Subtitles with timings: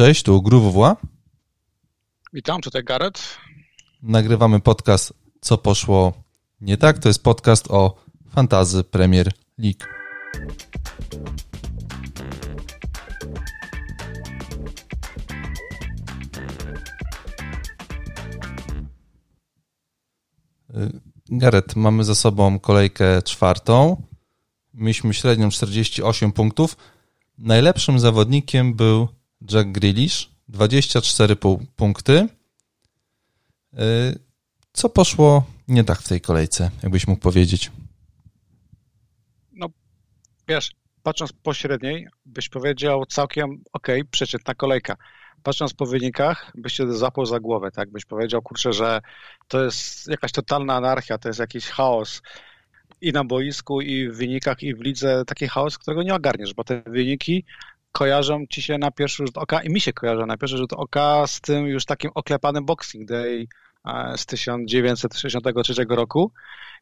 [0.00, 0.96] Cześć, tu GruWWA.
[2.32, 3.20] Witam, tutaj Gareth.
[4.02, 6.12] Nagrywamy podcast Co poszło
[6.60, 6.98] nie tak.
[6.98, 7.94] To jest podcast o
[8.30, 9.84] fantazy Premier League.
[20.74, 24.02] Y, Gareth, mamy za sobą kolejkę czwartą.
[24.74, 26.76] Mieliśmy średnią 48 punktów.
[27.38, 29.19] Najlepszym zawodnikiem był
[29.52, 31.36] Jack Grealish, 24
[31.76, 32.28] punkty.
[33.74, 34.18] Y,
[34.72, 37.70] co poszło nie tak w tej kolejce, jakbyś mógł powiedzieć?
[39.52, 39.66] No,
[40.48, 40.70] wiesz,
[41.02, 44.96] patrząc po średniej, byś powiedział całkiem ok, przeciętna kolejka.
[45.42, 47.90] Patrząc po wynikach, byś się zapał za głowę, tak?
[47.90, 49.00] Byś powiedział, kurczę, że
[49.48, 52.22] to jest jakaś totalna anarchia, to jest jakiś chaos
[53.00, 56.64] i na boisku, i w wynikach, i w lidze, taki chaos, którego nie ogarniesz, bo
[56.64, 57.44] te wyniki
[57.92, 61.26] kojarzą ci się na pierwszy rzut oka i mi się kojarzą na pierwszy rzut oka
[61.26, 63.46] z tym już takim oklepanym Boxing Day
[63.84, 66.32] e, z 1963 roku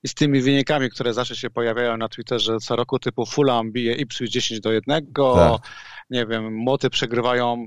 [0.03, 3.95] i z tymi wynikami, które zawsze się pojawiają na Twitterze co roku, typu Fulham bije
[3.95, 5.73] Ipswich 10 do 1, tak.
[6.11, 7.67] nie wiem, Moty przegrywają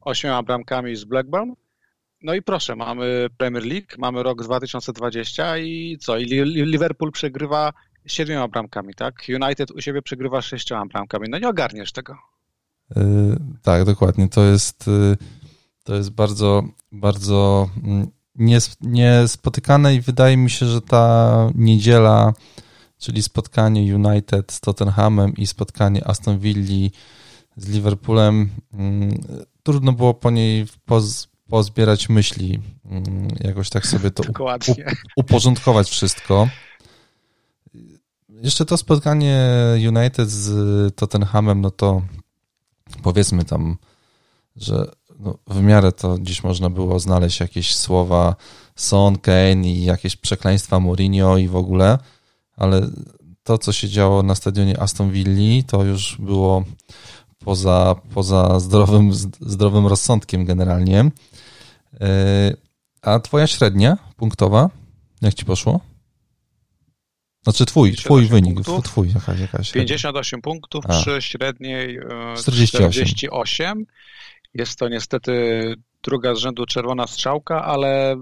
[0.00, 1.52] ośmioma bramkami z Blackburn.
[2.22, 6.18] No i proszę, mamy Premier League, mamy rok 2020 i co?
[6.18, 7.72] I Liverpool przegrywa
[8.06, 9.14] siedmioma bramkami, tak?
[9.42, 11.28] United u siebie przegrywa sześcioma bramkami.
[11.30, 12.31] No nie ogarniesz tego.
[12.96, 14.28] Yy, tak, dokładnie.
[14.28, 15.16] To jest, yy,
[15.84, 16.62] to jest bardzo,
[16.92, 18.10] bardzo mm,
[18.80, 22.32] niespotykane i wydaje mi się, że ta niedziela,
[22.98, 26.90] czyli spotkanie United z Tottenhamem i spotkanie Aston Villa
[27.56, 29.20] z Liverpoolem, mm,
[29.62, 34.22] trudno było po niej poz, pozbierać myśli, mm, jakoś tak sobie to
[35.16, 36.48] uporządkować wszystko.
[38.28, 39.48] Jeszcze to spotkanie
[39.88, 42.02] United z Tottenhamem, no to
[43.02, 43.76] powiedzmy tam,
[44.56, 48.36] że no, w miarę to dziś można było znaleźć jakieś słowa
[48.76, 51.98] Son, Kane i jakieś przekleństwa Mourinho i w ogóle,
[52.56, 52.90] ale
[53.42, 56.64] to, co się działo na stadionie Aston Villa, to już było
[57.38, 61.10] poza, poza zdrowym, zdrowym rozsądkiem generalnie.
[62.00, 62.54] E,
[63.02, 64.70] a twoja średnia punktowa,
[65.22, 65.80] jak ci poszło?
[67.42, 71.00] Znaczy twój, twój wynik, punktów, twój jakaś, jakaś 58 punktów A.
[71.00, 71.98] przy średniej
[72.36, 72.86] 48.
[72.86, 73.86] E, 48.
[74.54, 75.32] Jest to niestety
[76.02, 78.16] druga z rzędu czerwona strzałka, ale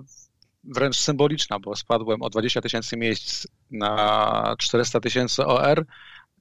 [0.64, 5.86] wręcz symboliczna, bo spadłem o 20 tysięcy miejsc na 400 tysięcy OR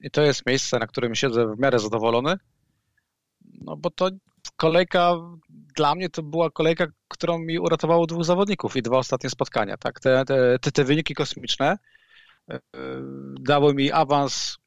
[0.02, 2.38] i to jest miejsce, na którym siedzę w miarę zadowolony,
[3.62, 4.10] no bo to
[4.56, 5.16] kolejka
[5.76, 9.78] dla mnie to była kolejka, którą mi uratowało dwóch zawodników i dwa ostatnie spotkania.
[9.78, 10.00] Tak?
[10.00, 10.26] Te,
[10.62, 11.78] te, te wyniki kosmiczne
[13.40, 14.58] dały mi awans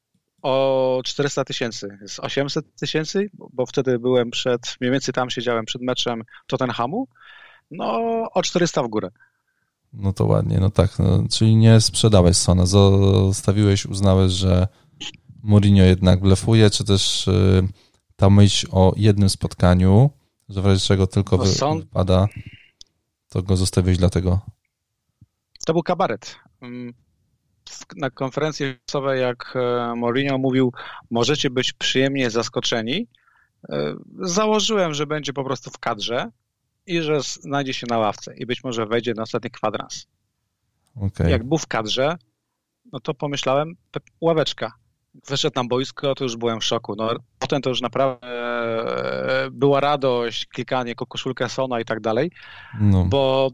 [0.43, 5.83] o 400 tysięcy, z 800 tysięcy, bo wtedy byłem przed, mniej więcej tam siedziałem przed
[5.83, 7.09] meczem Tottenhamu,
[7.71, 8.01] no
[8.35, 9.11] o 400 w górę.
[9.93, 14.69] No to ładnie, no tak, no, czyli nie sprzedałeś Sona, zostawiłeś, uznałeś, że
[15.43, 17.69] Mourinho jednak blefuje, czy też y,
[18.17, 20.11] ta myśl o jednym spotkaniu,
[20.49, 21.79] że w razie czego tylko no, są...
[21.79, 22.29] wypada,
[23.29, 24.41] to go zostawiłeś dlatego?
[25.67, 26.37] To był kabaret.
[27.97, 30.73] Na konferencji prasowej, jak e, Mourinho mówił,
[31.11, 33.09] możecie być przyjemnie zaskoczeni,
[33.69, 36.31] e, założyłem, że będzie po prostu w kadrze
[36.87, 40.07] i że znajdzie się na ławce i być może wejdzie na ostatni kwadrans.
[40.97, 41.31] Okay.
[41.31, 42.17] Jak był w kadrze,
[42.93, 43.75] no to pomyślałem,
[44.21, 44.73] ławeczka.
[45.29, 46.95] Wyszedł na boisko, to już byłem w szoku.
[46.97, 52.31] No, potem to już naprawdę e, była radość, klikanie koszulkę Sona i tak dalej,
[52.81, 53.05] no.
[53.05, 53.51] bo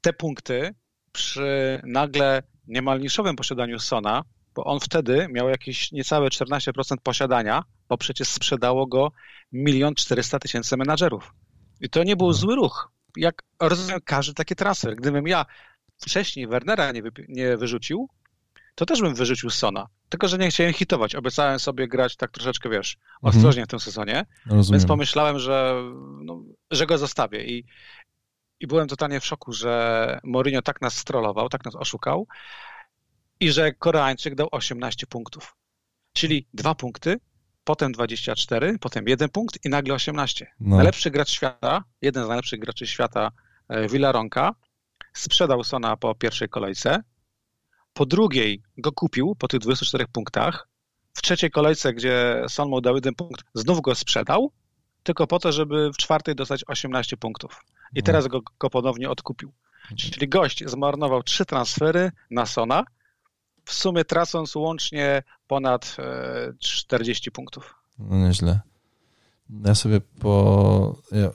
[0.00, 0.74] te punkty
[1.12, 4.22] przy nagle niemal niszowym posiadaniu Sona,
[4.54, 9.12] bo on wtedy miał jakieś niecałe 14% posiadania, bo przecież sprzedało go
[9.52, 11.34] milion 400 tysięcy menadżerów.
[11.80, 12.92] I to nie był zły ruch.
[13.16, 14.96] Jak rozumiem każdy taki transfer.
[14.96, 15.46] Gdybym ja
[15.98, 18.08] wcześniej Wernera nie, wy, nie wyrzucił,
[18.74, 19.86] to też bym wyrzucił Sona.
[20.08, 21.14] Tylko, że nie chciałem hitować.
[21.14, 23.36] Obiecałem sobie grać tak troszeczkę, wiesz, mhm.
[23.36, 24.26] ostrożnie w tym sezonie.
[24.46, 24.78] Rozumiem.
[24.78, 25.82] Więc pomyślałem, że,
[26.24, 27.44] no, że go zostawię.
[27.44, 27.64] I,
[28.60, 32.26] I byłem totalnie w szoku, że Mourinho tak nas strollował, tak nas oszukał
[33.40, 35.56] i że Koreańczyk dał 18 punktów.
[36.12, 37.20] Czyli dwa punkty,
[37.64, 40.46] potem 24, potem jeden punkt i nagle 18.
[40.60, 40.76] No.
[40.76, 43.30] Najlepszy gracz świata, jeden z najlepszych graczy świata,
[43.68, 44.54] e, Villaronka,
[45.14, 47.02] sprzedał Sona po pierwszej kolejce,
[47.92, 50.68] po drugiej go kupił po tych 24 punktach,
[51.14, 54.52] w trzeciej kolejce, gdzie Son mu dał jeden punkt, znów go sprzedał,
[55.02, 57.60] tylko po to, żeby w czwartej dostać 18 punktów.
[57.94, 58.02] I no.
[58.02, 59.52] teraz go, go ponownie odkupił.
[59.96, 62.84] Czyli gość zmarnował trzy transfery na Sona,
[63.64, 65.96] w sumie tracąc łącznie ponad
[66.58, 67.74] 40 e, punktów.
[67.98, 68.60] No nieźle.
[69.64, 71.02] Ja sobie po.
[71.12, 71.30] Ja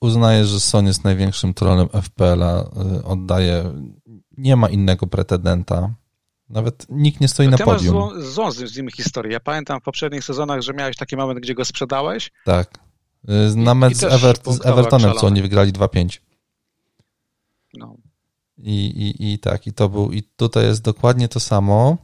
[0.00, 2.62] uznaję, że Son jest największym trolem FPL-a.
[2.98, 3.72] Y, oddaje.
[4.38, 5.94] Nie ma innego pretendenta.
[6.48, 7.94] Nawet nikt nie stoi no na podium.
[7.94, 9.32] Masz złą, złą z nim historię.
[9.32, 12.32] Ja pamiętam w poprzednich sezonach, że miałeś taki moment, gdzie go sprzedałeś.
[12.44, 12.78] Tak.
[13.28, 16.20] Y, na mecz z, Evert, z Evertonem, co oni wygrali 2-5.
[17.74, 17.96] No.
[18.58, 21.98] I, i, I tak, i to był, i tutaj jest dokładnie to samo.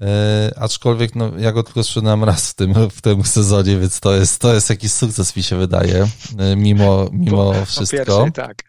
[0.00, 4.14] E, aczkolwiek no, ja go tylko sprzedałem raz w tym, w tym sezonie, więc to
[4.14, 6.06] jest, to jest jakiś sukces, mi się wydaje,
[6.38, 8.26] e, mimo, mimo po, wszystko.
[8.34, 8.62] Tak.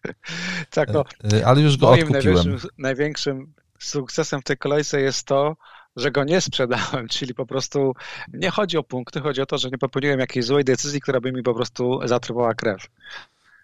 [0.69, 1.03] tak no,
[1.33, 2.35] e, Ale już go moim odkupiłem.
[2.35, 5.55] Największym, największym sukcesem w tej kolejce jest to,
[5.95, 7.93] że go nie sprzedałem, czyli po prostu
[8.33, 11.31] nie chodzi o punkty, chodzi o to, że nie popełniłem jakiejś złej decyzji, która by
[11.31, 12.87] mi po prostu zatrwała krew.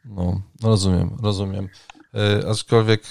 [0.06, 1.70] No, rozumiem, rozumiem.
[2.52, 3.02] Aczkolwiek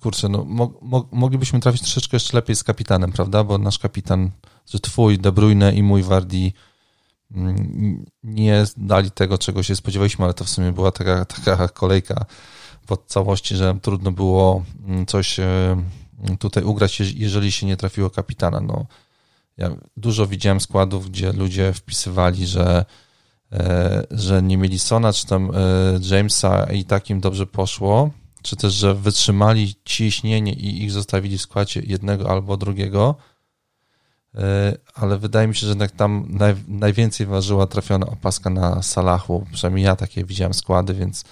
[0.00, 3.44] kurczę, no, mo, mo, moglibyśmy trafić troszeczkę jeszcze lepiej z kapitanem, prawda?
[3.44, 4.30] Bo nasz kapitan,
[4.66, 6.52] że twój De Bruyne i mój Wardi
[7.34, 12.24] mm, nie dali tego, czego się spodziewaliśmy, ale to w sumie była taka, taka kolejka
[12.86, 15.76] pod całości, że trudno było mm, coś e,
[16.38, 18.60] tutaj ugrać, jeżeli się nie trafiło kapitana.
[18.60, 18.86] No,
[19.56, 22.84] ja dużo widziałem składów, gdzie ludzie wpisywali, że
[23.52, 28.10] e, że nie mieli Sona czy tam e, Jamesa i tak im dobrze poszło,
[28.42, 33.14] czy też, że wytrzymali ciśnienie i ich zostawili w składzie jednego albo drugiego,
[34.34, 39.46] e, ale wydaje mi się, że jednak tam naj, najwięcej ważyła trafiona opaska na Salachu,
[39.52, 41.24] przynajmniej ja takie widziałem składy, więc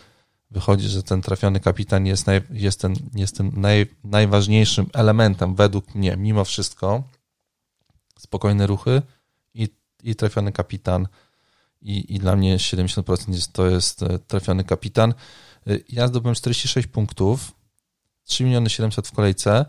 [0.50, 5.94] wychodzi, że ten trafiony kapitan jest, naj, jest, ten, jest tym naj, najważniejszym elementem według
[5.94, 7.02] mnie, mimo wszystko.
[8.18, 9.02] Spokojne ruchy
[9.54, 9.68] i,
[10.02, 11.08] i trafiony kapitan
[11.82, 15.14] i, i dla mnie 70% jest, to jest e, trafiony kapitan.
[15.68, 17.52] Y, ja zdobyłem 46 punktów,
[18.24, 19.64] 3 miliony 700 w kolejce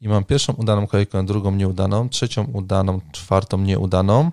[0.00, 4.30] i mam pierwszą udaną kolejkę, drugą nieudaną, trzecią udaną, czwartą nieudaną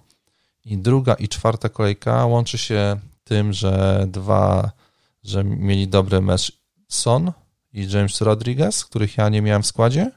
[0.66, 4.72] i druga i czwarta kolejka łączy się tym, że dwa,
[5.24, 7.32] że mieli dobry mecz Son
[7.74, 10.12] i James Rodriguez, których ja nie miałem w składzie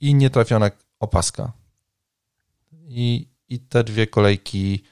[0.00, 0.70] i nietrafiona
[1.00, 1.52] opaska.
[2.88, 4.82] I, i te dwie kolejki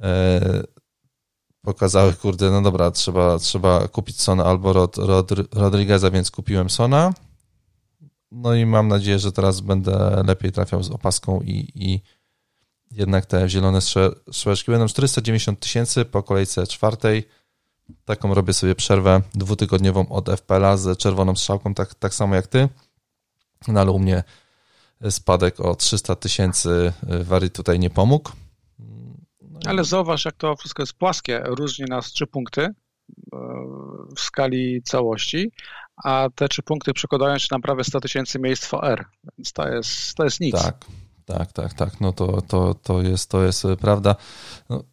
[0.00, 0.40] e,
[1.62, 7.14] pokazały, kurde, no dobra, trzeba, trzeba kupić Sona albo Rod, Rod, Rodrigueza, więc kupiłem Sona.
[8.30, 12.00] No i mam nadzieję, że teraz będę lepiej trafiał z opaską i, i
[12.90, 13.80] jednak te zielone
[14.30, 17.28] strzałeczki będą 490 tysięcy po kolejce czwartej.
[18.04, 22.68] Taką robię sobie przerwę dwutygodniową od FPL-a z czerwoną strzałką, tak, tak samo jak ty.
[23.68, 24.24] No ale u mnie
[25.10, 28.30] spadek o 300 tysięcy Wary tutaj nie pomógł.
[29.66, 31.42] Ale zauważ, jak to wszystko jest płaskie.
[31.44, 32.74] Różni nas trzy punkty e,
[34.16, 35.52] w skali całości,
[36.04, 39.04] a te trzy punkty przekładają się na prawie 100 tysięcy miejsc w OR,
[39.38, 40.62] więc to jest, to jest nic.
[40.62, 40.84] Tak,
[41.24, 42.00] tak, tak, tak.
[42.00, 44.16] No to, to, to, jest, to jest prawda.
[44.68, 44.84] No,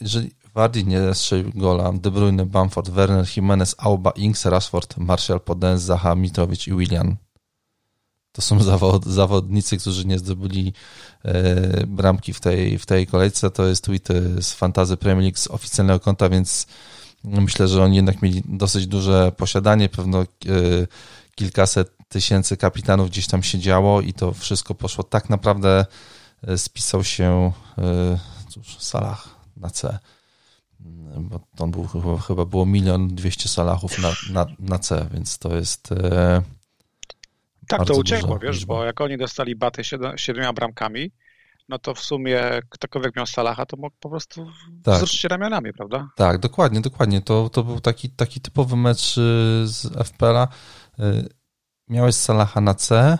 [0.00, 0.30] jeżeli
[0.60, 6.14] Wardy nie strzelił gola, De Bruyne, Bamford, Werner, Jimenez, Auba, Inks, Rashford, Martial, Podens, Zaha,
[6.14, 7.16] Mitrowicz i William
[8.32, 10.72] to są zawod, zawodnicy, którzy nie zdobyli
[11.24, 13.50] e, bramki w tej, w tej kolejce.
[13.50, 14.08] To jest tweet
[14.40, 16.66] z Fantazy Premier League z oficjalnego konta, więc
[17.24, 19.88] myślę, że oni jednak mieli dosyć duże posiadanie.
[19.88, 20.26] Pewno e,
[21.34, 25.04] kilkaset tysięcy kapitanów gdzieś tam się działo i to wszystko poszło.
[25.04, 25.86] Tak naprawdę
[26.46, 27.52] e, spisał się
[28.48, 29.98] cóż, Salah na C
[31.20, 35.56] bo to był, chyba, chyba było milion dwieście salachów na, na, na C, więc to
[35.56, 35.94] jest
[37.68, 38.74] tak, to uciekło, wiesz, liczba.
[38.74, 39.82] bo jak oni dostali baty
[40.16, 41.10] siedmioma bramkami,
[41.68, 44.46] no to w sumie ktokolwiek miał Salaha, to mógł po prostu
[44.82, 44.94] tak.
[44.94, 46.08] wzruszyć ramionami, prawda?
[46.16, 47.20] Tak, dokładnie, dokładnie.
[47.22, 50.48] To, to był taki, taki typowy mecz y, z FPL-a.
[51.00, 51.28] Y,
[51.88, 53.18] miałeś Salaha na C,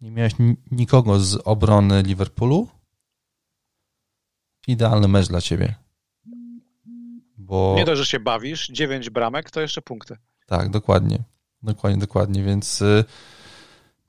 [0.00, 0.32] nie miałeś
[0.70, 2.68] nikogo z obrony Liverpoolu.
[4.66, 5.74] Idealny mecz dla ciebie.
[7.52, 7.74] Bo...
[7.76, 10.16] Nie to, że się bawisz, dziewięć bramek, to jeszcze punkty.
[10.46, 11.18] Tak, dokładnie.
[11.62, 13.04] Dokładnie, dokładnie, więc y,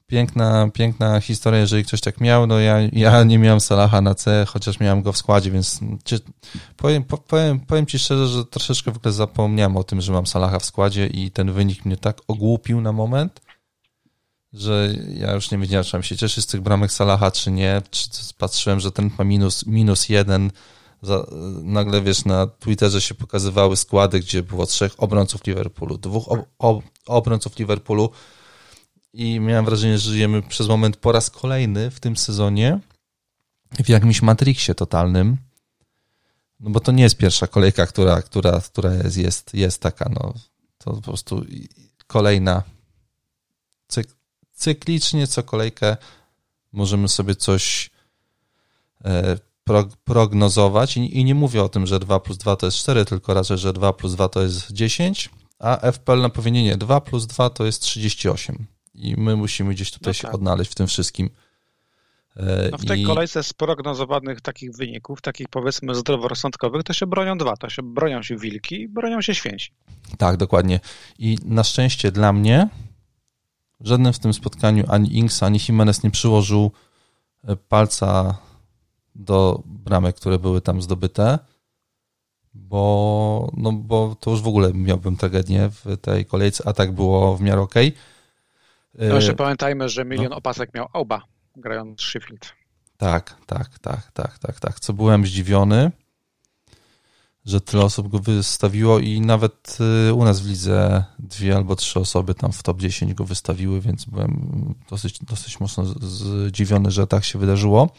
[0.08, 2.48] piękna, piękna historia, jeżeli ktoś tak miał.
[2.48, 6.20] No ja, ja nie miałem Salaha na C, chociaż miałem go w składzie, więc czy,
[6.78, 10.60] powiem, powiem, powiem ci szczerze, że troszeczkę w ogóle zapomniałem o tym, że mam Salaha
[10.60, 13.42] w składzie i ten wynik mnie tak ogłupił na moment,
[14.54, 17.82] że ja już nie wiedziałem, czy mam się cieszyć z tych bramek Salaha, czy nie.
[17.92, 20.52] Czy, patrzyłem, że ten ma minus, minus jeden.
[21.64, 26.84] Nagle, wiesz, na Twitterze się pokazywały składy, gdzie było trzech obrońców Liverpoolu, dwóch ob, ob,
[27.06, 28.10] obrońców Liverpoolu,
[29.14, 32.80] i miałem wrażenie, że żyjemy przez moment po raz kolejny w tym sezonie
[33.84, 35.38] w jakimś Matrixie totalnym.
[36.60, 40.34] No bo to nie jest pierwsza kolejka, która, która, która jest, jest, jest taka, no
[40.78, 41.46] to po prostu
[42.08, 42.64] kolejna.
[43.88, 44.08] Cyk,
[44.54, 45.98] cyklicznie co kolejkę
[46.72, 47.90] możemy sobie coś
[50.03, 53.58] prognozować i nie mówię o tym, że 2 plus 2 to jest 4, tylko raczej,
[53.58, 55.29] że 2 plus 2 to jest 10,
[55.60, 59.91] a FPL na powiedzienie nie, 2 plus 2 to jest 38 i my musimy gdzieś
[59.91, 60.22] tutaj no tak.
[60.22, 61.29] się odnaleźć w tym wszystkim.
[62.38, 63.05] E, no w tej I...
[63.05, 67.58] kolejce z prognozowanych takich wyników, takich powiedzmy zdroworozsądkowych, to się bronią dwa.
[67.58, 69.72] To się bronią się wilki i bronią się święci.
[70.17, 70.79] Tak, dokładnie.
[71.20, 72.70] I na szczęście dla mnie
[73.79, 76.72] żadnym w tym spotkaniu ani Inks, ani Jimenez nie przyłożył
[77.43, 78.38] e, palca
[79.15, 81.39] do bramek, które były tam zdobyte,
[82.53, 87.38] bo, no, bo to już w ogóle miałbym tragedię w tej kolejce, a tak było
[87.38, 87.93] w miarę okej.
[88.96, 89.10] Okay.
[89.10, 90.36] No jeszcze pamiętajmy, że milion no.
[90.36, 91.22] opasek miał oba
[91.55, 92.53] grając Sheffield.
[92.98, 94.79] Tak, tak, tak, tak, tak, tak.
[94.79, 95.91] Co byłem zdziwiony,
[97.46, 99.77] że tyle osób go wystawiło i nawet
[100.10, 103.82] y, u nas w lidze dwie albo trzy osoby tam w top 10 go wystawiły,
[103.82, 107.89] więc byłem dosyć, dosyć mocno zdziwiony, że tak się wydarzyło.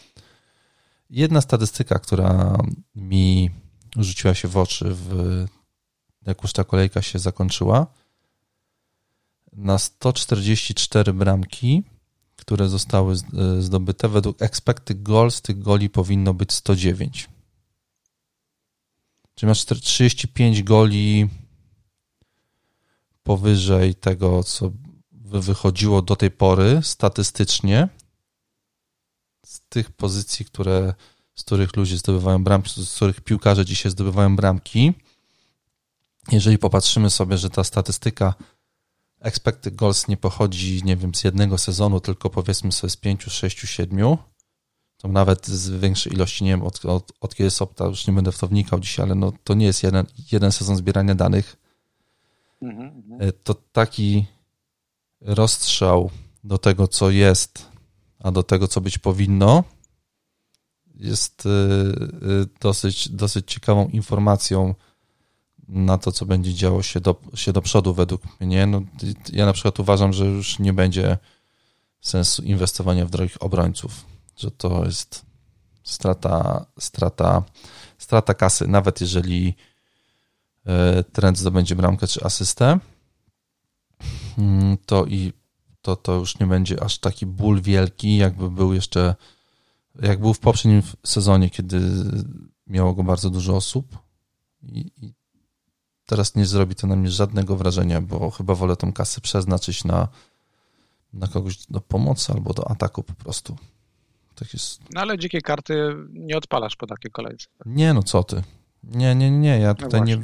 [1.11, 2.59] Jedna statystyka, która
[2.95, 3.51] mi
[3.97, 5.47] rzuciła się w oczy, w,
[6.27, 7.87] jak już ta kolejka się zakończyła,
[9.53, 11.83] na 144 bramki
[12.37, 17.29] które zostały e, zdobyte, według expected goals tych goli powinno być 109.
[19.35, 21.29] Czyli masz 35 goli
[23.23, 24.73] powyżej tego, co
[25.23, 27.89] wychodziło do tej pory statystycznie
[29.45, 30.95] z tych pozycji, które,
[31.35, 34.93] z których ludzie zdobywają bramki, z których piłkarze dzisiaj zdobywają bramki.
[36.33, 38.35] Jeżeli popatrzymy sobie, że ta statystyka
[39.21, 43.67] expected goals nie pochodzi, nie wiem, z jednego sezonu, tylko powiedzmy sobie z pięciu, sześciu,
[43.67, 44.19] siedmiu,
[44.97, 48.33] to nawet z większej ilości, nie wiem, od, od, od kiedy Sopta, już nie będę
[48.33, 51.57] w to wnikał dzisiaj, ale no, to nie jest jeden, jeden sezon zbierania danych.
[52.63, 53.29] Mhm, mhm.
[53.29, 54.27] E, to taki
[55.21, 56.11] rozstrzał
[56.45, 57.74] do tego, co jest,
[58.25, 59.65] a do tego, co być powinno,
[60.95, 64.75] jest e, e, dosyć, dosyć ciekawą informacją,
[65.69, 68.67] na to, co będzie działo się do, się do przodu według mnie.
[68.67, 68.83] No,
[69.33, 71.19] ja na przykład uważam, że już nie będzie
[72.01, 74.05] sensu inwestowania w drogich obrońców,
[74.37, 75.23] że to jest
[75.83, 77.45] strata, strata,
[77.99, 79.55] strata kasy, nawet jeżeli
[80.67, 82.79] e, trend zdobędzie bramkę czy asystę,
[84.39, 85.33] mm, to i
[85.85, 89.15] to, to już nie będzie aż taki ból wielki, jakby był jeszcze,
[90.03, 91.81] jak był w poprzednim sezonie, kiedy
[92.67, 93.99] miało go bardzo dużo osób
[94.63, 95.13] i, i
[96.07, 100.09] teraz nie zrobi to na mnie żadnego wrażenia, bo chyba wolę tą kasę przeznaczyć na,
[101.13, 103.57] na kogoś do pomocy albo do ataku po prostu.
[104.35, 104.81] Tak jest.
[104.95, 107.47] No ale dzikie karty nie odpalasz po takiej kolejce.
[107.67, 108.43] Nie, no co ty.
[108.85, 109.59] Nie, nie, nie.
[109.59, 110.19] Ja no tutaj no nie.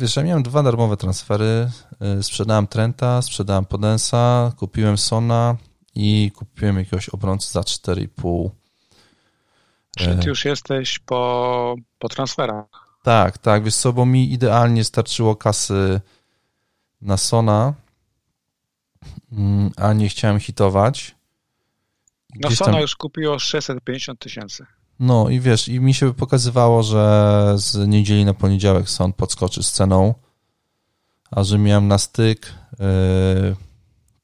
[0.00, 1.70] Wiesz, ja miałem dwa darmowe transfery.
[2.18, 5.56] Y, sprzedałem Trenta, sprzedałem Podensa, kupiłem Sona
[5.94, 8.50] i kupiłem jakiegoś obrońcę za 4,5.
[9.96, 12.66] Czyli ty już jesteś po, po transferach.
[13.02, 16.00] Tak, tak, wiesz co, bo mi idealnie starczyło kasy
[17.02, 17.74] na Sona,
[19.32, 21.14] mm, a nie chciałem hitować.
[22.34, 22.80] Na Sona tam...
[22.80, 24.66] już kupiło 650 tysięcy.
[25.00, 29.72] No i wiesz, i mi się pokazywało, że z niedzieli na poniedziałek Son podskoczy z
[29.72, 30.14] ceną,
[31.30, 33.56] a że miałem na styk, yy,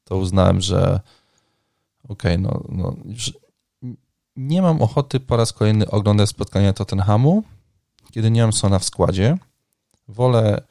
[0.03, 0.99] to uznałem, że
[2.09, 2.95] okej, okay, no, no
[4.35, 7.43] nie mam ochoty po raz kolejny oglądać spotkania Tottenhamu,
[8.11, 9.37] kiedy nie mam Sona w składzie.
[10.07, 10.61] Wolę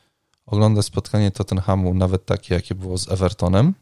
[0.46, 3.74] oglądać spotkanie Tottenhamu, nawet takie, jakie było z Evertonem,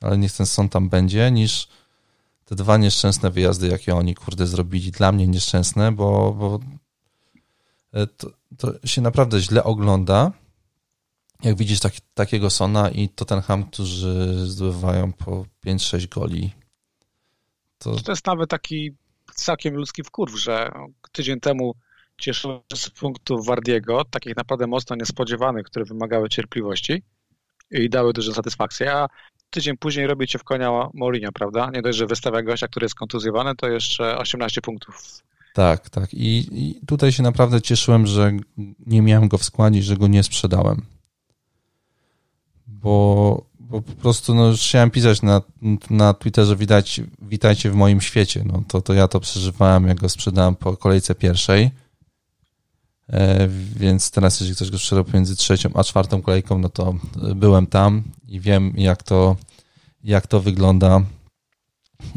[0.00, 1.68] ale niech ten Son tam będzie, niż
[2.44, 4.90] te dwa nieszczęsne wyjazdy, jakie oni, kurde, zrobili.
[4.90, 6.60] Dla mnie nieszczęsne, bo, bo
[7.92, 10.32] e, to, to się naprawdę źle ogląda,
[11.42, 16.50] jak widzisz tak, takiego Sona i Tottenham, którzy zdobywają po 5-6 goli.
[17.78, 17.96] To...
[17.96, 18.96] to jest nawet taki
[19.34, 20.70] całkiem ludzki wkurw, że
[21.12, 21.74] tydzień temu
[22.18, 27.02] cieszyłem się z punktów Wardiego, takich naprawdę mocno niespodziewanych, które wymagały cierpliwości
[27.70, 29.08] i dały dużą satysfakcję, a
[29.50, 31.70] tydzień później robi cię w konia Mourinho, prawda?
[31.74, 35.22] Nie dość, że wystawia gościa, który jest kontuzjowany, to jeszcze 18 punktów.
[35.54, 36.14] Tak, tak.
[36.14, 38.32] I, I, tutaj się naprawdę cieszyłem, że
[38.86, 40.82] nie miałem go w składzie, że go nie sprzedałem.
[42.66, 45.42] Bo, bo po prostu no, już chciałem pisać na,
[45.90, 48.42] na Twitterze, widać, witajcie w moim świecie.
[48.46, 51.70] No, to, to ja to przeżywałem, jak go sprzedałem po kolejce pierwszej
[53.76, 56.94] więc teraz, jeżeli ktoś go sprzedał pomiędzy trzecią a czwartą kolejką, no to
[57.34, 59.36] byłem tam i wiem, jak to,
[60.04, 61.02] jak to wygląda.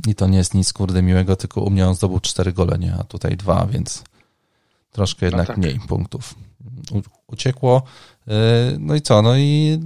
[0.07, 2.95] I to nie jest nic kurde miłego, tylko u mnie on zdobył cztery gole, nie?
[2.99, 4.03] a tutaj dwa, więc
[4.91, 5.57] troszkę no jednak no tak.
[5.57, 6.35] mniej punktów
[7.27, 7.83] uciekło.
[8.27, 8.33] E,
[8.79, 9.21] no i co?
[9.21, 9.79] No i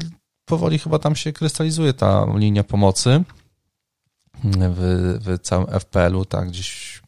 [0.45, 3.23] powoli chyba tam się krystalizuje ta linia pomocy
[4.43, 7.00] w, w całym FPL-u, tak, gdzieś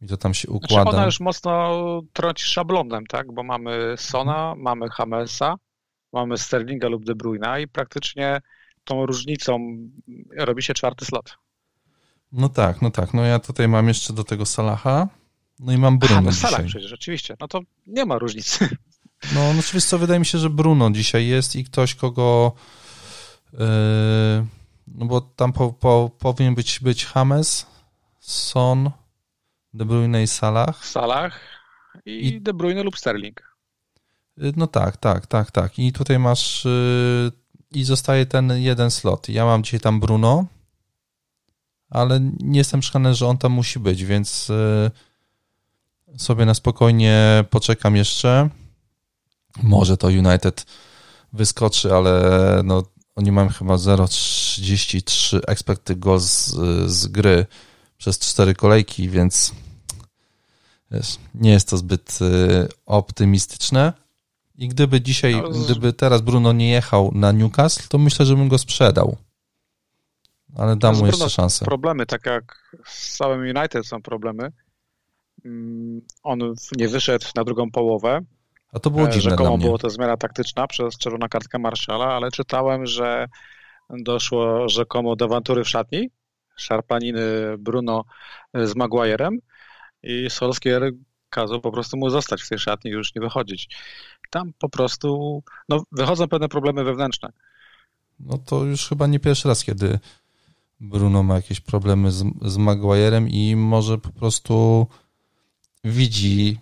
[0.00, 0.82] i to tam się układa.
[0.82, 3.32] Znaczy ona już mocno trąci szablonem, tak?
[3.32, 5.54] Bo mamy Sona, mamy Hamesa,
[6.12, 8.40] mamy Sterlinga lub De Bruyna i praktycznie
[8.84, 9.76] tą różnicą
[10.36, 11.36] robi się czwarty slot.
[12.32, 13.14] No tak, no tak.
[13.14, 15.08] No ja tutaj mam jeszcze do tego Salaha,
[15.58, 17.36] no i mam Bruno A, no Salah przecież, rzeczywiście.
[17.40, 18.68] No to nie ma różnicy.
[19.34, 22.52] No, no oczywiście co, wydaje mi się, że Bruno dzisiaj jest i ktoś, kogo
[23.52, 23.58] yy,
[24.86, 27.66] no bo tam po, po, powinien być, być James,
[28.20, 28.90] Son,
[29.76, 30.84] De Bruyne i Salah.
[30.84, 31.32] Salah
[32.06, 33.42] i, I De Bruyne lub Sterling.
[34.36, 35.78] Yy, no tak, tak, tak, tak.
[35.78, 37.32] I tutaj masz yy,
[37.70, 39.28] i zostaje ten jeden slot.
[39.28, 40.46] Ja mam dzisiaj tam Bruno,
[41.90, 47.96] ale nie jestem przekonany, że on tam musi być, więc yy, sobie na spokojnie poczekam
[47.96, 48.48] jeszcze.
[49.62, 50.66] Może to United
[51.32, 52.20] wyskoczy, ale
[52.64, 52.82] no,
[53.16, 57.46] oni mają chyba 0,33 expected goals z, z gry
[57.98, 59.52] przez cztery kolejki, więc
[60.90, 63.92] wiesz, nie jest to zbyt y, optymistyczne.
[64.58, 68.58] I gdyby dzisiaj, gdyby teraz Bruno nie jechał na Newcastle, to myślę, że bym go
[68.58, 69.16] sprzedał.
[70.56, 71.64] Ale dam mu jeszcze szansę.
[71.64, 74.52] Problemy, tak jak z całym United są problemy.
[75.44, 78.20] Mm, on nie wyszedł na drugą połowę.
[78.72, 82.30] A to było e, dziwne Rzekomo było to zmiana taktyczna przez czerwona kartka Marszala, ale
[82.30, 83.28] czytałem, że
[83.90, 86.10] doszło rzekomo do awantury w szatni,
[86.56, 87.22] szarpaniny
[87.58, 88.04] Bruno
[88.54, 89.38] z Maguirem
[90.02, 90.92] i Solskier
[91.30, 93.68] kazał po prostu mu zostać w tej szatni i już nie wychodzić.
[94.30, 97.32] Tam po prostu no, wychodzą pewne problemy wewnętrzne.
[98.20, 99.98] No to już chyba nie pierwszy raz, kiedy
[100.80, 104.86] Bruno ma jakieś problemy z, z Maguirem i może po prostu
[105.84, 106.58] widzi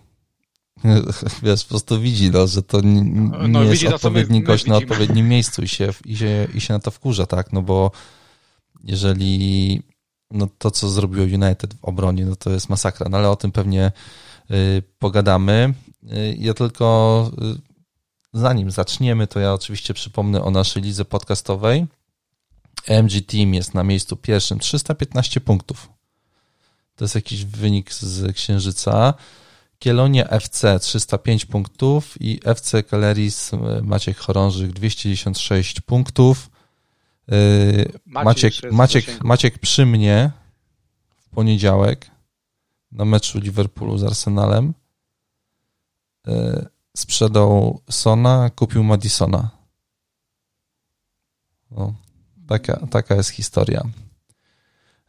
[1.43, 3.03] wiesz, po prostu widzi, no, że to nie,
[3.47, 6.61] no, nie jest odpowiedni my, gość my na odpowiednim miejscu i się, i, się, i
[6.61, 7.91] się na to wkurza, tak, no bo
[8.83, 9.81] jeżeli
[10.31, 13.51] no to, co zrobiło United w obronie, no to jest masakra, no ale o tym
[13.51, 13.91] pewnie
[14.51, 15.73] y, pogadamy.
[16.03, 21.85] Y, ja tylko y, zanim zaczniemy, to ja oczywiście przypomnę o naszej lidze podcastowej.
[22.87, 25.89] MG Team jest na miejscu pierwszym, 315 punktów.
[26.95, 29.13] To jest jakiś wynik z Księżyca.
[29.79, 36.49] Kielonia FC 305 punktów i FC Kaleris e, Maciek Chorążyk 296 punktów.
[37.31, 40.31] E, Maciek, Maciek, Maciek przy mnie
[41.17, 42.11] w poniedziałek
[42.91, 44.73] na meczu Liverpoolu z Arsenalem
[46.27, 46.65] e,
[46.97, 49.49] sprzedał Sona, kupił Madisona.
[51.71, 51.93] No,
[52.47, 53.81] taka, taka jest historia.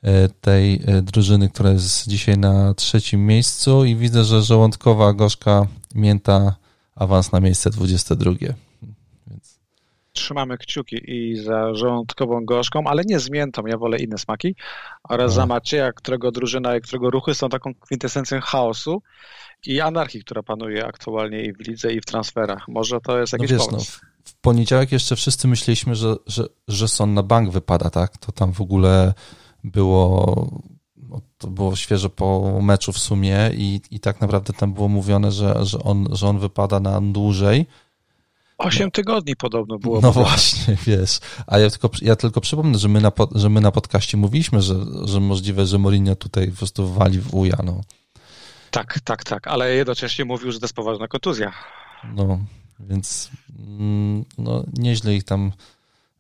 [0.03, 6.57] E, tej drużyny, która jest dzisiaj na trzecim miejscu i widzę, że żołądkowa gorzka mięta
[6.95, 8.33] awans na miejsce 22.
[10.17, 14.55] Trzymamy kciuki i za żołądkową gorzką, ale nie z miętą, ja wolę inne smaki,
[15.09, 19.03] oraz za Macieja, którego drużyna i którego ruchy są taką kwintesencją chaosu
[19.67, 22.69] i anarchii, która panuje aktualnie i w lidze i w transferach.
[22.69, 23.99] Może to jest no jakiś no wiesz, pomysł.
[24.03, 28.19] No, w poniedziałek jeszcze wszyscy myśleliśmy, że, że, że son na bank wypada, tak?
[28.19, 29.15] To tam w ogóle
[29.65, 30.49] było,
[30.97, 35.33] no, to było świeże po meczu w sumie i, i tak naprawdę tam było mówione,
[35.33, 37.67] że, że, on, że on wypada na dłużej.
[38.59, 38.90] Osiem no.
[38.90, 40.01] tygodni podobno było.
[40.01, 41.19] No właśnie, wiesz.
[41.47, 44.75] A ja tylko, ja tylko przypomnę, że my na, że my na podcaście mówiliśmy, że,
[45.05, 47.57] że możliwe, że Mourinho tutaj po prostu wali w uja.
[47.64, 47.81] No.
[48.71, 51.53] Tak, tak, tak, ale jednocześnie mówił, że to jest poważna kontuzja.
[52.14, 52.38] No,
[52.81, 55.53] więc mm, no, nieźle ich tam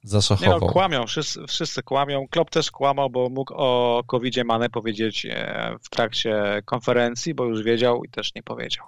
[0.02, 0.60] zaszachował.
[0.60, 2.28] Nie no, kłamią, wszyscy, wszyscy kłamią.
[2.30, 7.62] Klopp też kłamał, bo mógł o covid Mane powiedzieć e, w trakcie konferencji, bo już
[7.62, 8.86] wiedział i też nie powiedział.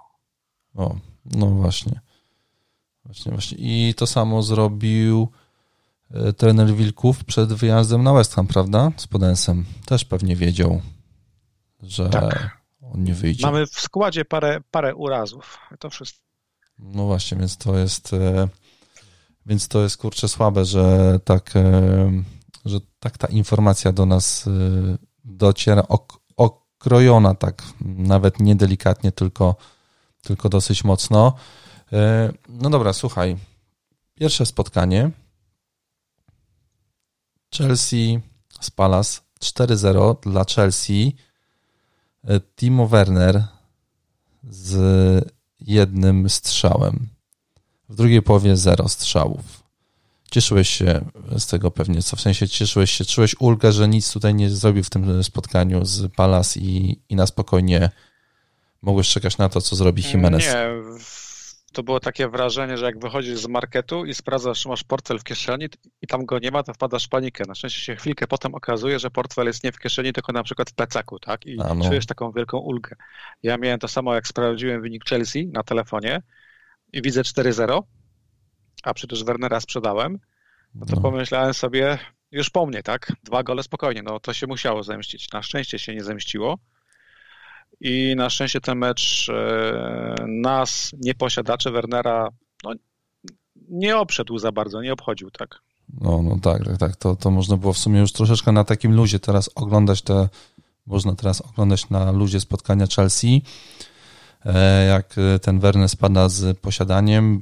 [0.75, 1.99] O, no właśnie.
[3.09, 3.57] Właśnie, właśnie.
[3.59, 5.29] I to samo zrobił
[6.11, 8.91] e, trener Wilków przed wyjazdem na West Ham, prawda?
[8.97, 9.65] Z Podensem.
[9.85, 10.81] Też pewnie wiedział,
[11.83, 12.57] że tak.
[12.81, 13.45] on nie wyjdzie.
[13.45, 15.57] Mamy w składzie parę, parę urazów.
[15.79, 16.19] To wszystko.
[16.79, 18.47] No właśnie, więc to jest e,
[19.45, 22.11] więc to jest kurczę słabe, że tak, e,
[22.65, 24.49] że tak ta informacja do nas
[25.23, 29.55] dociera ok, okrojona tak nawet niedelikatnie, tylko,
[30.21, 31.33] tylko dosyć mocno.
[31.93, 33.37] E, no dobra, słuchaj.
[34.15, 35.11] Pierwsze spotkanie.
[37.57, 38.19] Chelsea
[38.61, 41.15] z Palace 4-0 dla Chelsea.
[42.55, 43.43] Timo Werner
[44.49, 47.07] z jednym strzałem.
[47.89, 49.63] W drugiej połowie zero strzałów.
[50.31, 51.05] Cieszyłeś się
[51.37, 54.83] z tego pewnie, co w sensie cieszyłeś się, czułeś ulgę, że nic tutaj nie zrobił
[54.83, 57.89] w tym spotkaniu z Palas i, i na spokojnie
[58.81, 60.45] mogłeś czekać na to, co zrobi Jimenez.
[60.45, 60.69] Nie,
[61.71, 65.23] to było takie wrażenie, że jak wychodzisz z marketu i sprawdzasz, czy masz portfel w
[65.23, 65.65] kieszeni
[66.01, 67.43] i tam go nie ma, to wpadasz w panikę.
[67.47, 70.69] Na szczęście się chwilkę potem okazuje, że portfel jest nie w kieszeni, tylko na przykład
[70.69, 71.45] w plecaku, tak?
[71.45, 71.75] I no.
[71.87, 72.95] czujesz taką wielką ulgę.
[73.43, 76.21] Ja miałem to samo, jak sprawdziłem wynik Chelsea na telefonie
[76.93, 77.81] i widzę 4-0,
[78.83, 80.19] a przecież Wernera sprzedałem,
[80.75, 81.01] no to no.
[81.01, 81.97] pomyślałem sobie,
[82.31, 83.13] już po mnie, tak?
[83.23, 85.31] Dwa gole spokojnie, no to się musiało zemścić.
[85.31, 86.57] Na szczęście się nie zemściło
[87.81, 92.29] i na szczęście ten mecz e, nas, nieposiadacze Wernera,
[92.63, 92.71] no,
[93.69, 95.61] nie obszedł za bardzo, nie obchodził, tak.
[96.01, 96.95] No, no tak, tak, tak.
[96.95, 100.29] To, to można było w sumie już troszeczkę na takim luzie teraz oglądać te,
[100.85, 103.41] można teraz oglądać na luzie spotkania Chelsea,
[104.45, 107.41] e, jak ten Werner spada z posiadaniem,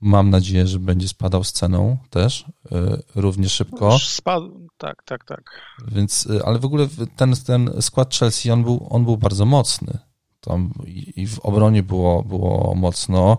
[0.00, 3.98] Mam nadzieję, że będzie spadał z ceną też e, równie szybko.
[3.98, 5.42] Spadł, tak, tak, tak.
[5.88, 9.98] Więc, e, ale w ogóle ten, ten skład Chelsea, on był, on był bardzo mocny.
[10.40, 10.72] Tam
[11.16, 13.38] i w obronie było, było mocno.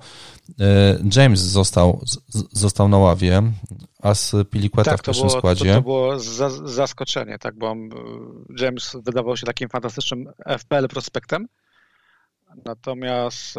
[0.60, 2.02] E, James został,
[2.52, 3.42] został na ławie,
[4.02, 5.70] a z Piliqueta tak, w pierwszym było, składzie.
[5.70, 6.20] To, to było
[6.66, 7.76] zaskoczenie, tak, bo
[8.60, 11.48] James wydawał się takim fantastycznym FPL prospektem,
[12.66, 13.56] natomiast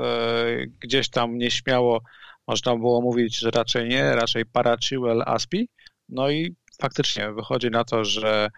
[0.80, 2.00] gdzieś tam nieśmiało
[2.48, 5.68] można było mówić, że raczej nie, raczej Parachiwell Aspi.
[6.08, 8.50] No i faktycznie wychodzi na to, że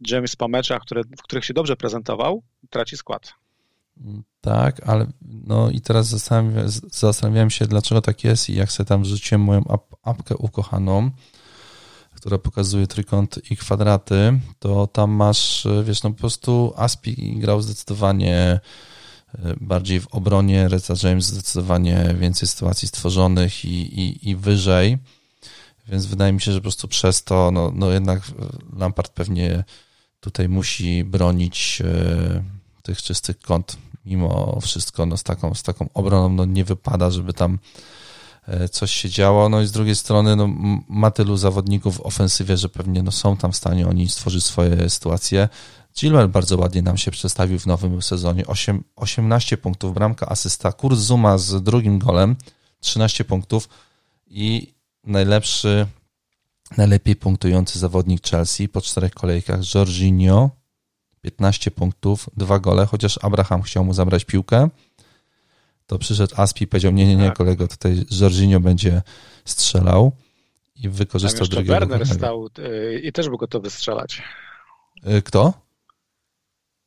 [0.00, 3.34] James po meczach, które, w których się dobrze prezentował, traci skład.
[4.40, 9.02] Tak, ale no i teraz zastanawiam, zastanawiałem się, dlaczego tak jest i jak sobie tam
[9.02, 11.10] wrzuciłem moją ap apkę ukochaną,
[12.14, 18.60] która pokazuje trójkąt i kwadraty, to tam masz, wiesz, no po prostu Aspi grał zdecydowanie
[19.60, 20.68] bardziej w obronie.
[20.68, 24.98] Reca James zdecydowanie więcej sytuacji stworzonych i, i, i wyżej.
[25.88, 28.22] Więc wydaje mi się, że po prostu przez to, no, no jednak
[28.76, 29.64] Lampard pewnie
[30.20, 32.42] tutaj musi bronić e,
[32.82, 33.76] tych czystych kąt.
[34.04, 37.58] Mimo wszystko, no z taką, z taką obroną no nie wypada, żeby tam
[38.48, 39.48] e, coś się działo.
[39.48, 40.48] No i z drugiej strony no,
[40.88, 44.90] ma tylu zawodników w ofensywie, że pewnie no, są tam w stanie oni stworzyć swoje
[44.90, 45.48] sytuacje.
[45.94, 48.46] Chilwell bardzo ładnie nam się przedstawił w nowym sezonie.
[48.46, 50.72] 8, 18 punktów, bramka, asysta.
[50.72, 52.36] Kurs Zuma z drugim golem,
[52.80, 53.68] 13 punktów
[54.26, 55.86] i najlepszy,
[56.76, 60.50] najlepiej punktujący zawodnik Chelsea po czterech kolejkach, Jorginho,
[61.20, 64.68] 15 punktów, dwa gole, chociaż Abraham chciał mu zabrać piłkę,
[65.86, 67.36] to przyszedł Aspi i powiedział, nie, nie, nie, tak.
[67.36, 69.02] kolego, tutaj Jorginho będzie
[69.44, 70.12] strzelał
[70.76, 71.72] i wykorzystał drugiego.
[71.72, 74.22] Werner stał y, i też był gotowy strzelać.
[75.06, 75.52] Y, kto?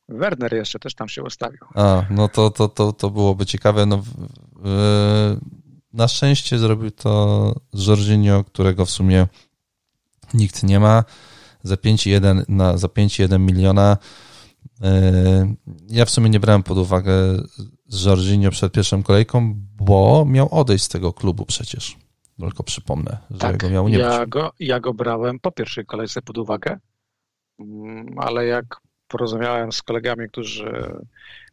[0.08, 1.60] Werner jeszcze też tam się ustawił.
[1.74, 3.86] A, no to, to, to, to byłoby ciekawe.
[3.86, 4.02] No,
[5.96, 7.54] na szczęście zrobił to
[7.86, 9.26] Jorginho, którego w sumie
[10.34, 11.04] nikt nie ma.
[11.62, 13.96] Za 5,1 na za 5,1 miliona.
[14.82, 15.54] E,
[15.88, 17.12] ja w sumie nie brałem pod uwagę
[18.04, 21.96] Jorginho przed pierwszą kolejką, bo miał odejść z tego klubu przecież.
[22.40, 26.22] Tylko przypomnę, że tak, go miał nie ja Go, ja go brałem po pierwszej kolejce
[26.22, 26.78] pod uwagę,
[27.58, 30.96] mm, ale jak porozumiałem z kolegami, którzy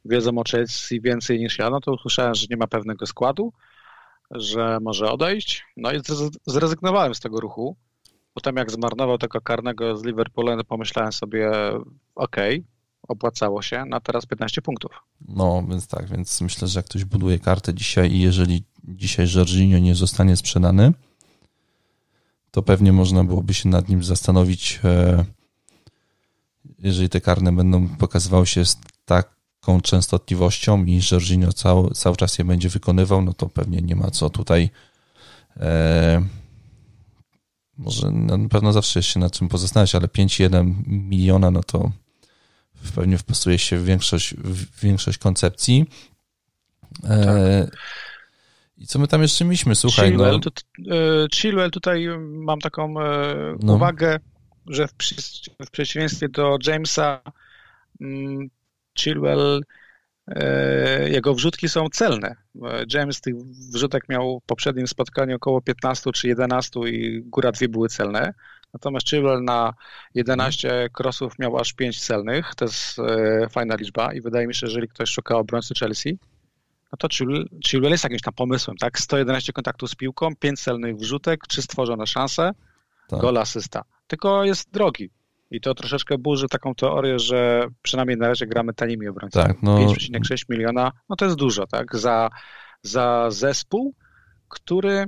[0.05, 3.53] wiedzą o Chelsea więcej niż ja, no to usłyszałem, że nie ma pewnego składu,
[4.35, 5.63] że może odejść.
[5.77, 6.01] No i
[6.47, 7.75] zrezygnowałem z tego ruchu.
[8.33, 11.51] Potem jak zmarnował tego karnego z Liverpoolem, pomyślałem sobie,
[12.15, 12.63] okej, okay,
[13.07, 14.91] opłacało się, na teraz 15 punktów.
[15.27, 19.79] No, więc tak, więc myślę, że jak ktoś buduje kartę dzisiaj i jeżeli dzisiaj Jorginho
[19.79, 20.93] nie zostanie sprzedany,
[22.51, 25.25] to pewnie można byłoby się nad nim zastanowić, e,
[26.79, 28.77] jeżeli te karne będą pokazywały się z
[29.63, 34.11] taką częstotliwością i Jorginho cały, cały czas je będzie wykonywał, no to pewnie nie ma
[34.11, 34.69] co tutaj
[35.57, 36.25] e,
[37.77, 41.91] może no, na pewno zawsze jest się nad czym pozostanawiać, ale 5,1 miliona, no to
[42.95, 45.85] pewnie wpasuje się w większość, w większość koncepcji.
[47.03, 47.77] E, tak.
[48.77, 49.75] I co my tam jeszcze mieliśmy?
[49.75, 50.39] Słuchaj, Chilwell, no...
[50.39, 50.49] tu,
[50.91, 53.73] e, Chilwell tutaj mam taką e, no.
[53.73, 54.19] uwagę,
[54.67, 54.93] że w,
[55.65, 57.21] w przeciwieństwie do Jamesa
[58.01, 58.49] mm,
[58.97, 59.61] Chilwell
[60.27, 62.35] e, jego wrzutki są celne.
[62.93, 63.35] James tych
[63.73, 68.33] wrzutek miał w poprzednim spotkaniu około 15 czy 11 i góra dwie były celne.
[68.73, 69.73] Natomiast Chilwell na
[70.15, 72.55] 11 crossów miał aż 5 celnych.
[72.55, 76.19] To jest e, fajna liczba i wydaje mi się, że jeżeli ktoś szuka obrońcy Chelsea,
[76.91, 77.07] no to
[77.67, 78.99] Chilwell jest jakimś tam pomysłem, tak?
[78.99, 82.51] 111 kontaktów z piłką, 5 celnych wrzutek, 3 stworzone szanse,
[83.09, 83.19] tak.
[83.19, 85.09] gol asysta tylko jest drogi.
[85.53, 89.47] I to troszeczkę burzy taką teorię, że przynajmniej na razie gramy tanimi obrońcami.
[89.47, 89.77] Tak, no...
[89.77, 91.95] 5,6 miliona, no to jest dużo, tak?
[91.95, 92.29] Za,
[92.81, 93.93] za zespół,
[94.47, 95.05] który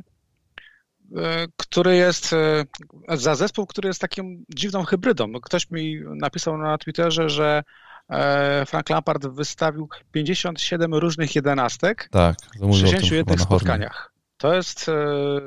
[1.18, 2.66] e, który jest e,
[3.10, 5.32] za zespół, który jest taką dziwną hybrydą.
[5.34, 7.64] Ktoś mi napisał na Twitterze, że
[8.10, 14.12] e, Frank Lampard wystawił 57 różnych jedenastek tak, w 61 spotkaniach.
[14.38, 14.92] To jest,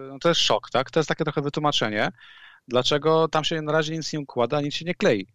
[0.08, 0.90] no to jest szok, tak?
[0.90, 2.12] To jest takie trochę wytłumaczenie,
[2.68, 5.26] dlaczego tam się na razie nic nie układa, nic się nie klei.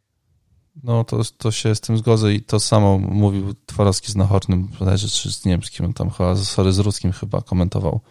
[0.84, 5.08] No, to, to się z tym zgodzę i to samo mówił Tworowski z Nachornym, bodajże,
[5.08, 8.02] czy z Niemskim, tam chyba, sorry, z Rudzkim chyba komentował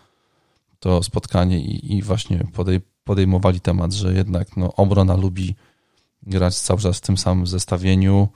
[0.80, 5.54] to spotkanie i, i właśnie podej, podejmowali temat, że jednak no, obrona lubi
[6.22, 8.28] grać cały czas w tym samym zestawieniu,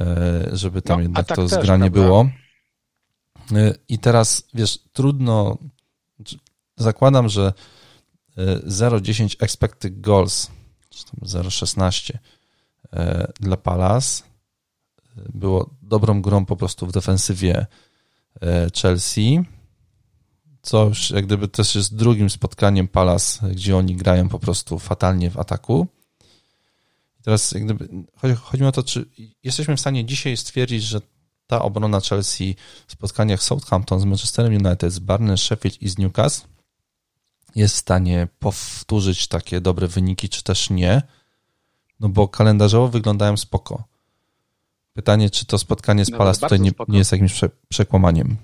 [0.00, 2.00] e, żeby tam no, jednak tak to zgranie prawda?
[2.00, 2.28] było.
[3.52, 5.58] E, I teraz, wiesz, trudno,
[6.76, 7.52] zakładam, że
[8.66, 10.50] 0,10 e, expected goals,
[10.90, 12.18] czy tam 0,16
[13.40, 14.22] dla Palace
[15.16, 17.66] było dobrą grą po prostu w defensywie
[18.82, 19.44] Chelsea
[20.62, 25.30] co już jak gdyby też jest drugim spotkaniem Palas, gdzie oni grają po prostu fatalnie
[25.30, 25.86] w ataku.
[27.22, 29.04] Teraz jak gdyby, chodzi, chodzi o to, czy
[29.42, 31.00] jesteśmy w stanie dzisiaj stwierdzić, że
[31.46, 36.46] ta obrona Chelsea w spotkaniach Southampton z Manchesterem United, z Barnes, Sheffield i z Newcastle
[37.54, 41.02] jest w stanie powtórzyć takie dobre wyniki, czy też nie,
[42.00, 43.84] no bo kalendarzowo wyglądają spoko.
[44.92, 48.36] Pytanie, czy to spotkanie z no, Palace tutaj nie, nie, jest jakimś przekłamaniem.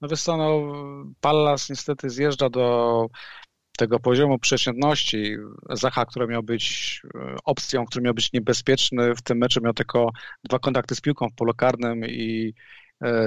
[0.00, 0.72] No wiesz co, no,
[1.20, 3.06] Pallas niestety zjeżdża do
[3.78, 5.36] tego poziomu przeciętności.
[5.70, 10.10] Zacha, który miał być e, opcją, który miał być niebezpieczny, w tym meczu miał tylko
[10.44, 12.54] dwa kontakty z piłką w polu karnym i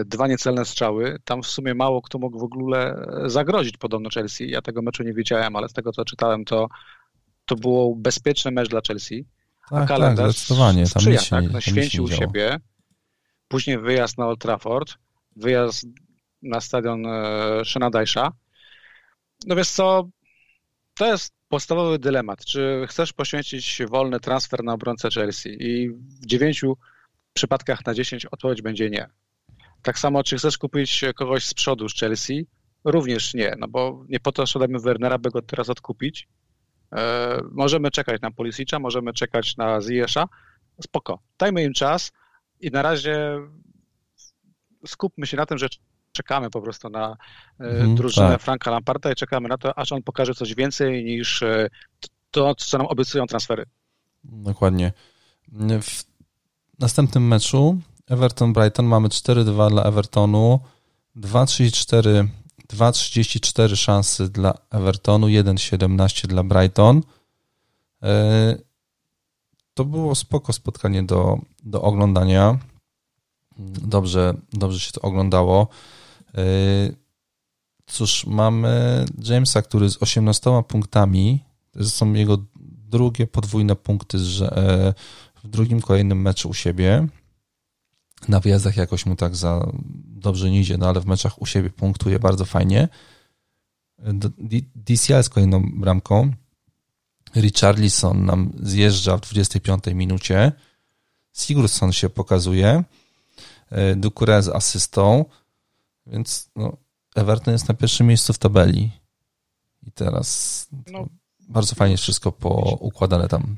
[0.06, 1.18] dwa niecelne strzały.
[1.24, 4.50] Tam w sumie mało kto mógł w ogóle e, zagrozić podobno Chelsea.
[4.50, 6.68] Ja tego meczu nie widziałem, ale z tego co czytałem, to,
[7.46, 9.26] to było bezpieczny mecz dla Chelsea.
[9.70, 10.84] Tak, A tak, kalendarz tak, zdecydowanie.
[10.84, 11.52] Tam sprzyja, tak?
[11.52, 12.60] No, święcił siebie.
[13.48, 14.94] Później wyjazd na Old Trafford,
[15.36, 15.86] wyjazd
[16.42, 18.32] na stadion e, Szenadajsza.
[19.48, 20.10] No wiesz co,
[20.94, 22.46] to jest podstawowy dylemat.
[22.46, 25.50] Czy chcesz poświęcić wolny transfer na obrońcę Chelsea?
[25.60, 26.78] I w dziewięciu
[27.34, 29.08] przypadkach na dziesięć odpowiedź będzie nie.
[29.82, 32.48] Tak samo, czy chcesz kupić kogoś z przodu z Chelsea?
[32.84, 36.28] Również nie, no bo nie po to szedłem Wernera, by go teraz odkupić.
[36.96, 40.26] E, możemy czekać na Polisicza, możemy czekać na Ziyesza.
[40.84, 41.20] Spoko.
[41.40, 42.12] Dajmy im czas
[42.60, 43.40] i na razie
[44.88, 45.68] skupmy się na tym, że
[46.12, 47.18] czekamy po prostu na
[47.60, 48.42] mm, drużynę tak.
[48.42, 51.68] Franka Lamparta i czekamy na to, aż on pokaże coś więcej niż e,
[52.32, 53.66] to, co nam obiecują transfery.
[54.24, 54.94] Dokładnie.
[55.82, 56.04] W
[56.80, 57.78] następnym meczu
[58.12, 60.60] Everton-Brighton mamy 4-2 dla Evertonu,
[61.16, 62.28] 2-3-4
[62.74, 67.02] 2,34 szansy dla Evertonu, 1,17 dla Brighton.
[68.04, 68.56] E,
[69.74, 72.60] to było spoko spotkanie do, do oglądania.
[73.82, 75.68] Dobrze, dobrze się to oglądało.
[76.36, 76.42] E,
[77.86, 82.38] cóż, mamy Jamesa, który z 18 punktami, to są jego
[82.90, 84.94] drugie podwójne punkty e,
[85.44, 87.08] w drugim kolejnym meczu u siebie.
[88.28, 89.72] Na wyjazdach jakoś mu tak za
[90.06, 92.90] dobrze nie idzie, no ale w meczach u siebie punktuje bardzo fajnie.
[94.76, 96.34] DCL z kolejną bramką.
[97.36, 100.52] Richarlison nam zjeżdża w 25 minucie.
[101.34, 102.84] Sigurdsson się pokazuje.
[103.70, 105.26] E, Ducouré z asystą.
[106.08, 106.78] Więc no,
[107.16, 108.92] Everton jest na pierwszym miejscu w tabeli.
[109.88, 111.08] I teraz no,
[111.40, 113.58] bardzo fajnie wszystko poukładane tam.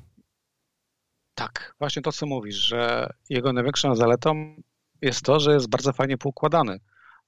[1.36, 4.56] Tak, właśnie to, co mówisz, że jego największą zaletą
[5.02, 6.80] jest to, że jest bardzo fajnie poukładany.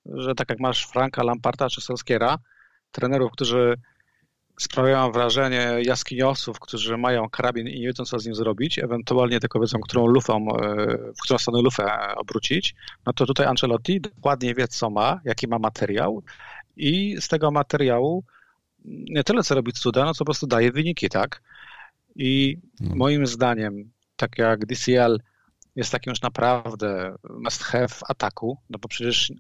[0.06, 2.38] Że tak jak masz Franka, Lamparta czy Solskiera,
[2.92, 3.76] trenerów, którzy
[4.60, 9.60] sprawiają wrażenie jaskiniosów, którzy mają karabin i nie wiedzą, co z nim zrobić, ewentualnie tylko
[9.60, 10.88] wiedzą, którą lufą, e,
[11.18, 15.60] w którą stronę lufę obrócić, no to tutaj Ancelotti dokładnie wie, co ma, jaki ma
[15.60, 16.24] materiał
[16.76, 18.24] i z tego materiału
[18.86, 21.42] nie tyle, co robi cuda, no co po prostu daje wyniki, tak?
[22.16, 22.96] I no.
[22.96, 25.20] moim zdaniem, tak jak DCL
[25.76, 29.32] jest takim już naprawdę must have ataku, no bo przecież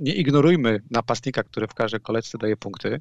[0.00, 3.00] nie ignorujmy napastnika, który w każdej kolejce daje punkty,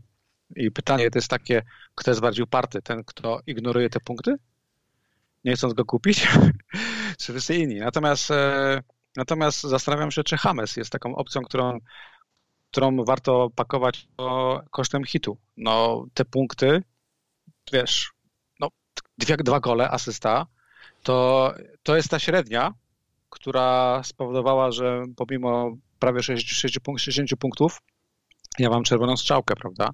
[0.55, 1.61] i pytanie to jest takie,
[1.95, 2.81] kto jest bardziej uparty?
[2.81, 4.35] Ten, kto ignoruje te punkty,
[5.43, 6.27] nie chcąc go kupić,
[7.19, 7.75] czy wszyscy inni?
[7.75, 8.81] Natomiast, e,
[9.15, 11.79] natomiast zastanawiam się, czy Hames jest taką opcją, którą,
[12.71, 14.07] którą warto pakować
[14.71, 15.37] kosztem hitu.
[15.57, 16.83] No, te punkty,
[17.73, 18.11] wiesz,
[18.59, 18.67] no,
[19.17, 20.45] dwie, dwa gole, asysta,
[21.07, 22.73] to, to jest ta średnia,
[23.29, 27.81] która spowodowała, że pomimo prawie 60, 60 punktów,
[28.59, 29.89] ja mam czerwoną strzałkę, prawda?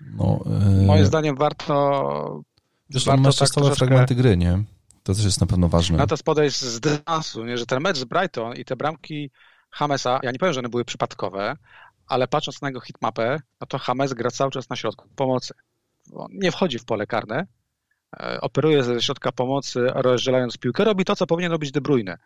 [0.00, 0.86] No, yy...
[0.86, 2.42] Moim zdaniem warto.
[2.90, 4.64] Wiesz, warto masz tak stałe fragmenty gry, nie?
[5.02, 5.98] To też jest na pewno ważne.
[5.98, 7.58] Na to podejść z dystansu, nie?
[7.58, 9.30] że ten mecz z Brighton i te bramki
[9.70, 11.56] Hamesa, ja nie powiem, że one były przypadkowe,
[12.06, 15.54] ale patrząc na jego hitmapę, no to Hames gra cały czas na środku pomocy.
[16.12, 17.46] On nie wchodzi w pole karne, e,
[18.40, 22.18] operuje ze środka pomocy, rozdzielając piłkę, robi to, co powinien robić De Bruyne.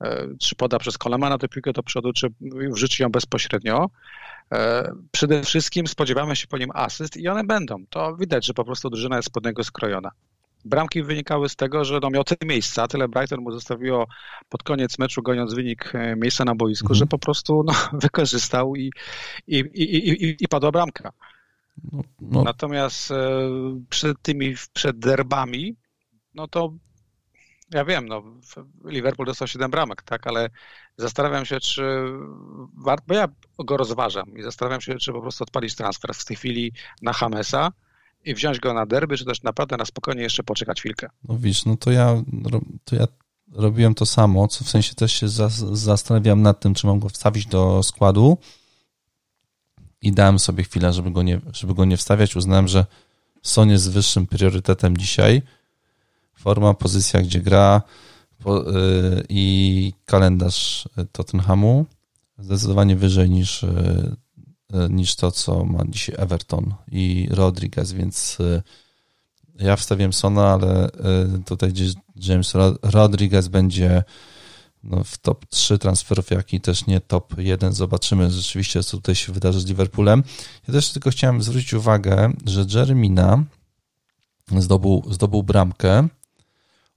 [0.00, 2.28] E, czy poda przez Kolemana tę piłkę do przodu, czy
[2.70, 3.90] wrzuci ją bezpośrednio.
[5.12, 7.84] Przede wszystkim spodziewamy się po nim asyst i one będą.
[7.90, 10.10] To widać, że po prostu drużyna jest pod niego skrojona.
[10.64, 14.06] Bramki wynikały z tego, że no miał tyle miejsca, tyle Brighton mu zostawiło
[14.48, 16.98] pod koniec meczu, goniąc wynik miejsca na boisku, mhm.
[16.98, 18.90] że po prostu no, wykorzystał i,
[19.46, 21.12] i, i, i, i padła bramka.
[21.92, 22.42] No, no.
[22.42, 23.50] Natomiast e,
[23.88, 25.76] przed tymi, przed derbami,
[26.34, 26.72] no to
[27.70, 28.22] ja wiem, no,
[28.84, 30.50] Liverpool dostał 7 bramek, tak, ale
[30.96, 31.82] zastanawiam się, czy
[32.84, 36.36] warto, bo ja go rozważam i zastanawiam się, czy po prostu odpalić transfer w tej
[36.36, 37.72] chwili na Hamesa
[38.24, 41.08] i wziąć go na derby, czy też naprawdę na spokojnie jeszcze poczekać chwilkę.
[41.28, 42.22] No widzisz, no to ja,
[42.84, 43.06] to ja
[43.52, 45.28] robiłem to samo, co w sensie też się
[45.72, 48.38] zastanawiam nad tym, czy mam go wstawić do składu,
[50.04, 52.36] i dałem sobie chwilę, żeby go nie, żeby go nie wstawiać.
[52.36, 52.86] Uznałem, że
[53.42, 55.42] Son jest wyższym priorytetem dzisiaj.
[56.34, 57.82] Forma, pozycja, gdzie gra
[58.38, 61.86] po, yy, i kalendarz Tottenhamu
[62.38, 63.62] zdecydowanie wyżej niż,
[64.72, 68.62] yy, niż to, co ma dzisiaj Everton i Rodriguez, więc yy,
[69.58, 71.72] ja wstawiłem Sona, ale y, tutaj
[72.16, 74.04] James Rodriguez będzie
[74.84, 77.72] no, w top 3 transferów, jak i też nie top 1.
[77.72, 80.22] Zobaczymy rzeczywiście, co tutaj się wydarzy z Liverpoolem.
[80.68, 83.44] Ja też tylko chciałem zwrócić uwagę, że Jeremina
[84.58, 86.08] zdobył, zdobył bramkę.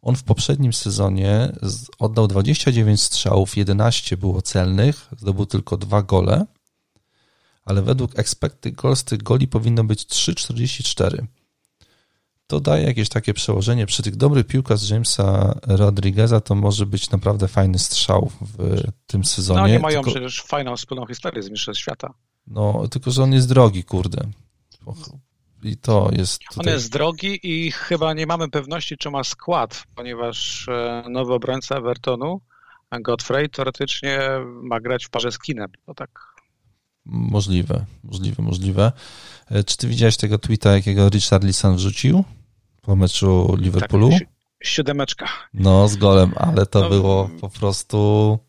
[0.01, 1.51] On w poprzednim sezonie
[1.99, 6.45] oddał 29 strzałów, 11 było celnych, zdobył tylko dwa gole,
[7.65, 11.25] ale według expected goals tych goli powinno być 3,44
[12.47, 13.85] to daje jakieś takie przełożenie.
[13.85, 19.25] Przy tych dobrych piłkach z Jamesa Rodrigueza to może być naprawdę fajny strzał w tym
[19.25, 19.61] sezonie.
[19.61, 20.11] No nie mają tylko...
[20.11, 22.13] przecież fajną wspólną historię z Mistrzostw Świata.
[22.47, 24.27] No, tylko że on jest drogi, kurde.
[25.63, 26.39] I to jest.
[26.39, 26.67] Tutaj...
[26.67, 31.75] On jest drogi i chyba nie mamy pewności, czy ma skład, ponieważ e, nowy obrońca
[31.75, 32.41] Evertonu,
[33.01, 34.19] Godfrey, teoretycznie
[34.63, 35.71] ma grać w parze z Kinem.
[35.85, 36.09] To tak.
[37.05, 38.91] Możliwe, możliwe, możliwe.
[39.49, 42.23] E, czy ty widziałeś tego tweeta, jakiego Richard Lisson wrzucił?
[42.87, 44.09] Po meczu Liverpoolu.
[44.09, 44.27] Tak,
[44.63, 45.27] siódemeczka.
[45.53, 48.39] No, z golem, ale to no, było po prostu...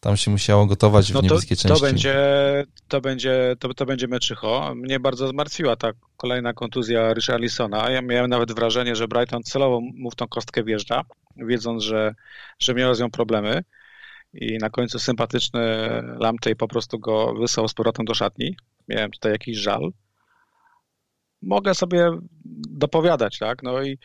[0.00, 1.80] Tam się musiało gotować no w niebieskiej to, części.
[1.80, 2.16] To będzie,
[2.88, 4.74] to będzie, to, to będzie meczycho.
[4.74, 7.90] Mnie bardzo zmartwiła ta kolejna kontuzja Richarlisona.
[7.90, 11.02] Ja miałem nawet wrażenie, że Brighton celowo mu w tą kostkę wjeżdża,
[11.36, 12.14] wiedząc, że,
[12.58, 13.62] że miał z nią problemy.
[14.34, 15.60] I na końcu sympatyczny
[16.18, 18.56] Lamtej po prostu go wysłał z powrotem do szatni.
[18.88, 19.92] Miałem tutaj jakiś żal
[21.42, 22.10] mogę sobie
[22.70, 23.62] dopowiadać, tak?
[23.62, 23.98] No i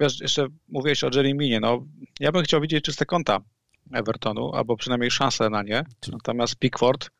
[0.00, 1.86] wiesz, jeszcze mówiłeś o Jereminie, no
[2.20, 3.38] ja bym chciał widzieć czyste konta
[3.92, 5.84] Evertonu, albo przynajmniej szansę na nie.
[6.12, 7.10] Natomiast Pickford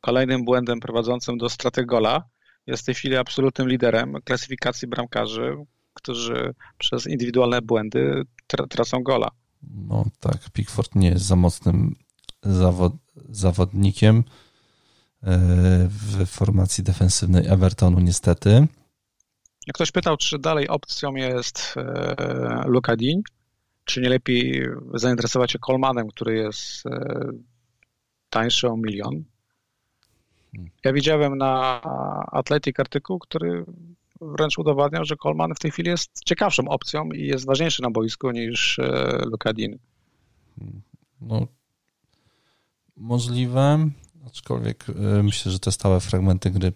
[0.00, 2.24] kolejnym błędem prowadzącym do straty gola
[2.66, 5.56] jest w tej chwili absolutnym liderem klasyfikacji bramkarzy,
[5.94, 9.30] którzy przez indywidualne błędy tra tracą gola.
[9.62, 11.96] No tak, Pickford nie jest za mocnym
[12.42, 12.92] zawod
[13.28, 14.24] zawodnikiem
[15.22, 15.38] e,
[15.88, 18.66] w formacji defensywnej Evertonu niestety.
[19.74, 23.22] Ktoś pytał, czy dalej opcją jest e, Luka Dean,
[23.84, 27.30] czy nie lepiej zainteresować się Colmanem, który jest e,
[28.30, 29.24] tańszy o milion.
[30.84, 31.80] Ja widziałem na
[32.32, 33.64] Atletic artykuł, który
[34.20, 38.30] wręcz udowadniał, że Coleman w tej chwili jest ciekawszą opcją i jest ważniejszy na boisku
[38.30, 39.78] niż e, Luka Dean.
[40.58, 40.82] Hmm.
[41.20, 41.46] No,
[42.96, 43.88] możliwe,
[44.26, 44.84] aczkolwiek
[45.22, 46.72] myślę, że te stałe fragmenty gry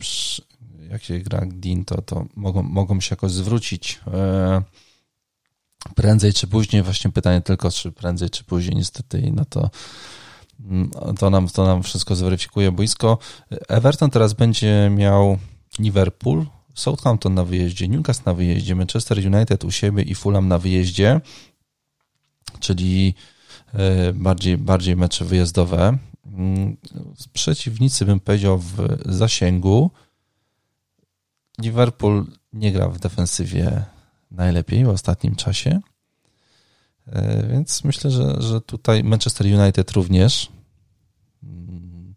[0.93, 4.63] jak się gra Dean, to, to mogą, mogą się jakoś zwrócić e,
[5.95, 6.83] prędzej czy później.
[6.83, 8.77] Właśnie pytanie tylko, czy prędzej czy później.
[8.77, 9.71] Niestety, no to,
[10.61, 13.19] mm, to, nam, to nam wszystko zweryfikuje boisko.
[13.69, 15.39] Everton teraz będzie miał
[15.79, 21.21] Liverpool, Southampton na wyjeździe, Newcastle na wyjeździe, Manchester United u siebie i Fulham na wyjeździe,
[22.61, 23.15] czyli
[23.75, 25.99] e, bardziej, bardziej mecze wyjazdowe.
[26.27, 26.77] Mm,
[27.33, 29.91] przeciwnicy, bym powiedział, w zasięgu.
[31.63, 33.85] Liverpool nie gra w defensywie
[34.31, 35.81] najlepiej w ostatnim czasie.
[37.07, 40.53] E, więc myślę, że, że tutaj Manchester United również.
[41.43, 42.15] Mm,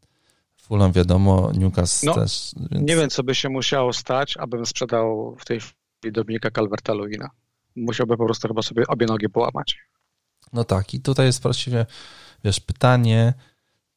[0.58, 2.52] Fulham wiadomo, Newcastle no, też.
[2.72, 2.88] Więc...
[2.88, 7.30] Nie wiem, co by się musiało stać, abym sprzedał w tej chwili Dominika calverta Lewina.
[7.76, 9.78] Musiałby po prostu chyba sobie obie nogi połamać.
[10.54, 11.86] No tak, i tutaj jest właściwie,
[12.44, 13.34] wiesz, pytanie,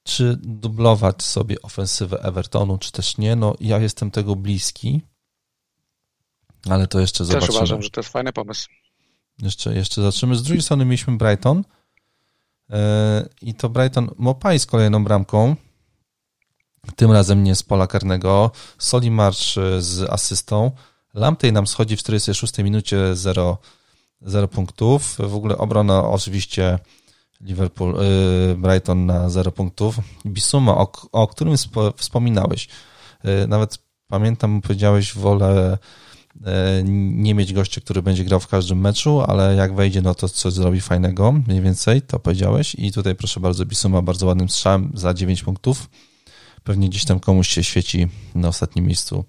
[0.03, 3.37] czy dublować sobie ofensywę Evertonu, czy też nie.
[3.37, 5.03] No, ja jestem tego bliski,
[6.71, 7.47] ale to jeszcze zobaczymy.
[7.47, 8.69] Też uważam, że to jest fajny pomysł.
[9.43, 10.37] Jeszcze, jeszcze zobaczymy.
[10.37, 11.65] Z drugiej strony mieliśmy Brighton
[12.71, 15.57] e, i to Brighton Mopaj z kolejną bramką.
[16.97, 18.51] Tym razem nie z pola karnego.
[18.79, 20.71] Soli March e, z asystą.
[21.15, 23.59] Lamptey nam schodzi w 46 minucie 0,
[24.21, 25.17] 0 punktów.
[25.19, 26.79] W ogóle obrona oczywiście
[27.41, 29.97] Liverpool, yy, Brighton na 0 punktów.
[30.27, 31.55] Bisuma, o, o którym
[31.97, 32.69] wspominałeś.
[33.49, 33.79] Nawet
[34.09, 35.79] pamiętam, powiedziałeś, wolę
[36.85, 40.53] nie mieć gościa, który będzie grał w każdym meczu, ale jak wejdzie, no to coś
[40.53, 42.75] zrobi fajnego, mniej więcej, to powiedziałeś.
[42.75, 45.91] I tutaj proszę bardzo, Bisuma bardzo ładnym strzałem za 9 punktów.
[46.65, 49.25] Pewnie gdzieś tam komuś się świeci na ostatnim miejscu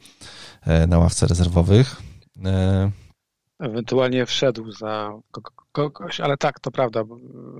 [0.67, 2.01] yy, na ławce rezerwowych.
[2.37, 2.91] Yy,
[3.59, 5.13] Ewentualnie wszedł za
[5.71, 7.03] kogoś, ale tak, to prawda.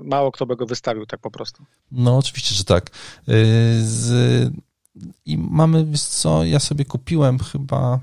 [0.03, 1.63] Mało kto by go wystawił tak po prostu.
[1.91, 2.89] No, oczywiście, że tak.
[3.81, 4.53] Z...
[5.25, 7.99] I mamy, co, ja sobie kupiłem chyba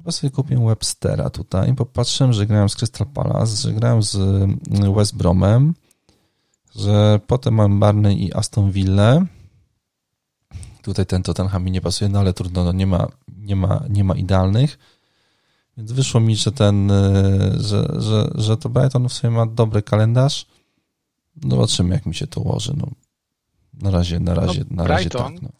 [0.00, 4.14] chyba sobie kupiłem Webstera tutaj, bo patrzyłem, że grałem z Crystal Palace, że grałem z
[4.14, 5.74] y, West Bromem,
[6.76, 9.26] że potem mam Barney i Aston Villa.
[10.82, 14.04] Tutaj ten Tottenham mi nie pasuje, no ale trudno, no nie ma, nie ma, nie
[14.04, 14.78] ma idealnych.
[15.76, 19.82] Więc wyszło mi, że ten, e, że, że, że to Brighton w sumie ma dobry
[19.82, 20.46] kalendarz.
[21.48, 22.74] Zobaczymy, jak mi się to ułoży.
[22.76, 22.86] No,
[23.74, 25.42] na razie, na razie, no, na razie Brighton, tak.
[25.42, 25.59] No.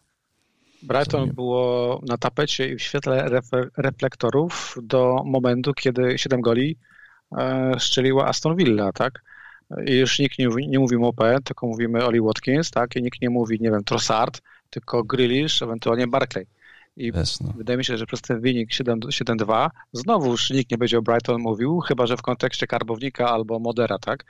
[0.83, 3.29] Brighton było na tapecie i w świetle
[3.77, 6.77] reflektorów do momentu, kiedy 7 goli
[7.39, 9.23] e, szczeliła Aston Villa, tak?
[9.87, 12.97] I już nikt nie, mówi, nie mówi Mopé, tylko mówimy Oli Watkins, tak?
[12.97, 16.47] I nikt nie mówi, nie wiem, Trossard, tylko Grealish, ewentualnie Barclay.
[16.97, 17.53] I no.
[17.57, 21.81] wydaje mi się, że przez ten wynik 7-2 znowuż nikt nie będzie o Brighton mówił,
[21.81, 24.25] chyba że w kontekście karbownika albo modera, tak?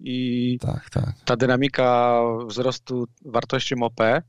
[0.00, 1.14] I tak, tak.
[1.24, 4.22] ta dynamika wzrostu wartości MOPE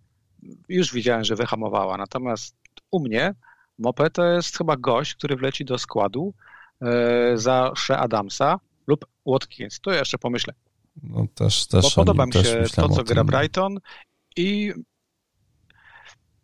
[0.70, 1.98] już widziałem, że wyhamowała.
[1.98, 2.56] Natomiast
[2.92, 3.36] u mnie
[3.80, 6.34] MOPE to jest chyba gość, który wleci do składu
[6.82, 9.80] e, za Shea Adamsa lub Watkins.
[9.80, 10.54] To jeszcze pomyślę.
[11.04, 13.80] No też, też Bo podoba mi się to, co gra Brighton
[14.36, 14.74] i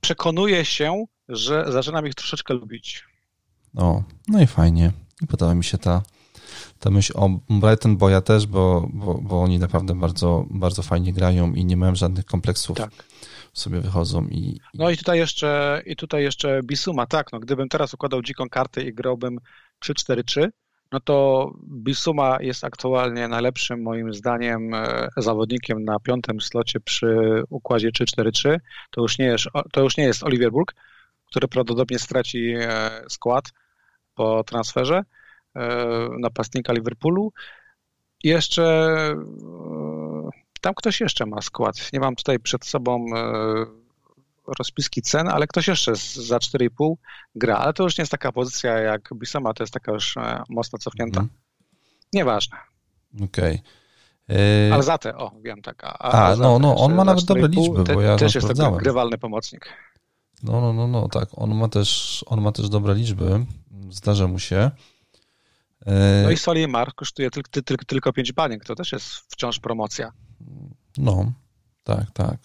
[0.01, 3.03] przekonuje się, że zaczynam ich troszeczkę lubić.
[3.75, 4.91] O, no i fajnie.
[5.21, 6.01] I podoba mi się ta,
[6.79, 11.13] ta myśl o Brighton, bo ja też, bo, bo, bo oni naprawdę bardzo, bardzo fajnie
[11.13, 12.77] grają i nie mają żadnych kompleksów.
[12.77, 12.91] Tak.
[13.57, 17.93] Sobie wychodzą i, No i tutaj jeszcze i tutaj jeszcze Bisuma, tak, no gdybym teraz
[17.93, 19.39] układał dziką kartę i grałbym
[19.85, 20.47] 3-4-3,
[20.91, 27.89] no to Bisuma jest aktualnie najlepszym moim zdaniem e, zawodnikiem na piątym slocie przy układzie
[27.89, 28.57] 3-4-3.
[28.91, 30.75] To już nie jest, to już nie jest Oliver Burg,
[31.25, 33.45] który prawdopodobnie straci e, skład
[34.15, 35.01] po transferze
[35.55, 37.33] e, napastnika Liverpoolu.
[38.23, 38.97] I jeszcze
[40.59, 41.89] tam ktoś jeszcze ma skład.
[41.93, 43.05] Nie mam tutaj przed sobą
[44.57, 46.93] rozpiski cen, ale ktoś jeszcze za 4,5
[47.35, 47.57] gra.
[47.57, 50.15] Ale to już nie jest taka pozycja jak Bisoma, to jest taka już
[50.49, 51.19] mocno cofnięta.
[51.19, 51.29] Mm.
[52.13, 52.57] Nieważne.
[53.23, 53.61] Okej.
[54.27, 54.73] Okay.
[54.73, 55.83] Ale za te, o, wiem tak.
[55.83, 58.71] A, a, no, no, on ma nawet dobre liczby, te, bo ja też jest to
[58.71, 59.73] grywalny pomocnik.
[60.43, 61.29] No, no, no, no, tak.
[61.35, 63.45] On ma też, on ma też dobre liczby.
[63.89, 64.71] Zdarza mu się.
[65.85, 68.65] E, no i Solimar kosztuje tylko, tylko, tylko 5 baniek.
[68.65, 70.11] To też jest wciąż promocja.
[70.97, 71.31] No,
[71.83, 72.39] tak, tak.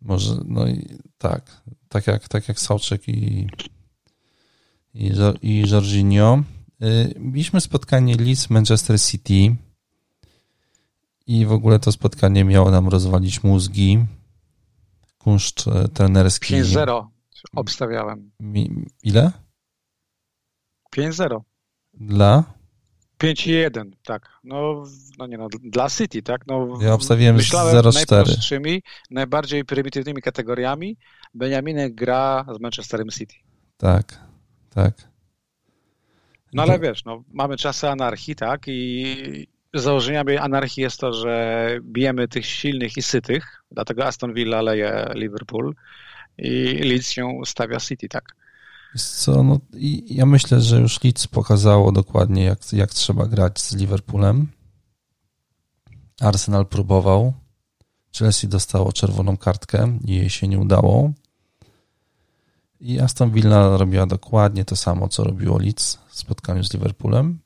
[0.00, 1.62] Może, no i tak.
[1.88, 3.46] Tak jak, tak jak Sauczek i,
[4.94, 5.12] i,
[5.42, 6.42] i Jorginho.
[6.80, 9.56] E, mieliśmy spotkanie Leeds Manchester City
[11.26, 14.06] i w ogóle to spotkanie miało nam rozwalić mózgi
[15.18, 16.54] kunszt e, trenerski.
[16.54, 17.06] 5-0
[17.54, 18.30] obstawiałem.
[18.40, 19.32] Mi, ile?
[20.96, 21.40] 5-0.
[21.94, 22.44] Dla?
[23.18, 24.28] 5-1, tak.
[24.44, 24.84] No,
[25.18, 26.46] no nie no, dla City, tak?
[26.46, 27.94] No, ja obstawiłem 0-4.
[27.94, 30.96] najprostszymi, najbardziej prymitywnymi kategoriami.
[31.34, 33.34] Benjaminek gra z Manchesterem City.
[33.76, 34.20] Tak,
[34.70, 34.94] tak.
[36.52, 38.62] No ale wiesz, no, mamy czasy anarchii, tak?
[38.66, 45.06] I założeniami anarchii jest to, że bijemy tych silnych i sytych, dlatego Aston Villa leje
[45.14, 45.74] Liverpool
[46.38, 48.24] i Leeds się stawia City, tak.
[48.96, 53.74] Co, no, i ja myślę, że już Leeds pokazało dokładnie, jak, jak trzeba grać z
[53.74, 54.48] Liverpoolem.
[56.20, 57.32] Arsenal próbował.
[58.18, 61.12] Chelsea dostało czerwoną kartkę i jej się nie udało.
[62.80, 67.38] I Aston Villa robiła dokładnie to samo, co robiło Leeds w spotkaniu z Liverpoolem.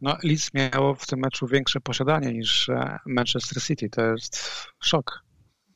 [0.00, 3.90] No, Leeds miało w tym meczu większe posiadanie niż e, Manchester City.
[3.90, 4.38] To jest
[4.80, 5.24] szok.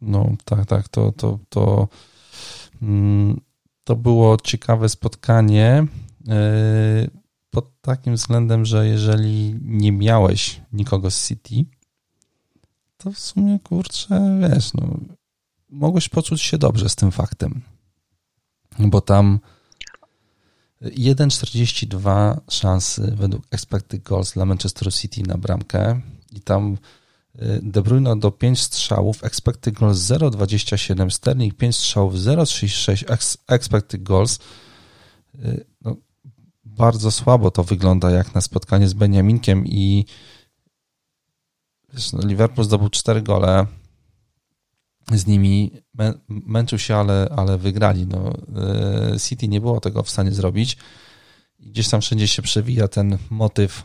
[0.00, 0.88] No, tak, tak.
[0.88, 1.88] To, to, to,
[2.82, 3.40] mm,
[3.86, 5.86] to było ciekawe spotkanie
[6.28, 7.08] e,
[7.50, 11.64] pod takim względem, że jeżeli nie miałeś nikogo z City,
[12.96, 14.98] to w sumie, kurczę, wiesz, no,
[15.68, 17.62] mogłeś poczuć się dobrze z tym faktem.
[18.78, 19.40] Bo tam
[20.82, 26.00] 1,42 szansy według expected goals dla Manchester City na bramkę
[26.32, 26.76] i tam
[27.62, 34.38] De Bruyne do 5 strzałów, expected goals 0,27, Sterling 5 strzałów 0,36 expected goals.
[35.44, 35.96] Y, no,
[36.64, 40.04] bardzo słabo to wygląda jak na spotkanie z Beniaminkiem i
[41.92, 43.66] wiesz, no Liverpool zdobył cztery gole
[45.12, 48.06] z nimi, mę, męczył się, ale, ale wygrali.
[48.06, 48.32] No,
[49.12, 50.76] e, City nie było tego w stanie zrobić
[51.60, 53.84] gdzieś tam wszędzie się przewija ten motyw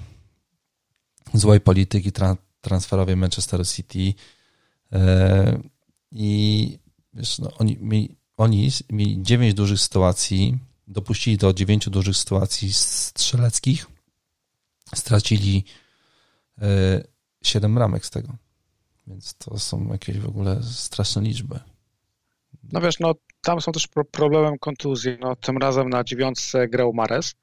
[1.33, 4.13] złej polityki tra transferowej Manchester City
[4.91, 5.59] e,
[6.11, 6.79] i
[7.13, 10.57] wiesz, no, oni, mieli, oni mieli dziewięć dużych sytuacji,
[10.87, 13.85] dopuścili do dziewięciu dużych sytuacji strzeleckich,
[14.95, 15.63] stracili
[16.61, 17.03] e,
[17.43, 18.35] siedem ramek z tego.
[19.07, 21.59] Więc to są jakieś w ogóle straszne liczby.
[22.71, 25.17] No wiesz, no tam są też problemem kontuzji.
[25.19, 27.33] No, tym razem na dziewiątce grał Mares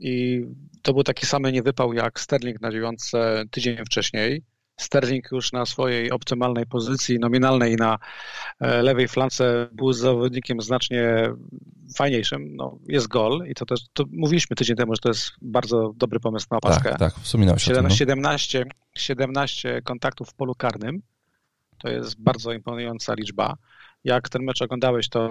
[0.00, 0.44] i
[0.82, 4.42] to był taki sam niewypał jak Sterling na dziewiątce tydzień wcześniej.
[4.76, 7.98] Sterling już na swojej optymalnej pozycji nominalnej na
[8.60, 11.32] e, lewej flance był zawodnikiem znacznie
[11.96, 12.56] fajniejszym.
[12.56, 16.20] No, jest gol i to też, to mówiliśmy tydzień temu, że to jest bardzo dobry
[16.20, 16.90] pomysł na opaskę.
[16.90, 18.64] Tak, tak, wspominałem się 17, 17,
[18.96, 21.02] 17 kontaktów w polu karnym,
[21.78, 23.56] to jest bardzo imponująca liczba.
[24.04, 25.30] Jak ten mecz oglądałeś, to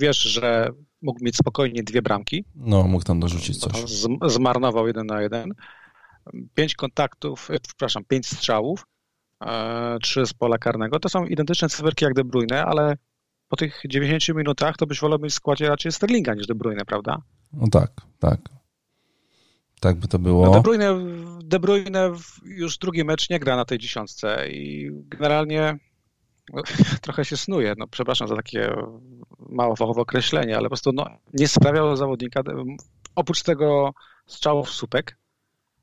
[0.00, 0.68] wiesz, że
[1.02, 2.44] mógł mieć spokojnie dwie bramki.
[2.56, 3.72] No, mógł tam dorzucić coś.
[4.26, 5.54] Zmarnował jeden na jeden
[6.54, 8.86] pięć kontaktów, e, przepraszam, pięć strzałów,
[9.44, 11.00] e, trzy z pola karnego.
[11.00, 12.96] To są identyczne cyferki jak De Bruyne, ale
[13.48, 16.84] po tych 90 minutach to byś wolał mieć w składzie raczej Sterlinga niż De Bruyne,
[16.84, 17.22] prawda?
[17.52, 18.40] No tak, tak.
[19.80, 20.46] Tak by to było.
[20.46, 20.94] No De, Bruyne,
[21.44, 22.12] De Bruyne
[22.44, 25.78] już drugi mecz nie gra na tej dziesiątce i generalnie
[26.52, 26.62] no,
[27.02, 27.74] trochę się snuje.
[27.78, 28.74] No, przepraszam za takie
[29.38, 32.42] mało fachowe określenie, ale po prostu no, nie sprawiał zawodnika,
[33.14, 33.92] oprócz tego
[34.26, 35.16] strzałów słupek,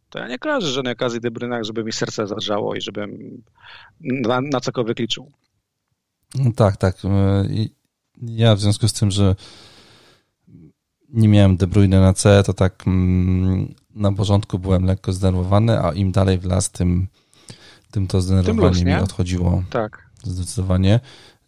[0.10, 3.41] to ja nie kojarzę żadnej okazji De Bruyne, żeby mi serce zadrżało i żebym
[4.01, 5.32] na, na cokolwiek liczył.
[6.36, 6.97] No tak, tak.
[7.05, 7.45] E,
[8.22, 9.36] ja w związku z tym, że
[11.10, 15.93] nie miałem De Bruyne na C, to tak mm, na porządku byłem lekko zdenerwowany, a
[15.93, 17.08] im dalej w las, tym,
[17.91, 19.64] tym to zdenerwowanie tym mi odchodziło.
[19.70, 20.08] Tak.
[20.24, 20.99] Zdecydowanie.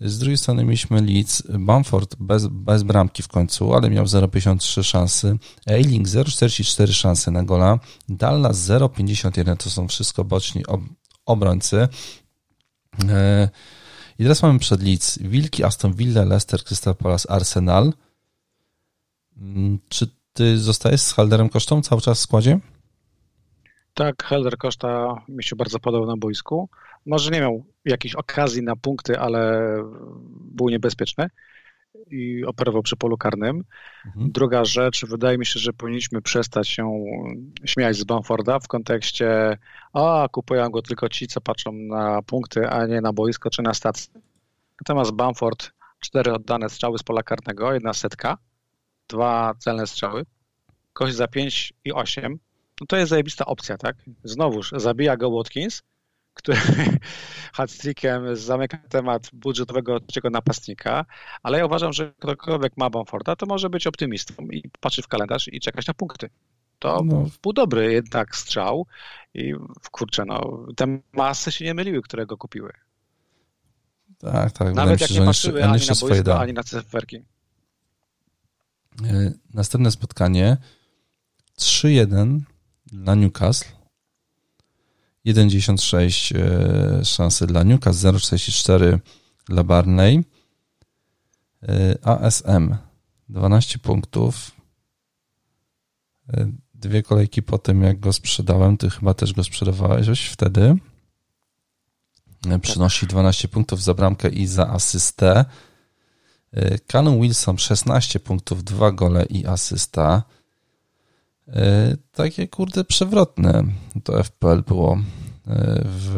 [0.01, 5.37] Z drugiej strony mieliśmy Leeds, Bamford bez, bez bramki w końcu, ale miał 0,53 szansy,
[5.67, 7.79] Eiling 0,44 szansy na gola,
[8.09, 10.81] Dallas 0,51 to są wszystko boczni ob,
[11.25, 11.87] obrońcy.
[13.09, 13.49] E,
[14.19, 17.93] I teraz mamy przed Leeds Wilki, Aston Villa, Leicester, Crystal Palace, Arsenal.
[19.37, 22.59] Mm, czy ty zostajesz z Halderem Kosztą cały czas w składzie?
[23.93, 26.69] Tak, Helder Koszta mi się bardzo podobał na boisku.
[27.09, 29.73] Może nie miał jakiejś okazji na punkty, ale
[30.29, 31.29] był niebezpieczny
[32.07, 33.63] i operował przy polu karnym.
[34.05, 34.31] Mhm.
[34.31, 37.05] Druga rzecz, wydaje mi się, że powinniśmy przestać się
[37.65, 39.57] śmiać z Bamforda w kontekście
[39.93, 43.73] a kupują go tylko ci, co patrzą na punkty, a nie na boisko czy na
[43.73, 44.13] stację.
[44.81, 48.37] Natomiast Bamford, cztery oddane strzały z pola karnego, jedna setka,
[49.07, 50.25] dwa celne strzały,
[50.93, 52.39] kość za 5 i 8,
[52.81, 53.95] no to jest zajebista opcja, tak?
[54.23, 55.83] Znowuż zabija go Watkins,
[56.39, 56.57] który
[57.57, 61.05] hat-trickiem zamyka temat budżetowego trzeciego napastnika,
[61.43, 65.47] ale ja uważam, że ktokolwiek ma Bamforda, to może być optymistą i patrzy w kalendarz
[65.47, 66.29] i czekać na punkty.
[66.79, 67.25] To no.
[67.41, 68.85] był dobry jednak strzał
[69.33, 69.53] i
[69.91, 72.73] kurczę, no, te masy się nie myliły, które go kupiły.
[74.17, 74.73] Tak, tak.
[74.73, 77.17] Nawet jak nie patrzyły ani na boisko, ani na cyferki.
[79.05, 80.57] E, następne spotkanie
[81.59, 82.39] 3-1
[82.85, 83.78] dla Newcastle.
[85.25, 88.99] 1,96 e, szansy dla Newcastle, 0,44
[89.45, 90.23] dla Barney.
[91.63, 92.75] E, ASM
[93.29, 94.51] 12 punktów.
[96.33, 100.75] E, dwie kolejki po tym, jak go sprzedałem, ty chyba też go sprzedawałeś wtedy.
[102.61, 105.45] Przynosi 12 punktów za bramkę i za asystę.
[106.91, 110.23] Callum Wilson 16 punktów, 2 gole i asysta.
[111.53, 113.63] E, takie kurde przewrotne
[114.03, 116.15] to FPL było e, w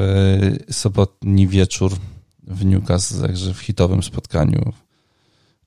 [0.71, 1.91] sobotni wieczór
[2.43, 4.73] w Newcastle, także w hitowym spotkaniu.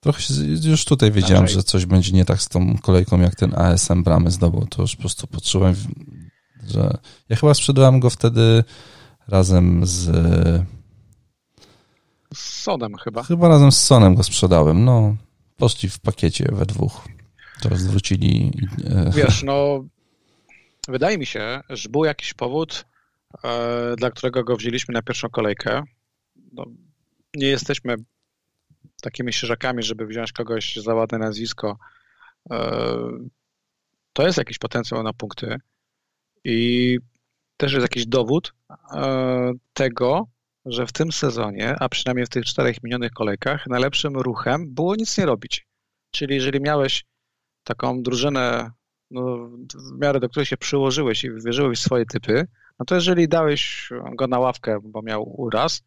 [0.01, 0.35] Trochę się,
[0.65, 4.31] już tutaj wiedziałem, że coś będzie nie tak z tą kolejką, jak ten ASM bramy
[4.31, 4.67] zdobył.
[4.67, 5.75] To już po prostu poczułem,
[6.67, 6.99] że
[7.29, 8.65] ja chyba sprzedałem go wtedy
[9.29, 10.11] razem z
[12.35, 13.23] z Sonem chyba.
[13.23, 14.85] Chyba razem z Sonem go sprzedałem.
[14.85, 15.17] No,
[15.57, 17.09] poszli w pakiecie we dwóch.
[17.61, 18.53] To zwrócili.
[18.85, 19.85] E, Wiesz, no,
[20.89, 22.85] wydaje mi się, że był jakiś powód,
[23.45, 25.83] e, dla którego go wzięliśmy na pierwszą kolejkę.
[26.53, 26.65] No,
[27.35, 27.97] nie jesteśmy
[29.03, 31.79] takimi szyżakami, żeby wziąć kogoś za ładne nazwisko.
[32.51, 32.89] E,
[34.13, 35.57] to jest jakiś potencjał na punkty
[36.45, 36.99] i
[37.57, 38.55] też jest jakiś dowód
[39.73, 40.27] tego,
[40.67, 45.19] że w tym sezonie, a przynajmniej w tych czterech minionych kolejkach, najlepszym ruchem było nic
[45.19, 45.67] nie robić.
[46.11, 47.05] Czyli jeżeli miałeś
[47.65, 48.71] taką drużynę
[49.11, 52.47] no, w miarę do której się przyłożyłeś i wierzyłeś w swoje typy,
[52.79, 55.83] no to jeżeli dałeś go na ławkę, bo miał uraz,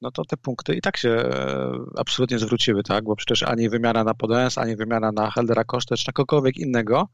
[0.00, 3.04] no to te punkty i tak się e, absolutnie zwróciły, tak?
[3.04, 7.08] Bo przecież ani wymiana na Podens, ani wymiana na Heldera Kosztę, czy na kogokolwiek innego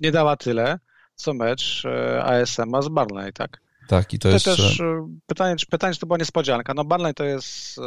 [0.00, 0.78] nie dała tyle,
[1.14, 3.60] co mecz e, ASM ma z Barnley, tak?
[3.88, 6.74] Tak, i to, jest też e, pytanie, czy, pytanie, czy to była niespodzianka.
[6.74, 7.80] No Barnley to jest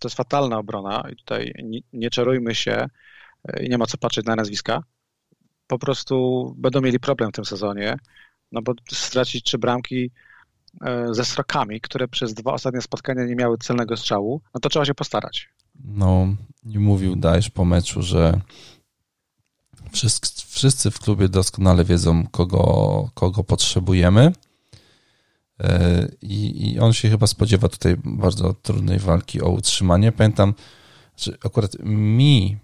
[0.00, 2.86] to jest fatalna obrona i tutaj nie, nie czarujmy się
[3.60, 4.82] i nie ma co patrzeć na nazwiska.
[5.66, 7.96] Po prostu będą mieli problem w tym sezonie,
[8.52, 10.10] no bo stracić trzy bramki
[10.80, 14.84] E, ze srokami, które przez dwa ostatnie spotkania nie miały celnego strzału, no to trzeba
[14.84, 15.48] się postarać.
[15.84, 16.26] No,
[16.66, 18.40] i mówił Dajesz po meczu, że
[19.92, 24.32] wszyscy, wszyscy w klubie doskonale wiedzą, kogo, kogo potrzebujemy.
[26.22, 30.12] I, I on się chyba spodziewa tutaj bardzo trudnej walki o utrzymanie.
[30.12, 30.54] Pamiętam,
[31.16, 32.58] że akurat mi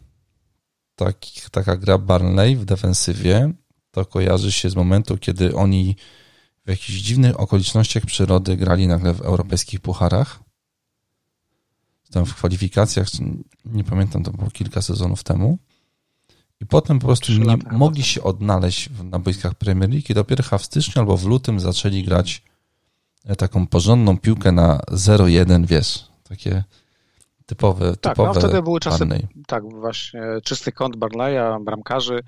[0.96, 3.52] taki, taka gra Barnley w defensywie
[3.90, 5.96] to kojarzy się z momentu, kiedy oni
[6.66, 10.40] w jakichś dziwnych okolicznościach przyrody grali nagle w europejskich pucharach.
[12.10, 13.08] Tam w kwalifikacjach,
[13.64, 15.58] nie pamiętam, to było kilka sezonów temu.
[16.60, 20.64] I potem po prostu nie mogli się odnaleźć na boiskach Premier League i dopiero w
[20.64, 22.42] styczniu albo w lutym zaczęli grać
[23.38, 26.64] taką porządną piłkę na 0-1, wiesz, takie
[27.46, 29.06] typowe, tak, typowe no wtedy były czasy,
[29.46, 32.22] tak, właśnie czysty kąt Barleya, bramkarzy,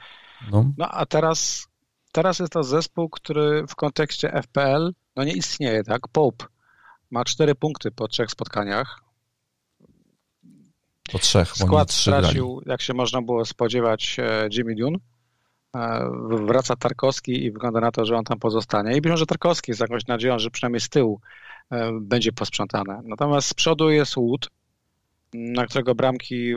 [0.53, 0.64] no.
[0.78, 1.68] no a teraz
[2.16, 6.09] Teraz jest to zespół, który w kontekście FPL no nie istnieje, tak?
[6.09, 6.47] Pope
[7.11, 9.01] ma cztery punkty po trzech spotkaniach.
[11.12, 14.99] Po trzech, Skład stracił, jak się można było spodziewać, e, Jimmy Dune.
[16.47, 18.97] Wraca Tarkowski i wygląda na to, że on tam pozostanie.
[18.97, 21.21] I być może Tarkowski z jakąś nadzieją, że przynajmniej z tyłu
[21.71, 23.01] e, będzie posprzątane.
[23.05, 24.49] Natomiast z przodu jest Wood,
[25.35, 26.55] na którego bramki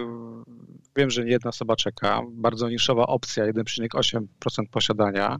[0.98, 2.22] wiem, że nie jedna osoba czeka.
[2.32, 4.22] Bardzo niszowa opcja, 1,8%
[4.72, 5.38] posiadania.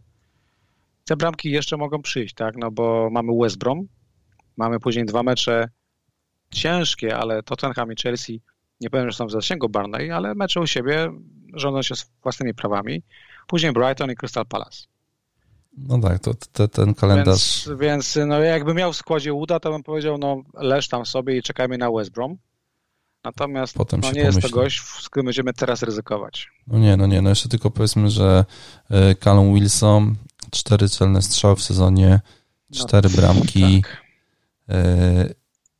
[1.06, 2.56] Te bramki jeszcze mogą przyjść, tak?
[2.58, 3.88] No bo mamy West Brom,
[4.58, 5.70] mamy później dwa mecze
[6.52, 8.42] ciężkie, ale Tottenham i Chelsea
[8.82, 11.12] nie powiem, że są w zasięgu Barney, ale mecze u siebie
[11.54, 13.04] rządzą się własnymi prawami.
[13.50, 14.84] Później Brighton i Crystal Palace.
[15.78, 17.68] No tak, to, to ten kalendarz.
[17.68, 21.38] Więc, więc no, jakby miał w składzie uda, to bym powiedział, no leż tam sobie
[21.38, 22.38] i czekajmy na West Brom.
[23.24, 26.48] Natomiast Potem no, nie jest to gość, z którym będziemy teraz ryzykować.
[26.68, 28.46] No nie, no nie, no jeszcze tylko powiedzmy, że
[28.90, 30.16] e, Callum Wilson,
[30.52, 32.20] cztery celne strzały w sezonie,
[32.74, 34.06] cztery no, bramki, tak.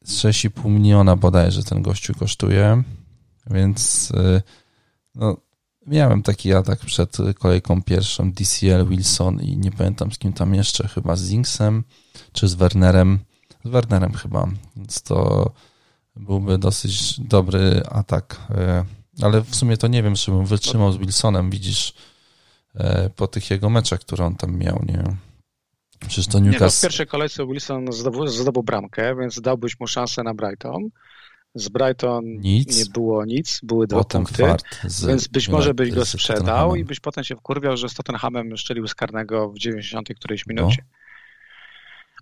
[0.06, 2.84] 6,5 e, miliona bodajże ten gościu kosztuje,
[3.50, 4.42] więc e,
[5.16, 5.38] no,
[5.90, 10.88] miałem taki atak przed kolejką pierwszą, DCL, Wilson i nie pamiętam z kim tam jeszcze,
[10.88, 11.84] chyba z Zinksem
[12.34, 13.20] czy z Wernerem,
[13.66, 15.52] z Wernerem chyba, więc to
[16.16, 18.38] byłby dosyć dobry atak.
[18.50, 18.86] E,
[19.22, 21.94] ale w sumie to nie wiem, czy bym wytrzymał z Wilsonem, widzisz,
[22.76, 25.04] e, po tych jego meczach, które on tam miał, nie
[26.00, 26.64] Przecież to Newcastle...
[26.64, 30.90] Nie, no w pierwszej kolejce Wilson zdobył, zdobył bramkę, więc dałbyś mu szansę na Brighton.
[31.56, 32.78] Z Brighton nic.
[32.78, 34.44] nie było nic, były dwa potem punkty,
[34.84, 38.58] z, więc być może byś go sprzedał i byś potem się wkurwiał, że z Tottenhamem
[38.58, 40.84] szczelił z karnego w 90 którejś minucie.
[40.86, 41.00] No.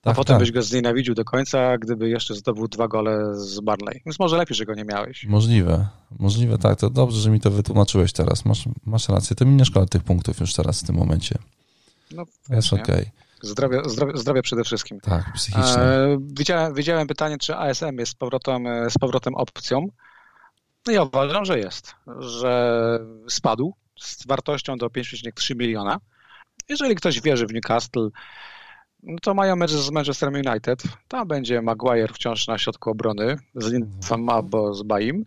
[0.04, 0.40] Tak, a potem tak.
[0.40, 4.02] byś go znienawidził do końca, gdyby jeszcze zdobył dwa gole z Barley.
[4.06, 5.26] Więc może lepiej, że go nie miałeś.
[5.26, 5.88] Możliwe.
[6.20, 6.80] Możliwe, tak.
[6.80, 8.46] To dobrze, że mi to wytłumaczyłeś teraz.
[8.46, 9.36] Masz, masz rację.
[9.36, 11.38] To mi nie szkoda tych punktów już teraz w tym momencie.
[12.12, 12.84] No, jest okej.
[12.84, 13.12] Okay.
[13.42, 15.00] Zdrowie, zdrowie, zdrowie przede wszystkim.
[15.00, 15.82] Tak, psychicznie.
[15.82, 19.88] E, widziałem, widziałem pytanie, czy ASM jest z powrotem, e, z powrotem opcją.
[20.88, 21.96] No ja uważam, że jest.
[22.20, 23.00] Że
[23.30, 26.00] spadł z wartością do 5,3 miliona.
[26.70, 28.10] Jeżeli ktoś wierzy w Newcastle,
[29.04, 30.84] no to mają mecz z Manchester United.
[31.08, 35.26] Tam będzie Maguire wciąż na środku obrony z Linfam albo z Baim.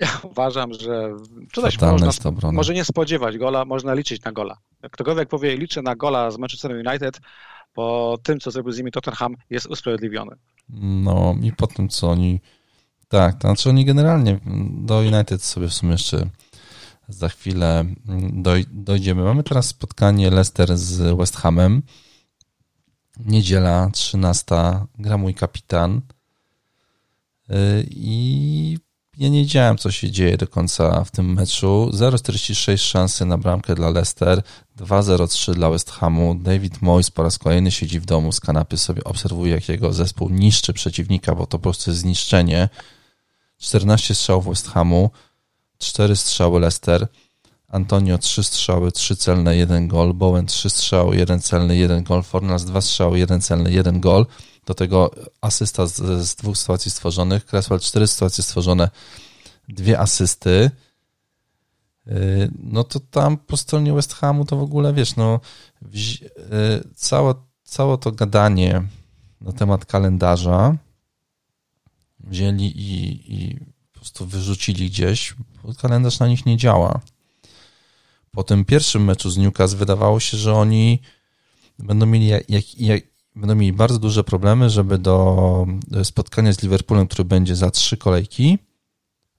[0.00, 1.16] Ja uważam, że
[1.52, 2.10] tutaj można,
[2.52, 4.58] może nie spodziewać gola, można liczyć na gola.
[4.92, 7.20] Ktokolwiek powie, liczę na gola z Manchester United,
[7.72, 10.36] po tym, co zrobił z nimi Tottenham, jest usprawiedliwiony.
[10.68, 12.40] No i po tym, co oni...
[13.08, 16.30] Tak, to znaczy oni generalnie do United sobie w sumie jeszcze
[17.08, 17.84] za chwilę
[18.32, 19.22] doj, dojdziemy.
[19.22, 21.82] Mamy teraz spotkanie Leicester z West Hamem.
[23.26, 24.54] Niedziela 13
[24.98, 26.00] gra mój kapitan.
[27.50, 28.78] Y, I
[29.18, 31.90] ja nie wiedziałem, co się dzieje do końca w tym meczu.
[31.92, 34.42] 0,46 szansy na bramkę dla Leicester,
[34.76, 36.34] 2,03 dla West Hamu.
[36.34, 40.30] David Moyes po raz kolejny siedzi w domu z kanapy, sobie obserwuje, jak jego zespół
[40.30, 42.68] niszczy przeciwnika, bo to po prostu jest zniszczenie.
[43.58, 45.10] 14 strzałów West Hamu,
[45.78, 47.06] 4 strzały Leicester.
[47.68, 50.14] Antonio 3 strzały, 3 celne, 1 gol.
[50.14, 52.22] Bowen 3 strzały, 1 celny, 1 gol.
[52.22, 54.26] Fornals 2 strzały, 1 celny, 1 gol.
[54.68, 55.10] Do tego
[55.40, 55.96] asysta z,
[56.28, 57.46] z dwóch sytuacji stworzonych.
[57.46, 58.90] Creswell 4 sytuacje stworzone,
[59.68, 60.70] dwie asysty.
[62.58, 65.40] no to tam po stronie West Hamu to w ogóle, wiesz, no
[66.96, 68.82] całe, całe to gadanie
[69.40, 70.76] na temat kalendarza
[72.20, 73.56] wzięli i, i
[73.92, 77.00] po prostu wyrzucili gdzieś, bo kalendarz na nich nie działa.
[78.30, 81.00] Po tym pierwszym meczu z Newcastle wydawało się, że oni
[81.78, 83.02] będą mieli, jak, jak,
[83.38, 85.66] będą mieli bardzo duże problemy, żeby do
[86.04, 88.58] spotkania z Liverpoolem, który będzie za trzy kolejki,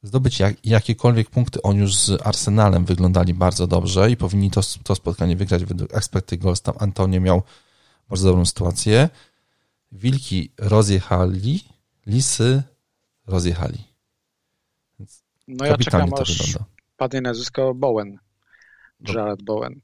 [0.03, 1.61] zdobyć jak, jakiekolwiek punkty.
[1.61, 6.39] Oni już z Arsenalem wyglądali bardzo dobrze i powinni to, to spotkanie wygrać według expected
[6.39, 6.61] goals.
[6.61, 7.41] Tam Antonio miał
[8.09, 9.09] bardzo dobrą sytuację.
[9.91, 11.63] Wilki rozjechali,
[12.07, 12.63] lisy
[13.27, 13.77] rozjechali.
[14.99, 16.65] Więc no ja czekam, to aż wygląda.
[16.97, 18.19] padnie nazwisko Bowen.
[19.07, 19.81] Jared Bowen.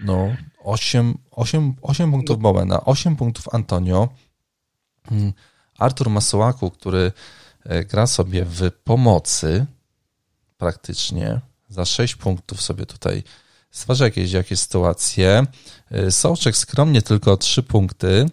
[0.00, 2.42] No, 8, 8, 8 punktów no.
[2.42, 4.08] Bowena, 8 punktów Antonio.
[5.08, 5.32] Hmm,
[5.78, 7.12] Artur Masołaku, który
[7.64, 9.66] e, gra sobie w pomocy
[10.58, 13.22] praktycznie, za 6 punktów sobie tutaj
[13.70, 15.46] stwarza jakieś, jakieś sytuacje.
[15.90, 18.26] E, Sołczek skromnie tylko 3 punkty.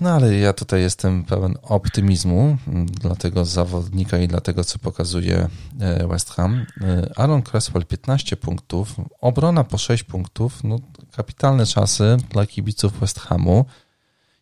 [0.00, 2.56] No ale ja tutaj jestem pełen optymizmu
[3.00, 5.48] dla tego zawodnika i dla tego, co pokazuje
[5.80, 6.66] e, West Ham.
[6.80, 10.78] E, Aaron Cresswell 15 punktów, obrona po 6 punktów, no
[11.12, 13.64] kapitalne czasy dla kibiców West Hamu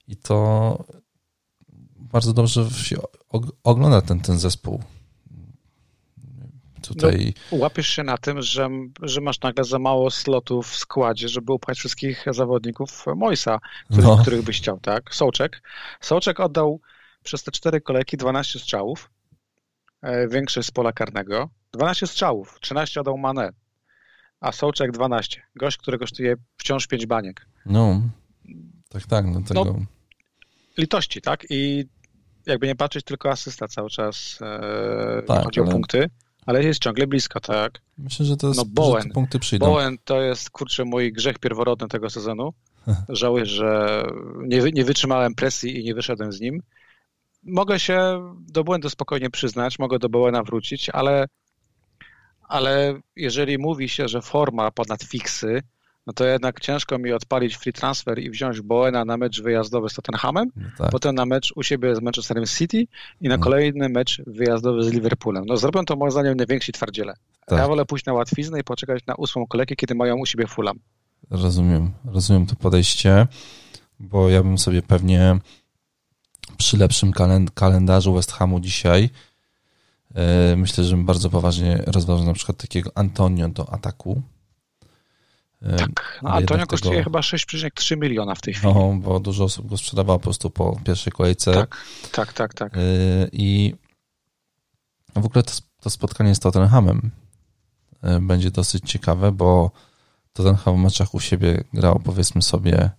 [0.09, 0.85] i to
[1.97, 2.97] bardzo dobrze się
[3.65, 4.83] ogląda ten, ten zespół
[6.89, 7.35] tutaj...
[7.53, 8.69] No, łapiesz się na tym, że,
[9.03, 14.19] że masz nagle za mało slotów w składzie, żeby upchać wszystkich zawodników Moisa, których, no.
[14.19, 15.15] których byś chciał, tak?
[15.15, 15.63] Sołczek.
[16.01, 16.81] Sołczek oddał
[17.25, 19.11] przez te cztery kolejki 12 strzałów,
[20.03, 21.51] e, większość z pola karnego.
[21.73, 23.53] 12 strzałów, 13 oddał Mane,
[24.41, 25.43] a Sołczek 12.
[25.57, 27.47] Gość, który kosztuje wciąż 5 baniek.
[27.67, 28.03] No,
[28.89, 29.65] tak, tak, no tego...
[29.65, 29.79] No,
[30.79, 31.45] litości, tak?
[31.51, 31.89] I
[32.47, 35.69] jakby nie patrzeć, tylko asysta cały czas, e, tak, chodzi ale...
[35.69, 36.11] o punkty
[36.49, 37.81] ale jest ciągle blisko, tak?
[37.99, 39.67] Myślę, że to jest, no, Bowen, że punkty przyjdą.
[39.67, 42.53] Bowen to jest, kurczę, mój grzech pierworodny tego sezonu.
[43.09, 44.03] Żałuję, że
[44.43, 46.63] nie, nie wytrzymałem presji i nie wyszedłem z nim.
[47.43, 51.27] Mogę się do błędu spokojnie przyznać, mogę do Bowena wrócić, ale,
[52.43, 55.63] ale jeżeli mówi się, że forma ponad fiksy,
[56.09, 59.95] no to jednak ciężko mi odpalić free transfer i wziąć Boena na mecz wyjazdowy z
[59.95, 60.91] Tottenhamem, no tak.
[60.91, 62.87] potem na mecz u siebie z Manchesterem City
[63.21, 63.43] i na no.
[63.43, 65.45] kolejny mecz wyjazdowy z Liverpoolem.
[65.47, 67.15] No zrobią to moim zdaniem najwięksi twardziele.
[67.47, 67.59] Tak.
[67.59, 70.79] Ja wolę pójść na łatwiznę i poczekać na ósmą kolejkę, kiedy mają u siebie Fulham.
[71.31, 73.27] Rozumiem, rozumiem to podejście,
[74.01, 75.39] bo ja bym sobie pewnie
[76.57, 77.13] przy lepszym
[77.55, 79.11] kalendarzu West Hamu dzisiaj
[80.15, 84.23] e, myślę, że bym bardzo poważnie rozważał na przykład takiego Antonio do ataku,
[85.79, 87.05] tak, no, Antonio kosztuje tego...
[87.05, 88.75] chyba 6,3 miliona w tej chwili.
[88.75, 91.53] No, bo dużo osób go sprzedawało po prostu po pierwszej kolejce.
[91.53, 91.77] Tak,
[92.13, 92.55] tak, tak.
[92.55, 92.77] tak.
[92.77, 93.75] Y, I
[95.17, 97.11] w ogóle to, to spotkanie z Tottenhamem
[98.05, 99.71] y, będzie dosyć ciekawe, bo
[100.33, 102.91] Tottenham w meczach u siebie grał powiedzmy sobie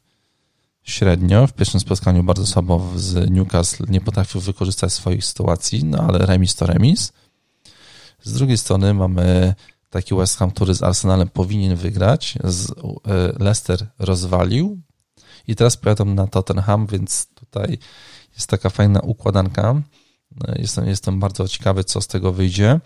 [0.83, 1.47] średnio.
[1.47, 6.55] W pierwszym spotkaniu bardzo słabo z Newcastle nie potrafił wykorzystać swoich sytuacji, no ale remis
[6.55, 7.13] to remis.
[8.23, 9.55] Z drugiej strony mamy
[9.89, 12.37] taki West Ham, który z Arsenalem powinien wygrać.
[12.43, 12.73] Z, e,
[13.39, 14.81] Leicester rozwalił
[15.47, 17.77] i teraz pojadą na Tottenham, więc tutaj
[18.33, 19.81] jest taka fajna układanka.
[20.47, 22.79] E, jestem, jestem bardzo ciekawy, co z tego wyjdzie.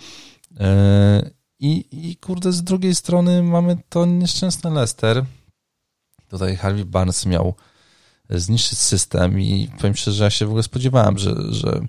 [0.59, 1.29] E,
[1.59, 5.25] I, I kurde, z drugiej strony mamy to nieszczęsne Leicester.
[6.29, 7.55] Tutaj Harvey Barnes miał
[8.29, 11.81] zniszczyć system i powiem szczerze, że ja się w ogóle spodziewałem, że, że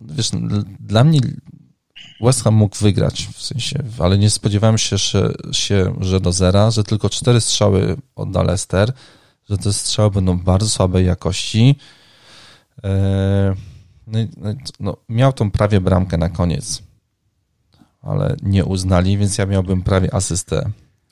[0.00, 0.30] wiesz,
[0.80, 1.20] dla mnie
[2.20, 6.70] West Ham mógł wygrać, w sensie, ale nie spodziewałem się, że, się, że do zera,
[6.70, 8.92] że tylko cztery strzały odda Leicester,
[9.50, 11.76] że te strzały będą bardzo słabej jakości.
[12.84, 13.54] E,
[14.06, 16.82] no, no, no, miał tą prawie bramkę na koniec,
[18.02, 20.70] ale nie uznali, więc ja miałbym prawie asystę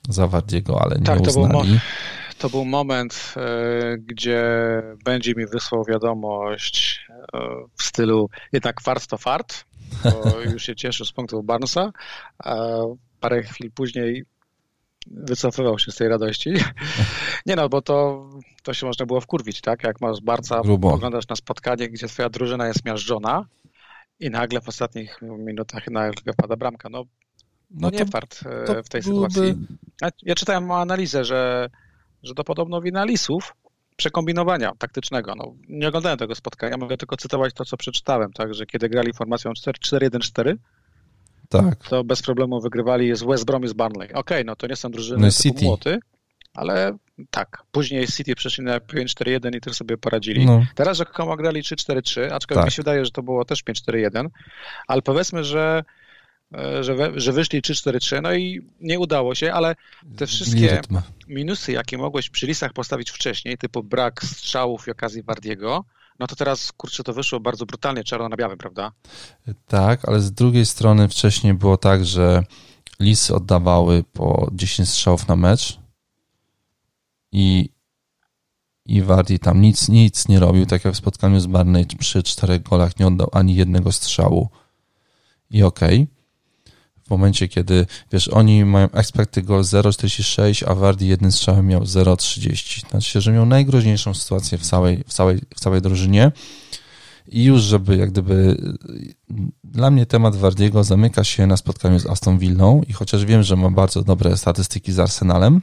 [0.09, 1.53] za Wardiego, ale nie tak, uznali.
[1.53, 1.79] To był,
[2.39, 4.43] to był moment, e, gdzie
[5.05, 7.39] będzie mi wysłał wiadomość e,
[7.77, 9.65] w stylu jednak fart to fart,
[10.05, 11.93] bo już się cieszę z punktów Barnesa,
[12.39, 12.57] a
[13.21, 14.25] parę chwil później
[15.07, 16.51] wycofywał się z tej radości.
[17.47, 18.29] Nie no, bo to,
[18.63, 19.85] to się można było wkurwić, tak?
[19.85, 20.93] Jak masz Barca, Grubo.
[20.93, 23.47] oglądasz na spotkanie, gdzie twoja drużyna jest miażdżona
[24.21, 26.89] i nagle w ostatnich minutach nagle pada bramka.
[26.89, 27.07] No, no,
[27.71, 29.31] no nie fart e, w tej byłoby...
[29.31, 29.67] sytuacji.
[30.23, 31.71] Ja czytałem analizę, że,
[32.23, 33.55] że to podobno wina Lisów,
[33.97, 35.35] przekombinowania taktycznego.
[35.35, 39.13] No, nie oglądałem tego spotkania, mogę tylko cytować to, co przeczytałem, tak, że kiedy grali
[39.13, 40.55] formacją 4-1-4,
[41.49, 41.89] tak.
[41.89, 44.09] to bez problemu wygrywali z West Brom i z Barnley.
[44.09, 45.65] Okej, okay, no to nie są drużyny no City.
[45.65, 45.99] młoty,
[46.55, 46.97] ale
[47.31, 47.63] tak.
[47.73, 50.47] Później City przeszli na 5-4-1 i też sobie poradzili.
[50.47, 50.67] No.
[50.75, 52.65] Teraz Rzekomo grali 3-4-3, aczkolwiek tak.
[52.65, 54.27] mi się wydaje, że to było też 5-4-1,
[54.87, 55.85] ale powiedzmy, że
[56.81, 59.77] że, we, że wyszli 3-4-3, no i nie udało się, ale
[60.17, 60.81] te wszystkie
[61.29, 65.85] minusy, jakie mogłeś przy listach postawić wcześniej, typu brak strzałów i okazji Wardiego,
[66.19, 68.93] no to teraz, kurczę, to wyszło bardzo brutalnie, czarno na białym, prawda?
[69.67, 72.45] Tak, ale z drugiej strony wcześniej było tak, że
[73.01, 75.79] lisy oddawały po 10 strzałów na mecz
[77.33, 77.77] i
[78.89, 82.63] i Wardy tam nic, nic nie robił, tak jak w spotkaniu z Barney przy czterech
[82.63, 84.49] golach nie oddał ani jednego strzału
[85.51, 86.03] i okej.
[86.03, 86.16] Okay.
[87.07, 92.91] W momencie, kiedy, wiesz, oni mają expected goal 0,46, a Wardy jednym strzałem miał 0,30.
[92.91, 96.33] Znaczy, że miał najgroźniejszą sytuację w całej, w całej, w całej drużynie
[97.29, 98.57] i już, żeby jak gdyby
[99.65, 103.57] dla mnie temat Wardiego zamyka się na spotkaniu z Aston Villą i chociaż wiem, że
[103.57, 105.63] ma bardzo dobre statystyki z Arsenalem,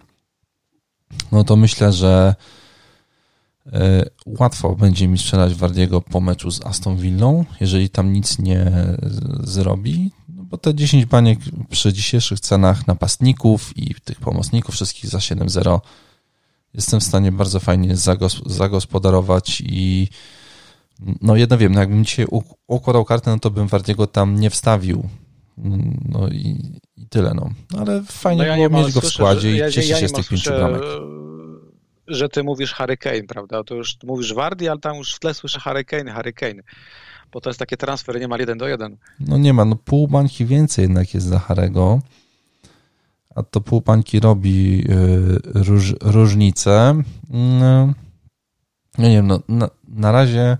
[1.31, 2.35] no to myślę, że
[3.71, 8.71] E, łatwo będzie mi sprzedać Wardiego po meczu z Aston Villą, jeżeli tam nic nie
[9.43, 10.22] zrobi, no
[10.53, 11.39] bo te 10 baniek
[11.69, 15.79] przy dzisiejszych cenach napastników i tych pomocników wszystkich za 7-0
[16.73, 17.95] jestem w stanie bardzo fajnie
[18.45, 20.07] zagospodarować i
[21.21, 22.25] no jedno wiem, no jakbym dzisiaj
[22.67, 25.09] układał kartę, no to bym Wardiego tam nie wstawił.
[26.09, 27.49] No i, i tyle, no.
[27.79, 30.11] Ale fajnie no ja było mieć go w składzie i ja, cieszyć ja się z
[30.13, 30.83] tych pięciu bramek
[32.07, 33.63] że ty mówisz Hurricane, prawda?
[33.63, 36.63] To już mówisz Wardi, ale tam już w tle słyszę Hurricane, Hurricane.
[37.33, 38.97] Bo to jest takie transfer niemal jeden do jeden.
[39.19, 42.01] No nie ma, no pół bańki więcej jednak jest za Harego.
[43.35, 47.01] A to pół bańki robi y, róż, różnicę.
[47.29, 47.93] No,
[48.97, 50.57] nie wiem, no na, na razie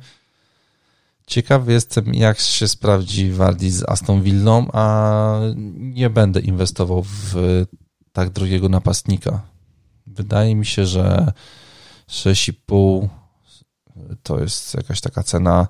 [1.28, 5.40] ciekawy jestem, jak się sprawdzi Wardi z Aston Villą, a
[5.76, 7.36] nie będę inwestował w
[8.12, 9.54] tak drugiego napastnika
[10.08, 11.32] Wydaje mi się, że
[12.10, 13.08] 6,5
[14.24, 15.68] to jest jakaś taka cena,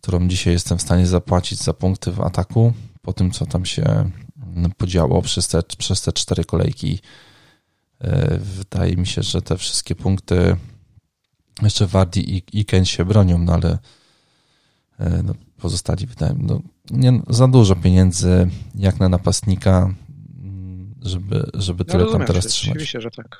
[0.00, 2.72] którą dzisiaj jestem w stanie zapłacić za punkty w ataku,
[3.02, 4.10] po tym, co tam się
[4.78, 6.98] podziało przez te, przez te cztery kolejki.
[8.00, 10.56] E, wydaje mi się, że te wszystkie punkty
[11.62, 13.78] jeszcze Wardy i, i Ken się bronią, no ale
[14.98, 19.94] e, no, pozostali wydaje mi no, nie, za dużo pieniędzy jak na napastnika,
[21.02, 22.76] żeby, żeby tyle tam teraz trzymać.
[22.76, 23.38] Oczywiście, że tak.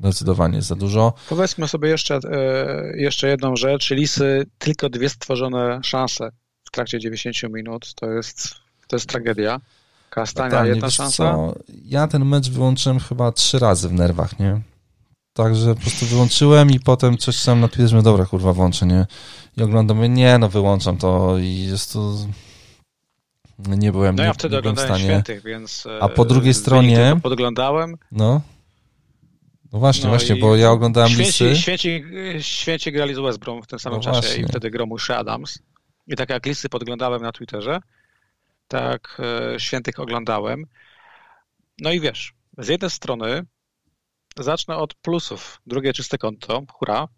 [0.00, 1.12] Zdecydowanie za dużo.
[1.28, 3.90] Powiedzmy sobie jeszcze, e, jeszcze jedną rzecz.
[3.90, 6.30] Lisy tylko dwie stworzone szanse
[6.64, 7.94] w trakcie 90 minut.
[7.94, 8.54] To jest,
[8.88, 9.60] to jest tragedia.
[10.10, 11.34] Kastania Totalnie, jedna szansa.
[11.34, 11.54] Co?
[11.84, 14.60] Ja ten mecz wyłączyłem chyba trzy razy w nerwach, nie?
[15.32, 19.06] Także po prostu wyłączyłem i potem coś tam na Twitterze, dobra, kurwa, włączę, nie?
[19.56, 22.16] I oglądam, nie, no wyłączam to i jest to...
[23.58, 25.04] Nie byłem No ja wtedy nie oglądałem stanie.
[25.04, 25.86] świętych, więc...
[26.00, 27.20] A po drugiej stronie...
[27.22, 27.96] Podglądałem.
[28.12, 28.40] No.
[29.72, 31.62] No właśnie, no właśnie, bo ja oglądałem święci, listy.
[31.62, 32.04] Święci,
[32.40, 34.42] święci grali z West Brom w tym samym no czasie właśnie.
[34.44, 35.58] i wtedy grał Muszy Adams.
[36.06, 37.80] I tak jak listy podglądałem na Twitterze,
[38.68, 39.20] tak
[39.54, 40.66] e, świętych oglądałem.
[41.80, 43.46] No i wiesz, z jednej strony
[44.38, 45.60] zacznę od plusów.
[45.66, 47.08] Drugie czyste konto, hura.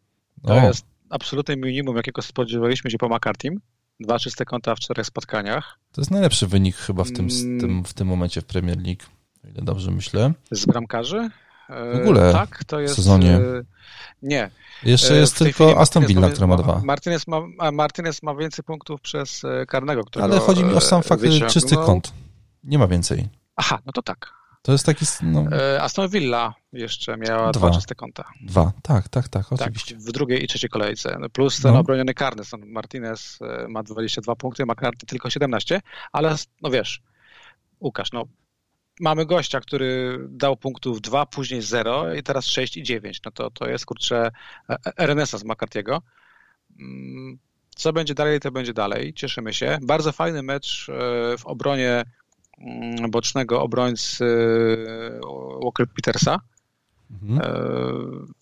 [0.47, 0.67] To o.
[0.67, 3.61] jest absolutne minimum, jakiego spodziewaliśmy się po McCartym.
[4.01, 5.79] Dwa czyste konta w czterech spotkaniach.
[5.93, 7.61] To jest najlepszy wynik chyba w tym, mm.
[7.61, 9.03] tym, w tym momencie w Premier League,
[9.45, 10.33] o ile dobrze myślę.
[10.51, 11.31] Z bramkarzy?
[11.69, 13.31] W ogóle tak, to jest, w sezonie.
[13.31, 13.63] E,
[14.23, 14.51] nie.
[14.83, 16.81] Jeszcze e, jest tylko Aston Villa, która ma dwa.
[16.85, 17.41] Martinez ma,
[17.73, 22.13] Martinez ma więcej punktów przez e, karnego, Ale chodzi mi o sam fakt czystych kąt.
[22.65, 23.29] Nie ma więcej.
[23.57, 24.33] Aha, no to tak.
[24.63, 25.05] To jest taki.
[25.23, 25.45] No...
[25.81, 28.25] Aston Villa jeszcze miała dwa, dwa czyste konta.
[28.43, 29.95] Dwa, tak, tak, tak, tak oczywiście.
[29.95, 31.17] Tak, w drugiej i trzeciej kolejce.
[31.33, 31.81] Plus ten no.
[31.81, 32.43] obroniony karny.
[32.67, 33.39] Martinez
[33.69, 35.81] ma 22 punkty, McCarthy tylko 17,
[36.13, 37.03] ale no wiesz,
[37.81, 38.25] Łukasz, no
[39.01, 43.21] mamy gościa, który dał punktów 2, później 0 i teraz 6 i 9.
[43.25, 44.31] No to, to jest kurczę
[44.71, 46.01] e, e, renesans McCarthy'ego.
[46.81, 47.39] Mm,
[47.77, 49.15] co będzie dalej, to będzie dalej.
[49.15, 49.79] Cieszymy się.
[49.83, 50.93] Bardzo fajny mecz e,
[51.39, 52.05] w obronie
[52.59, 54.27] mm, bocznego obrońcy
[55.63, 56.41] Walker Petersa.
[57.11, 58.35] Mhm.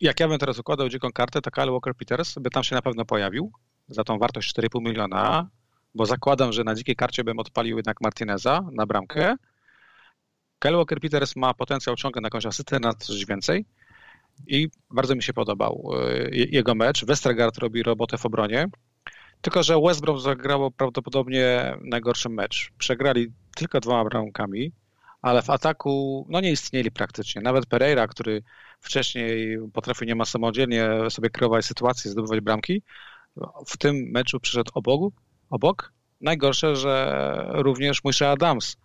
[0.00, 2.82] Jak ja bym teraz układał dziką kartę, to Kyle Walker Peters by tam się na
[2.82, 3.52] pewno pojawił
[3.88, 5.48] za tą wartość 4,5 miliona,
[5.94, 9.36] bo zakładam, że na dzikiej karcie bym odpalił jednak Martineza na bramkę
[10.58, 13.64] Kyle Walker Peters ma potencjał ciągle na jakąś asystę, na coś więcej
[14.46, 17.04] i bardzo mi się podobał e, jego mecz.
[17.04, 18.68] Westergaard robi robotę w obronie,
[19.40, 22.72] tylko że West Brom zagrało prawdopodobnie najgorszy mecz.
[22.78, 24.72] Przegrali tylko dwoma bramkami,
[25.22, 27.42] ale w ataku no nie istnieli praktycznie.
[27.42, 28.42] Nawet Pereira, który
[28.80, 32.82] wcześniej potrafił niemal samodzielnie sobie kreować sytuację, zdobywać bramki,
[33.66, 35.14] w tym meczu przyszedł obok.
[35.50, 35.92] obok.
[36.20, 38.76] Najgorsze, że również mój Adams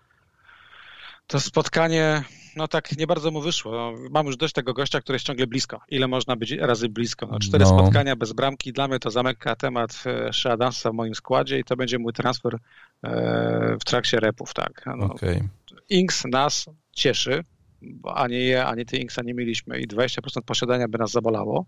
[1.28, 2.24] to spotkanie
[2.55, 3.93] no tak nie bardzo mu wyszło.
[4.11, 5.82] Mam już dość tego gościa, który jest ciągle blisko.
[5.89, 7.28] Ile można być razy blisko?
[7.32, 7.69] No, cztery no.
[7.69, 8.74] spotkania bez bramki.
[8.74, 12.13] Dla mnie to zamyka temat e, Shea Dansa w moim składzie i to będzie mój
[12.13, 12.57] transfer
[13.03, 14.84] e, w trakcie repów, tak.
[14.97, 15.49] No, okay.
[15.89, 17.43] Inks nas cieszy,
[17.82, 21.65] bo ani je, ani ty Inksa nie mieliśmy i 20% posiadania by nas zabolało.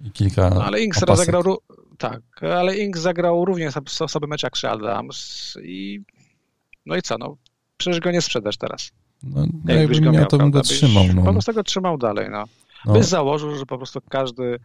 [0.00, 0.50] I kilka.
[0.50, 1.58] No, ale Inks rozegrał,
[1.98, 3.74] tak, ale Inks zagrał również
[4.08, 6.00] sobie mecz jak Adams i
[6.86, 7.36] no i co, no
[7.78, 8.90] przecież go nie sprzedasz teraz.
[9.22, 11.04] No, no jakbyś go miał, to bym go trzymał.
[11.14, 11.22] No.
[11.22, 12.44] Po prostu go trzymał dalej, no.
[12.84, 12.92] no.
[12.92, 14.58] Byś założył, że po prostu każdy,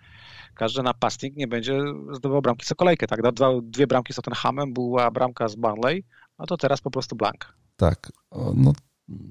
[0.56, 1.80] każdy napastnik nie będzie
[2.12, 3.34] zdobywał bramki co kolejkę, tak?
[3.34, 6.04] Dwa, dwie bramki z Tottenhamem, była bramka z Burnley,
[6.40, 7.54] no to teraz po prostu blank.
[7.78, 8.12] Tak,
[8.56, 8.74] no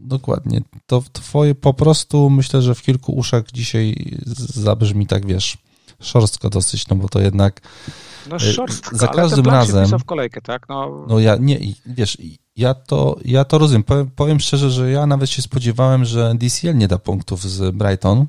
[0.04, 0.60] dokładnie.
[0.86, 3.94] To twoje po prostu myślę, że w kilku uszach dzisiaj
[4.36, 5.58] zabrzmi tak, wiesz,
[6.00, 7.60] szorstko dosyć, no bo to jednak
[8.30, 10.68] no e, szorstka, za każdym razem w kolejkę, tak?
[10.68, 12.18] No, no ja nie, wiesz,
[12.56, 13.82] ja to, ja to rozumiem.
[13.82, 18.26] Powiem, powiem szczerze, że ja nawet się spodziewałem, że DCL nie da punktów z Brighton,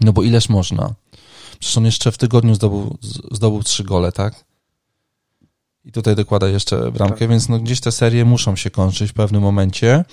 [0.00, 0.94] no bo ileż można.
[1.58, 2.98] Przecież on jeszcze w tygodniu zdobył,
[3.30, 4.44] zdobył trzy gole, tak?
[5.84, 7.28] I tutaj dokłada jeszcze bramkę, tak.
[7.28, 10.04] więc no gdzieś te serie muszą się kończyć w pewnym momencie.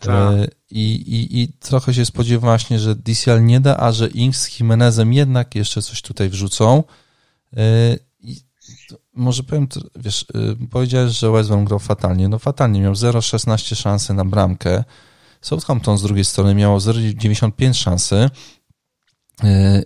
[0.00, 0.10] Tak.
[0.10, 4.40] E, I, i, I trochę się spodziewam właśnie, że DCL nie da, a że Inks
[4.40, 6.84] z Jimenezem jednak jeszcze coś tutaj wrzucą.
[9.18, 10.26] Może powiem, wiesz,
[10.62, 12.28] e, powiedziałeś, że West Brom grał fatalnie.
[12.28, 14.84] No fatalnie, miał 0,16 szansy na bramkę.
[15.40, 18.30] Southampton z drugiej strony miało 0,95 szansy.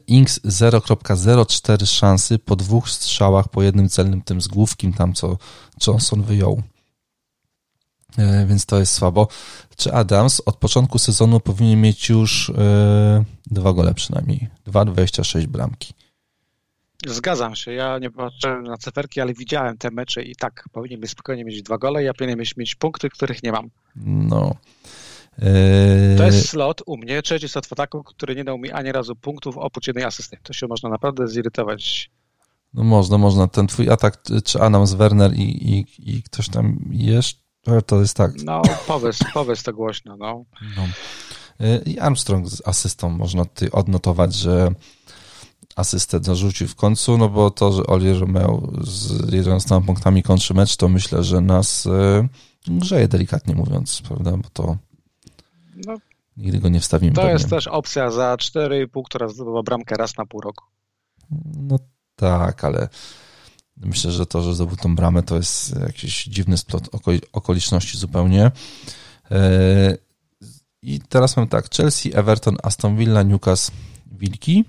[0.07, 5.37] Inks 0,04 szansy po dwóch strzałach, po jednym celnym tym z główkim tam, co
[5.87, 6.63] Johnson wyjął.
[8.19, 9.29] E, więc to jest słabo.
[9.77, 12.53] Czy Adams od początku sezonu powinien mieć już
[13.47, 14.49] dwa gole przynajmniej?
[14.67, 15.95] 2,26 bramki.
[17.07, 17.73] Zgadzam się.
[17.73, 21.63] Ja nie patrzę na cyferki, ale widziałem te mecze i tak, powinien być spokojnie mieć
[21.63, 23.71] dwa gole, ja powinienem mieć, punkty, których nie mam.
[24.07, 24.55] No.
[25.39, 26.17] Eee...
[26.17, 29.17] To jest slot u mnie, trzeci slot w ataku, który nie dał mi ani razu
[29.17, 30.37] punktów oprócz jednej asysty.
[30.43, 32.11] To się można naprawdę zirytować.
[32.75, 33.49] No można, można.
[33.49, 37.43] Ten twój atak, czy Adams, Werner i, i, i ktoś tam jeszcze
[37.87, 38.33] to jest tak.
[38.45, 40.45] No, powiedz, powiedz to głośno, no.
[40.77, 40.83] no.
[41.87, 44.75] I Armstrong z asystą można tutaj odnotować, że
[45.77, 50.77] asystę zarzucił w końcu, no bo to, że Oli Romeo z 11 punktami kończy mecz,
[50.77, 52.29] to myślę, że nas e,
[52.67, 54.77] grzeje delikatnie mówiąc, prawda, bo to
[55.87, 55.97] no,
[56.37, 57.13] nigdy go nie wstawimy.
[57.13, 57.33] To pewnie.
[57.33, 60.65] jest też opcja za 4,5, która zdobywa bramkę raz na pół roku.
[61.57, 61.79] No
[62.17, 62.89] tak, ale
[63.77, 66.89] Myślę, że to, że zdobył tą bramę, to jest jakiś dziwny splot
[67.33, 68.51] okoliczności zupełnie.
[69.31, 69.97] E,
[70.83, 73.73] I teraz mam tak, Chelsea, Everton, Aston Villa, Newcastle,
[74.07, 74.65] Wilki.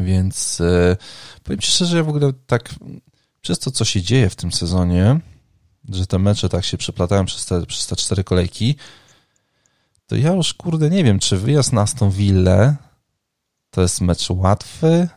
[0.00, 0.96] Więc e,
[1.42, 2.74] powiem Ci szczerze, ja w ogóle tak
[3.40, 5.20] przez to, co się dzieje w tym sezonie,
[5.88, 8.76] że te mecze tak się przeplatają przez te, przez te cztery kolejki,
[10.06, 12.76] to ja już kurde nie wiem, czy wyjazd na Aston Villa
[13.70, 15.08] to jest mecz łatwy,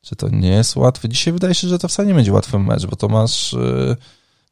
[0.00, 1.08] czy to nie jest łatwe?
[1.08, 3.96] Dzisiaj wydaje się, że to wcale nie będzie łatwy mecz, bo to masz yy,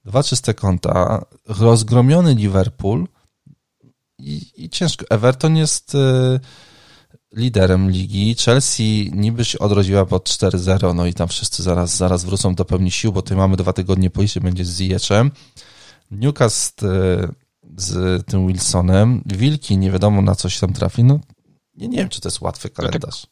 [0.04, 3.06] dwa czyste konta, rozgromiony Liverpool
[4.18, 5.04] i, i ciężko.
[5.10, 6.40] Everton jest yy,
[7.32, 8.34] liderem ligi.
[8.34, 12.90] Chelsea niby się odrodziła pod 4-0, no i tam wszyscy zaraz, zaraz wrócą do pełni
[12.90, 15.30] sił, bo tutaj mamy dwa tygodnie pójście, będzie z Ziyeczem.
[16.10, 17.28] Newcastle yy,
[17.76, 19.22] z tym Wilsonem.
[19.26, 21.04] Wilki nie wiadomo na coś tam trafi.
[21.04, 21.20] No
[21.74, 23.26] nie, nie wiem, czy to jest łatwy kalendarz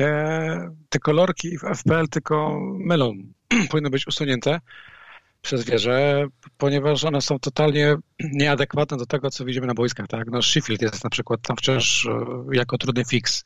[0.00, 3.12] te, te kolorki w FPL tylko mylą.
[3.70, 4.60] Powinny być usunięte
[5.42, 6.26] przez wieżę,
[6.58, 7.96] ponieważ one są totalnie
[8.32, 10.06] nieadekwatne do tego, co widzimy na boiskach.
[10.06, 10.30] Tak?
[10.30, 12.10] No Sheffield jest na przykład tam wciąż e,
[12.52, 13.44] jako trudny fix.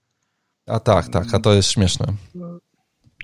[0.67, 2.07] A tak, tak, a to jest śmieszne.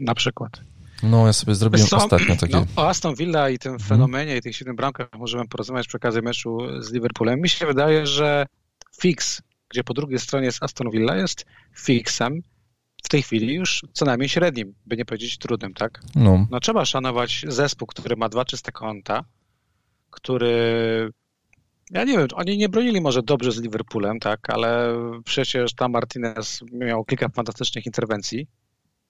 [0.00, 0.60] Na przykład.
[1.02, 2.54] No, ja sobie zrobiłem są, ostatnio takie...
[2.54, 3.88] No, o Aston Villa i tym mhm.
[3.88, 7.40] fenomenie i tych siedmiu bramkach możemy porozmawiać przy okazji meczu z Liverpoolem.
[7.40, 8.46] Mi się wydaje, że
[9.00, 11.46] fix, gdzie po drugiej stronie jest Aston Villa, jest
[11.76, 12.42] fixem,
[13.04, 16.00] w tej chwili już co najmniej średnim, by nie powiedzieć trudnym, tak?
[16.14, 16.46] No.
[16.50, 19.24] no trzeba szanować zespół, który ma dwa czyste konta,
[20.10, 21.12] który
[21.90, 24.94] ja nie wiem, oni nie bronili może dobrze z Liverpoolem, tak, ale
[25.24, 28.46] przecież tam Martinez miał kilka fantastycznych interwencji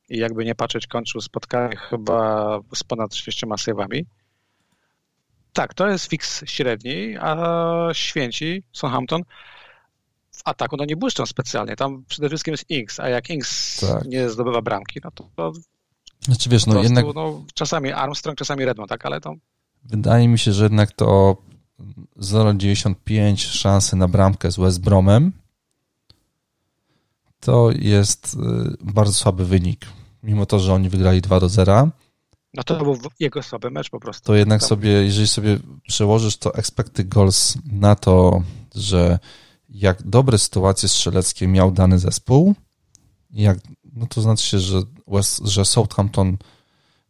[0.08, 4.06] i jakby nie patrzeć, kończył spotkanie chyba z ponad sześcioma sejwami.
[5.52, 9.22] Tak, to jest fix średni, a święci Southampton
[10.40, 11.76] w ataku no nie błyszczą specjalnie.
[11.76, 14.04] Tam przede wszystkim jest Inks, a jak Inks tak.
[14.04, 15.52] nie zdobywa bramki, no to, to
[16.20, 17.14] znaczy, wiesz, no prostu, jednak...
[17.14, 19.34] No, czasami Armstrong, czasami Redmond, tak, ale to...
[19.84, 21.36] Wydaje mi się, że jednak to
[22.18, 25.32] 0,95 szansy na bramkę z West Bromem
[27.40, 28.38] to jest y,
[28.92, 29.86] bardzo słaby wynik.
[30.22, 31.88] Mimo to, że oni wygrali 2 do 0.
[32.54, 34.26] No to był jego słaby mecz po prostu.
[34.26, 38.42] To jednak sobie, jeżeli sobie przełożysz to expected goals na to,
[38.74, 39.18] że
[39.70, 42.54] jak dobre sytuacje strzeleckie miał dany zespół,
[43.30, 43.58] jak,
[43.92, 46.36] no to znaczy się, że, West, że Southampton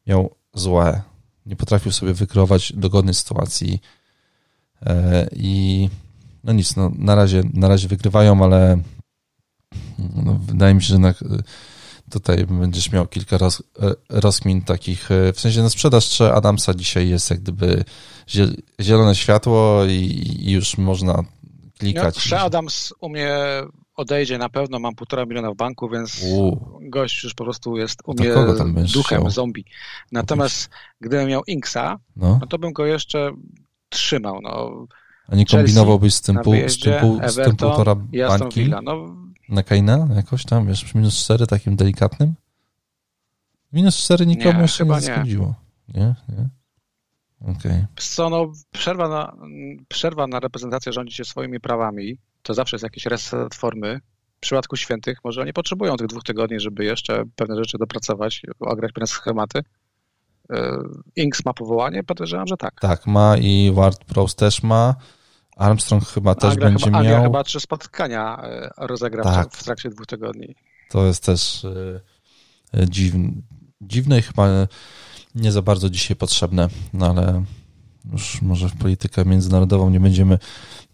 [0.07, 1.03] miał złe.
[1.47, 3.81] Nie potrafił sobie wykreować dogodnej sytuacji
[4.83, 5.89] e, i
[6.45, 8.83] no nic, no na razie, na razie wygrywają, ale
[9.99, 11.15] no, wydaje mi się, że na,
[12.11, 13.63] tutaj będziesz miał kilka roz,
[14.09, 17.85] rozkmin takich, e, w sensie na sprzedaż czy Adamsa dzisiaj jest jak gdyby
[18.81, 19.93] zielone światło i,
[20.41, 21.25] i już można
[21.81, 22.31] klikać.
[22.31, 23.31] No, Adams u mnie
[23.95, 26.57] odejdzie na pewno, mam półtora miliona w banku, więc U.
[26.81, 28.35] gość już po prostu jest u mnie
[28.95, 29.31] duchem chciał?
[29.31, 29.65] zombie.
[30.13, 30.71] Natomiast
[31.01, 32.39] gdybym miał Inksa, no.
[32.41, 32.47] no.
[32.47, 33.31] to bym go jeszcze
[33.89, 34.41] trzymał.
[34.43, 34.87] No.
[35.29, 38.71] A nie kombinowałbyś z tym, pół, z tym, pół, z tym półtora bańki?
[38.83, 39.17] No,
[39.49, 42.35] na Kaina jakoś tam, wiesz, minus 4 takim delikatnym?
[43.73, 45.55] Minus 4 nikomu nie, jeszcze nie zgodziło.
[45.89, 46.49] Nie, nie.
[47.41, 47.87] Okay.
[47.97, 49.37] Co, no, przerwa na,
[49.89, 52.17] przerwa na reprezentację rządzi się swoimi prawami.
[52.43, 54.01] To zawsze jest jakiś reset formy.
[54.37, 58.93] W przypadku świętych może oni potrzebują tych dwóch tygodni, żeby jeszcze pewne rzeczy dopracować, ograć
[58.93, 59.63] pewne schematy.
[60.51, 60.79] E,
[61.17, 62.05] Inks ma powołanie?
[62.05, 62.81] Podejrzewam, że tak.
[62.81, 64.95] Tak, ma i Ward Prowse też ma.
[65.57, 67.15] Armstrong chyba też Anglia będzie chyba, miał.
[67.15, 69.53] Anglia chyba trzy spotkania e, rozegra tak.
[69.53, 70.55] w trakcie dwóch tygodni.
[70.91, 73.31] To jest też e, dziwne,
[73.81, 74.49] dziwne i chyba
[75.35, 77.45] nie za bardzo dzisiaj potrzebne, no ale
[78.13, 80.39] już może w politykę międzynarodową nie będziemy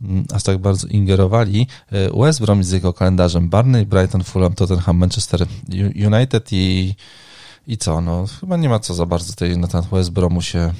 [0.02, 1.66] mm, aż tak bardzo ingerowali.
[1.92, 5.46] E, West Brom z jego kalendarzem Barney, Brighton, Fulham, Tottenham, Manchester
[6.06, 6.94] United i,
[7.66, 8.00] i co?
[8.00, 10.72] No chyba nie ma co za bardzo tej, na ten West Bromu się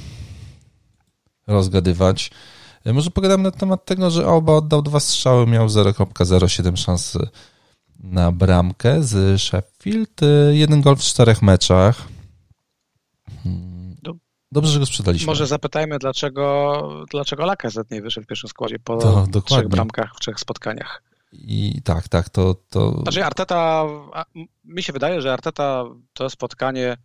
[1.47, 2.31] rozgadywać.
[2.85, 7.19] E, może pogadamy na temat tego, że Alba oddał dwa strzały, miał 0,07 szansy
[7.99, 10.23] na bramkę z Sheffield.
[10.23, 12.16] E, jeden gol w czterech meczach.
[14.57, 15.27] Dobrze, że go sprzedaliśmy.
[15.27, 18.97] Może zapytajmy, dlaczego, dlaczego Lacazette nie wyszedł w pierwszym składzie po
[19.33, 21.03] to, trzech bramkach w trzech spotkaniach.
[21.33, 23.01] I tak, tak, to, to...
[23.03, 23.85] Znaczy Arteta,
[24.65, 26.97] mi się wydaje, że Arteta to spotkanie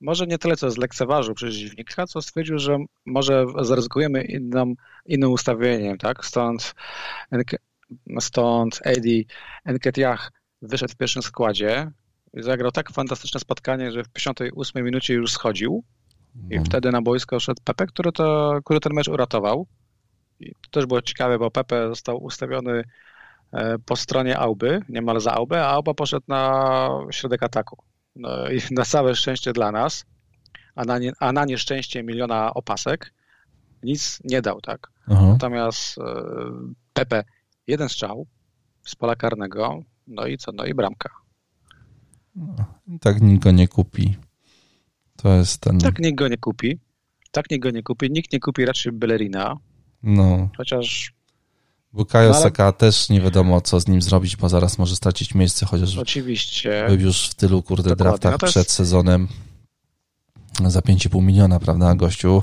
[0.00, 4.74] może nie tyle co zlekceważył przeciwnika, co stwierdził, że może zaryzykujemy inną,
[5.06, 6.24] innym ustawieniem, tak?
[6.24, 6.74] Stąd,
[8.20, 9.24] stąd Eddie
[9.66, 11.90] Nketiah wyszedł w pierwszym składzie
[12.34, 15.84] i zagrał tak fantastyczne spotkanie, że w 58 minucie już schodził
[16.50, 16.64] i no.
[16.64, 19.66] wtedy na boisko szedł Pepe, który, to, który ten mecz uratował.
[20.40, 22.84] I to też było ciekawe, bo Pepe został ustawiony
[23.52, 27.82] e, po stronie Auby, niemal za Aubę, a Auba poszedł na środek ataku.
[28.16, 30.04] No i na całe szczęście dla nas,
[30.74, 33.14] a na, nie, a na nieszczęście miliona opasek,
[33.82, 34.90] nic nie dał, tak?
[35.10, 35.26] Aha.
[35.26, 36.02] Natomiast e,
[36.92, 37.24] Pepe
[37.66, 38.26] jeden strzał
[38.84, 40.52] z pola karnego, no i co?
[40.52, 41.10] No i bramka.
[42.36, 42.54] No,
[43.00, 44.16] tak nikt go nie kupi.
[45.24, 45.78] To jest ten...
[45.78, 46.78] Tak nikt go nie kupi.
[47.30, 48.10] Tak nikt go nie kupi.
[48.10, 49.56] Nikt nie kupi raczej Bellerina.
[50.02, 50.48] No.
[50.56, 51.12] Chociaż
[51.92, 52.42] Bukayo no, ale...
[52.42, 56.84] Saka też nie wiadomo, co z nim zrobić, bo zaraz może stracić miejsce, chociaż Oczywiście.
[56.88, 58.04] był już w tylu, kurde, Dokładnie.
[58.04, 59.28] draftach no przed sezonem
[60.66, 62.42] za 5,5 miliona, prawda, gościu.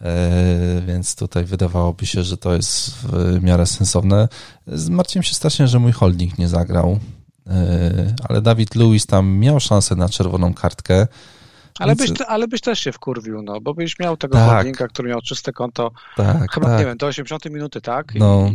[0.00, 4.28] E, więc tutaj wydawałoby się, że to jest w miarę sensowne.
[4.66, 6.98] Zmartwiłem się strasznie, że mój holding nie zagrał,
[7.46, 11.06] e, ale Dawid Lewis tam miał szansę na czerwoną kartkę.
[11.80, 14.50] Ale, byś, ale byś też się wkurwił, no, bo byś miał tego tak.
[14.50, 16.78] holdinga, który miał czyste konto, tak, chyba, tak.
[16.78, 18.14] nie wiem, do 80 minuty, tak?
[18.14, 18.50] I, no,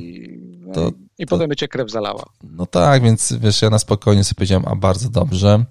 [0.59, 2.23] no to, i potem by cię krew zalała.
[2.43, 5.65] No tak, więc wiesz, ja na spokojnie sobie powiedziałem, a bardzo dobrze.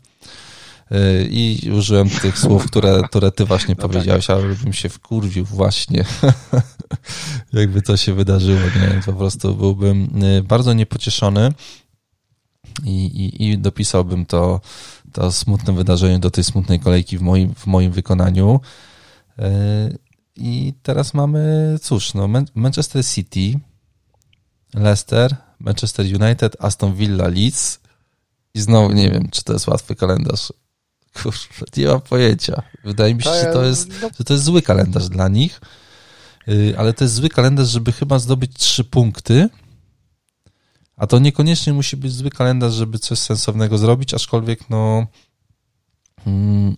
[0.93, 3.91] Y, I użyłem tych słów, które, które ty właśnie no tak.
[3.91, 4.37] powiedziałeś, tak.
[4.37, 6.05] ale bym się wkurwił właśnie,
[7.53, 9.03] jakby to się wydarzyło, nie?
[9.07, 11.53] Po prostu byłbym y, bardzo niepocieszony
[12.85, 14.61] i, i, i dopisałbym to
[15.15, 18.61] to smutne wydarzenie do tej smutnej kolejki w moim, w moim wykonaniu.
[19.39, 19.49] E,
[20.37, 23.61] I teraz mamy, cóż, no, Manchester City,
[24.75, 27.81] Leicester, Manchester United, Aston Villa, Leeds
[28.55, 30.53] i znowu nie wiem, czy to jest łatwy kalendarz.
[31.23, 32.63] Kurczę, nie mam pojęcia.
[32.85, 35.61] Wydaje mi się, że to jest, no- że to jest zły kalendarz dla nich,
[36.49, 39.49] y, ale to jest zły kalendarz, żeby chyba zdobyć trzy punkty,
[40.97, 45.07] a to niekoniecznie musi być zły kalendarz, żeby coś sensownego zrobić, aczkolwiek no.
[46.27, 46.77] Mm,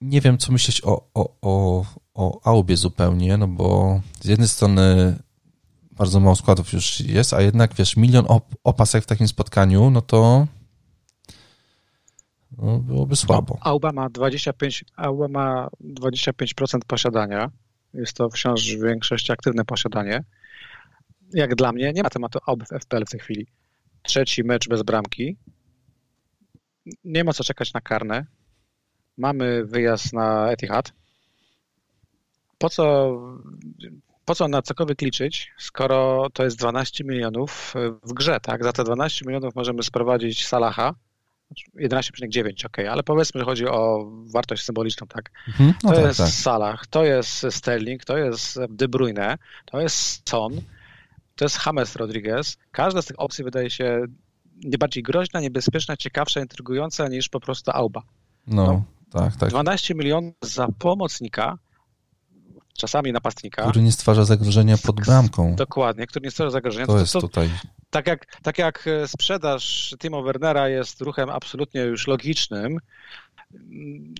[0.00, 5.16] nie wiem, co myśleć o, o, o, o Aubie zupełnie, no bo z jednej strony
[5.92, 10.02] bardzo mało składów już jest, a jednak wiesz, milion op opasek w takim spotkaniu, no
[10.02, 10.46] to
[12.58, 13.58] no, byłoby słabo.
[13.60, 17.50] Auba ma 25, Auba ma 25% posiadania.
[17.94, 20.24] Jest to wciąż w większości aktywne posiadanie
[21.32, 23.46] jak dla mnie, nie ma tematu oby w FPL w tej chwili.
[24.02, 25.36] Trzeci mecz bez bramki.
[27.04, 28.26] Nie ma co czekać na karne.
[29.18, 30.92] Mamy wyjazd na Etihad.
[32.58, 33.16] Po co,
[34.24, 38.64] po co na cokolwiek liczyć, skoro to jest 12 milionów w grze, tak?
[38.64, 40.94] Za te 12 milionów możemy sprowadzić Salaha,
[41.80, 45.30] 11,9, ok, ale powiedzmy, że chodzi o wartość symboliczną, tak?
[45.48, 45.74] Mhm.
[45.84, 46.28] No to tak, jest tak.
[46.28, 50.60] Salah, to jest Sterling, to jest De Bruyne, to jest Son,
[51.36, 52.56] to jest James Rodriguez.
[52.72, 54.04] Każda z tych opcji wydaje się
[54.64, 58.02] nie bardziej groźna, niebezpieczna, ciekawsza, intrygująca niż po prostu Auba.
[58.46, 59.50] No, no tak, tak.
[59.50, 61.58] 12 milionów za pomocnika,
[62.78, 63.62] czasami napastnika.
[63.62, 65.56] Który nie stwarza zagrożenia pod bramką.
[65.56, 66.86] Dokładnie, który nie stwarza zagrożenia.
[66.86, 67.50] To, to jest to, tutaj.
[67.90, 72.78] Tak jak, tak jak e, sprzedaż Timo Wernera jest ruchem absolutnie już logicznym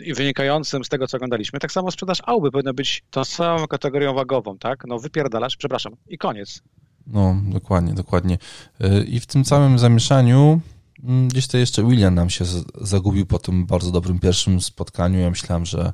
[0.04, 4.14] i wynikającym z tego, co oglądaliśmy, tak samo sprzedaż Auby powinna być tą samą kategorią
[4.14, 4.84] wagową, tak?
[4.86, 6.62] No wypierdalasz, przepraszam, i koniec.
[7.06, 8.38] No, dokładnie, dokładnie.
[8.80, 10.60] E, I w tym całym zamieszaniu
[11.04, 12.44] mm, gdzieś to jeszcze William nam się
[12.80, 15.18] zagubił po tym bardzo dobrym pierwszym spotkaniu.
[15.18, 15.92] Ja myślałem, że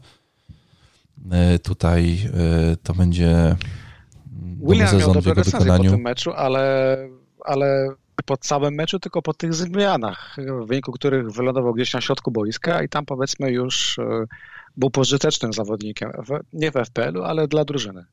[1.30, 2.30] e, tutaj
[2.82, 3.56] to będzie
[4.62, 5.84] William sezon miał w jego wykonaniu.
[5.84, 6.96] po tym meczu, ale
[7.44, 7.88] ale
[8.24, 12.82] po całym meczu, tylko po tych zmianach, w wyniku których wylądował gdzieś na środku boiska
[12.82, 14.00] i tam powiedzmy już
[14.76, 16.10] był pożytecznym zawodnikiem,
[16.52, 18.04] nie w FPL-u, ale dla drużyny.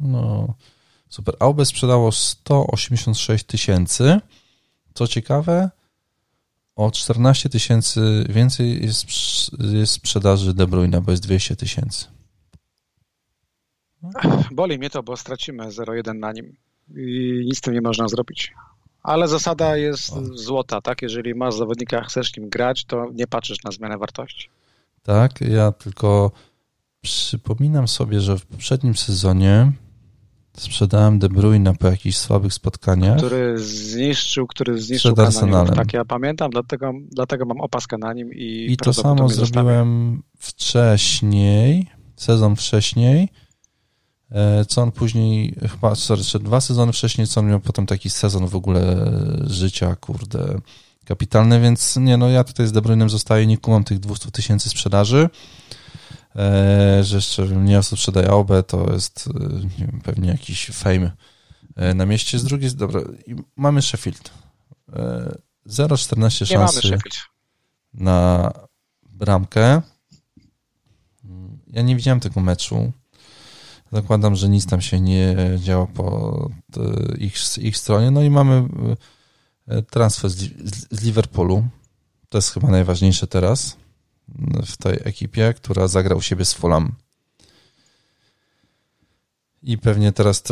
[0.00, 0.54] No,
[1.14, 1.36] super.
[1.40, 4.20] Aube sprzedało 186 tysięcy.
[4.94, 5.70] Co ciekawe,
[6.76, 9.06] o 14 tysięcy więcej jest,
[9.58, 12.06] jest sprzedaży De Bruyne, bo jest 200 tysięcy.
[14.50, 16.56] Boli mnie to, bo stracimy 0,1 na nim
[16.96, 18.52] i nic z tym nie można zrobić.
[19.02, 21.02] Ale zasada jest złota, tak?
[21.02, 24.48] Jeżeli masz zawodnika, chcesz nim grać, to nie patrzysz na zmianę wartości.
[25.02, 26.30] Tak, ja tylko
[27.00, 29.72] przypominam sobie, że w poprzednim sezonie
[30.56, 33.18] sprzedałem De Bruyne po jakichś słabych spotkaniach.
[33.18, 35.74] Który zniszczył, który zniszczył Arsenalem.
[35.74, 41.86] Tak, ja pamiętam, dlatego, dlatego mam opaskę na nim i I to samo zrobiłem wcześniej,
[42.16, 43.28] sezon wcześniej
[44.34, 48.46] E, co on później, chyba, sorry, dwa sezony wcześniej, co on miał potem taki sezon
[48.46, 49.10] w ogóle
[49.46, 50.58] życia, kurde,
[51.04, 54.68] kapitalny, więc nie, no ja tutaj z De Bruynem zostaję, nie kumam tych 200 tysięcy
[54.68, 55.28] sprzedaży,
[57.02, 59.48] że jeszcze nie osób sprzedaje AOB, to jest e,
[59.78, 61.10] wiem, pewnie jakiś fame
[61.76, 62.38] e, na mieście.
[62.38, 63.00] Z drugiej, dobra,
[63.56, 64.30] mamy Sheffield.
[65.66, 66.98] 0,14 szansy
[67.94, 68.52] na
[69.02, 69.82] bramkę.
[71.66, 72.92] Ja nie widziałem tego meczu.
[73.92, 76.50] Zakładam, że nic tam się nie działo po
[77.18, 78.10] ich, ich stronie.
[78.10, 78.68] No i mamy
[79.68, 80.36] e, transfer z,
[80.90, 81.64] z Liverpoolu.
[82.28, 83.76] To jest chyba najważniejsze teraz
[84.66, 86.92] w tej ekipie, która zagrał siebie z Fulham.
[89.62, 90.42] I pewnie teraz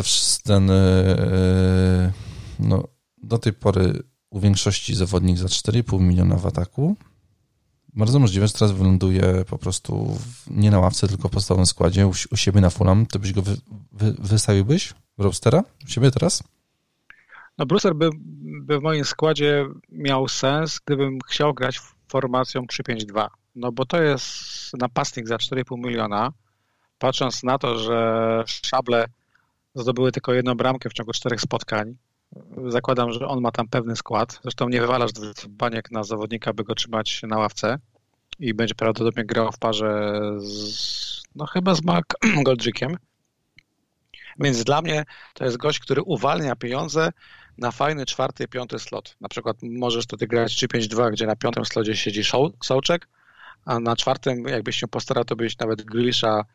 [0.43, 2.11] ten e, e,
[2.59, 2.87] no,
[3.23, 6.95] do tej pory u większości zawodnik za 4,5 miliona w ataku
[7.95, 10.17] bardzo możliwe, że teraz wyląduje po prostu
[10.47, 13.05] nie na ławce, tylko w podstawowym składzie u, u siebie na Fulham.
[13.05, 13.57] To byś go wy,
[13.91, 16.43] wy, wystawiłbyś, Robstera, u siebie teraz?
[17.57, 18.09] No Brucer by,
[18.61, 23.27] by w moim składzie miał sens, gdybym chciał grać formacją 3-5-2.
[23.55, 24.33] No bo to jest
[24.79, 26.31] napastnik za 4,5 miliona.
[26.99, 29.05] Patrząc na to, że szable
[29.75, 31.95] zdobyły tylko jedną bramkę w ciągu czterech spotkań,
[32.67, 34.39] Zakładam, że on ma tam pewny skład.
[34.41, 35.11] Zresztą nie wywalasz
[35.49, 37.79] baniek na zawodnika, by go trzymać na ławce
[38.39, 42.13] i będzie prawdopodobnie grał w parze z, no chyba z Mark
[42.45, 42.97] Goldrickiem.
[44.39, 45.03] Więc dla mnie
[45.33, 47.09] to jest gość, który uwalnia pieniądze
[47.57, 49.15] na fajny czwarty, piąty slot.
[49.21, 52.23] Na przykład możesz tutaj grać 3-5-2, gdzie na piątym slocie siedzi
[52.63, 53.07] Sołczek,
[53.65, 56.45] a na czwartym, jakbyś się postarał, to byś nawet Grisza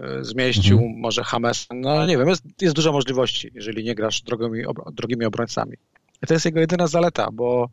[0.00, 1.00] E, zmieścił, mhm.
[1.00, 1.66] może Hames.
[1.74, 5.76] No nie wiem, jest, jest dużo możliwości, jeżeli nie grasz drogimi, drogimi obrońcami.
[6.22, 7.68] I to jest jego jedyna zaleta, bo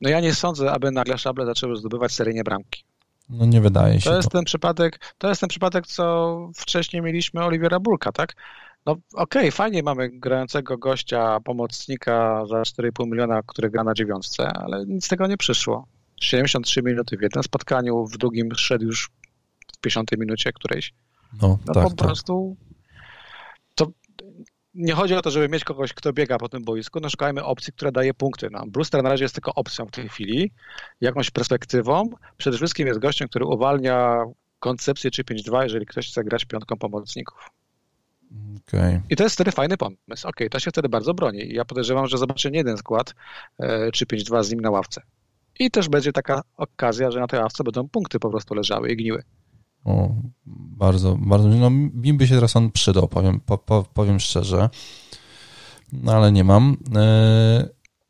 [0.00, 2.84] no ja nie sądzę, aby nagle szable zaczęły zdobywać seryjnie bramki.
[3.28, 4.10] No nie wydaje się.
[4.10, 4.38] To jest to.
[4.38, 8.34] ten przypadek, to jest ten przypadek, co wcześniej mieliśmy Oliwiera Bulka, tak?
[8.86, 14.48] No okej, okay, fajnie mamy grającego gościa, pomocnika za 4,5 miliona, który gra na dziewiątce,
[14.48, 15.86] ale nic z tego nie przyszło.
[16.20, 19.10] 73 minuty w jednym spotkaniu, w drugim szedł już
[19.74, 20.94] w 50 minucie którejś.
[21.42, 22.06] No, no tak, po tak.
[22.06, 22.56] prostu
[23.74, 23.86] to
[24.74, 27.72] nie chodzi o to, żeby mieć kogoś, kto biega po tym boisku, no szukajmy opcji,
[27.72, 28.48] która daje punkty.
[28.50, 30.52] No, Brewster na razie jest tylko opcją w tej chwili,
[31.00, 32.10] jakąś perspektywą.
[32.36, 34.24] Przede wszystkim jest gościem, który uwalnia
[34.58, 37.50] koncepcję 3-5-2, jeżeli ktoś chce grać piątką pomocników.
[38.68, 39.02] Okay.
[39.10, 40.28] I to jest wtedy fajny pomysł.
[40.28, 41.54] Ok, to się wtedy bardzo broni.
[41.54, 43.14] Ja podejrzewam, że zobaczę nie jeden skład
[43.60, 45.02] 3-5-2 e, z nim na ławce.
[45.60, 48.96] I też będzie taka okazja, że na tej ławce będą punkty po prostu leżały i
[48.96, 49.22] gniły.
[49.84, 50.14] O,
[50.46, 54.70] bardzo, bardzo, no mi by się teraz on przydał, powiem, po, po, powiem szczerze,
[55.92, 56.76] no ale nie mam.
[56.96, 57.68] E,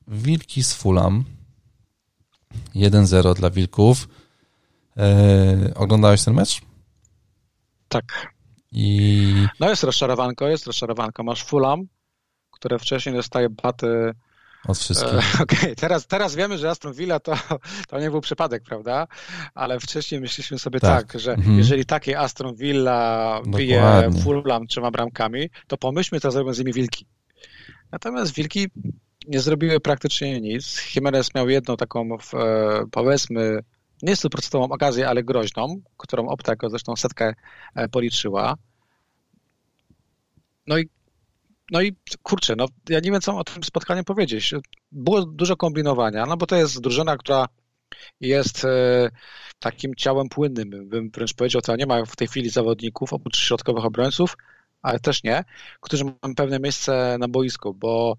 [0.08, 1.24] Wilki z Fulham,
[2.74, 4.08] 1-0 dla Wilków.
[4.96, 6.60] E, oglądałeś ten mecz?
[7.88, 8.34] Tak.
[8.72, 9.46] I...
[9.60, 11.22] No jest rozczarowanko, jest rozczarowanko.
[11.22, 11.86] Masz Fulham,
[12.50, 14.12] które wcześniej dostaje baty
[14.68, 15.12] od wszystkich.
[15.12, 15.76] E, okej, okay.
[15.76, 17.34] teraz, teraz wiemy, że Aston Villa to,
[17.88, 19.06] to nie był przypadek, prawda?
[19.54, 21.58] Ale wcześniej myśleliśmy sobie tak, tak że mhm.
[21.58, 27.06] jeżeli takie Aston Villa bije Fulham trzema bramkami, to pomyślmy, co zrobią z nimi Wilki.
[27.92, 28.66] Natomiast Wilki
[29.28, 30.94] nie zrobiły praktycznie nic.
[30.94, 32.18] Jimenez miał jedną taką, e,
[32.90, 33.60] powiedzmy,
[34.02, 37.34] nie stuprocentową okazję, ale groźną, którą Opta zresztą setkę
[37.74, 38.54] e, policzyła.
[40.66, 40.88] No i
[41.70, 44.54] no i kurczę, no ja nie wiem, co o tym spotkaniu powiedzieć.
[44.92, 47.48] Było dużo kombinowania, no bo to jest drużyna, która
[48.20, 49.10] jest e,
[49.58, 53.84] takim ciałem płynnym, bym wręcz powiedział, to nie ma w tej chwili zawodników, oprócz środkowych
[53.84, 54.36] obrońców,
[54.82, 55.44] ale też nie,
[55.80, 58.16] którzy mają pewne miejsce na boisku, bo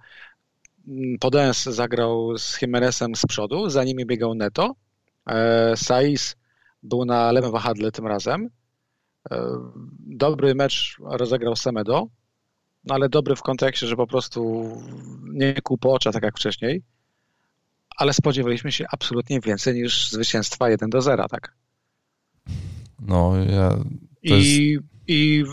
[0.87, 4.75] mm, Podens zagrał z Jimenezem z przodu, za nimi biegał Neto,
[5.27, 6.35] e, Saiz
[6.83, 8.49] był na lewym wahadle tym razem,
[9.31, 9.45] e,
[9.99, 12.07] dobry mecz rozegrał Semedo,
[12.83, 14.71] no ale dobry w kontekście, że po prostu
[15.23, 16.83] nie kół po oczach, tak jak wcześniej,
[17.97, 21.55] ale spodziewaliśmy się absolutnie więcej niż zwycięstwa 1 do 0, tak?
[22.99, 23.77] No, ja...
[24.23, 24.83] I, jest...
[25.07, 25.43] i,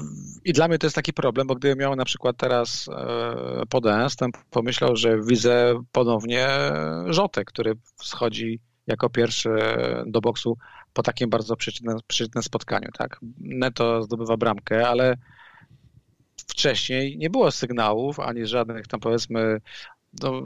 [0.44, 4.16] I dla mnie to jest taki problem, bo gdybym miał na przykład teraz e, podens,
[4.16, 6.48] to pomyślał, że widzę ponownie
[7.06, 9.50] Rzotę, który schodzi jako pierwszy
[10.06, 10.58] do boksu
[10.92, 13.20] po takim bardzo przeciwnym, przeciwnym spotkaniu, tak?
[13.38, 15.16] Neto zdobywa bramkę, ale
[16.58, 19.60] wcześniej nie było sygnałów, ani żadnych tam powiedzmy,
[20.22, 20.42] no,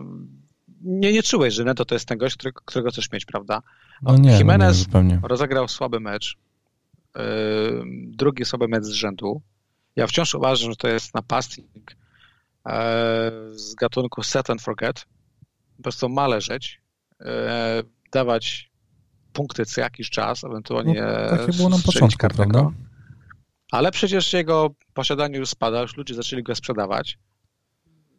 [0.82, 3.62] nie, nie czułeś, że Neto to jest ten gość, którego, którego chcesz mieć, prawda?
[4.02, 6.36] No nie, Jimenez no nie, rozegrał słaby mecz,
[7.16, 7.22] yy,
[8.06, 9.42] drugi słaby mecz z rzędu.
[9.96, 11.96] Ja wciąż uważam, że to jest napastnik
[12.66, 12.72] yy,
[13.52, 15.06] z gatunku set and forget.
[15.76, 16.80] Po prostu ma leżeć,
[17.20, 17.26] yy,
[18.12, 18.70] dawać
[19.32, 22.70] punkty co jakiś czas, ewentualnie no, takie było na początku, prawda?
[23.72, 27.18] Ale przecież jego posiadanie już spada, już ludzie zaczęli go sprzedawać.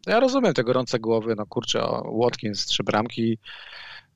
[0.07, 1.85] Ja rozumiem te gorące głowy, no kurczę,
[2.21, 3.37] Watkins, trzy bramki,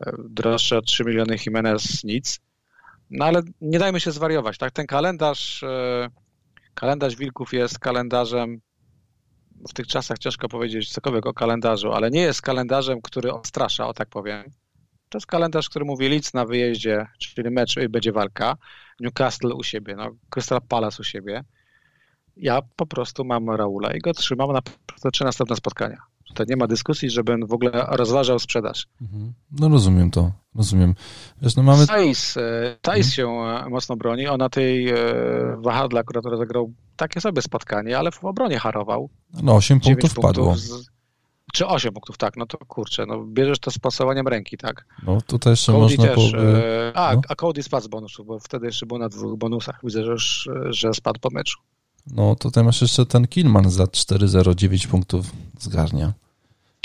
[0.05, 2.39] e, droższe o 3 miliony Jimenez, nic.
[3.09, 4.72] No ale nie dajmy się zwariować, tak?
[4.72, 6.09] Ten kalendarz, e,
[6.73, 8.61] kalendarz Wilków jest kalendarzem,
[9.69, 13.93] w tych czasach ciężko powiedzieć cokolwiek o kalendarzu, ale nie jest kalendarzem, który odstrasza, o
[13.93, 14.43] tak powiem.
[15.09, 18.57] To jest kalendarz, który mówi Leeds na wyjeździe, czyli mecz i będzie walka.
[18.99, 21.44] Newcastle u siebie, no, Crystal Palace u siebie.
[22.38, 24.61] Ja po prostu mam Raula i go trzymam na
[25.11, 26.02] trzy następne spotkania.
[26.34, 28.88] To nie ma dyskusji, żebym w ogóle rozważał sprzedaż.
[29.02, 29.34] Mhm.
[29.52, 30.95] No rozumiem to, rozumiem.
[31.41, 31.88] Wiesz, no mamy...
[31.88, 33.11] Thais, e, Thais mhm.
[33.11, 33.28] się
[33.65, 34.28] e, mocno broni.
[34.28, 34.95] Ona tej e,
[35.57, 39.10] wahadla akurat rozegrał takie sobie spotkanie, ale w obronie harował.
[39.44, 40.56] No 8 punktów padło.
[40.56, 40.90] Z,
[41.57, 44.85] czy 8 punktów, tak, no to kurczę, no bierzesz to z pasowaniem ręki, tak.
[45.03, 46.07] No tutaj jeszcze Cody można...
[46.07, 46.38] Też, po...
[46.38, 47.21] E, a, no.
[47.29, 49.79] a Cody spadł z bonusów, bo wtedy jeszcze był na dwóch bonusach.
[49.84, 51.59] Widzę, że, już, że spadł po meczu.
[52.11, 55.25] No tutaj masz jeszcze ten Kilman za 4-0, punktów
[55.59, 56.13] zgarnia.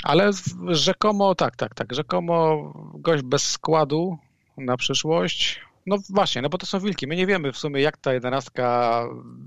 [0.03, 0.31] Ale
[0.67, 2.57] rzekomo, tak, tak, tak, rzekomo
[2.93, 4.17] gość bez składu
[4.57, 5.61] na przyszłość.
[5.85, 7.07] No właśnie, no bo to są wilki.
[7.07, 9.03] My nie wiemy w sumie, jak ta jedenastka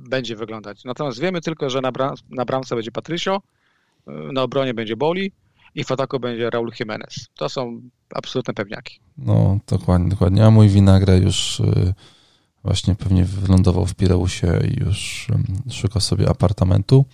[0.08, 0.84] będzie wyglądać.
[0.84, 3.40] Natomiast wiemy tylko, że na, bram, na bramce będzie Patrycio,
[4.06, 5.32] na obronie będzie Boli
[5.74, 7.28] i w ataku będzie Raul Jimenez.
[7.36, 7.80] To są
[8.14, 9.00] absolutne pewniaki.
[9.18, 10.44] No, dokładnie, dokładnie.
[10.44, 11.94] A mój Winagre już y,
[12.64, 15.28] właśnie pewnie wylądował w Pireusie i już
[15.70, 17.04] szuka sobie apartamentu.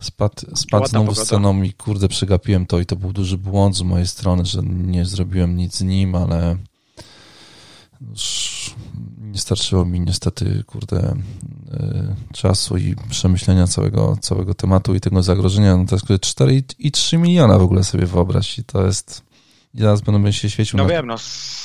[0.00, 3.82] Spadł, spadł znowu z ceną i kurde, przegapiłem to i to był duży błąd z
[3.82, 6.56] mojej strony, że nie zrobiłem nic z nim, ale
[9.36, 11.16] nie starczyło mi niestety, kurde,
[11.74, 15.76] y, czasu i przemyślenia całego, całego tematu i tego zagrożenia.
[15.76, 19.22] No to jest 4,3 miliona w ogóle sobie wyobraź i to jest
[19.74, 21.16] i zaraz będą się świecił no na wiem, no,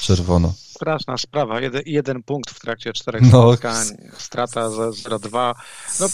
[0.02, 0.54] czerwono.
[0.58, 1.62] Straszna sprawa.
[1.62, 3.28] Jeden, jeden punkt w trakcie czterech no.
[3.28, 3.88] spotkań,
[4.18, 5.54] strata za 0,2.
[6.00, 6.08] No,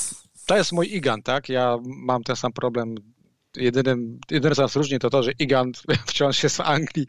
[0.46, 1.50] to jest mój Igan, tak?
[1.50, 2.96] Ja mam ten sam problem
[3.56, 7.08] jedynym, jedyne co nas różni to to, że Igant wciąż jest w Anglii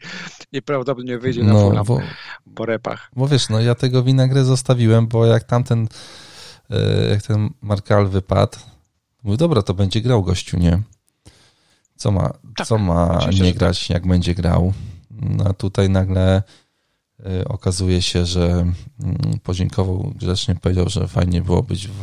[0.51, 1.99] i prawdopodobnie wyjdzie na no, bo,
[2.55, 3.11] po repach.
[3.15, 5.87] Bo wiesz, no ja tego winagrę zostawiłem, bo jak tamten
[6.69, 8.57] e, jak ten Markal wypadł,
[9.23, 10.81] mówię, dobra, to będzie grał gościu, nie?
[11.95, 14.73] Co ma, tak, co ma nie grać, jak będzie grał?
[15.11, 16.43] No, a tutaj nagle
[17.25, 18.73] e, okazuje się, że mm,
[19.43, 21.93] podziękował grzecznie, powiedział, że fajnie było być, w,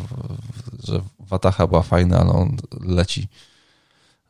[0.85, 3.29] że Watacha była fajna, ale on leci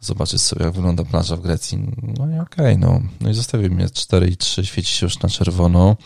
[0.00, 1.78] zobaczyć sobie, jak wygląda plaża w Grecji.
[2.02, 3.00] No i okej, okay, no.
[3.20, 5.96] No i zostawił mnie 4 i 3, świeci się już na czerwono.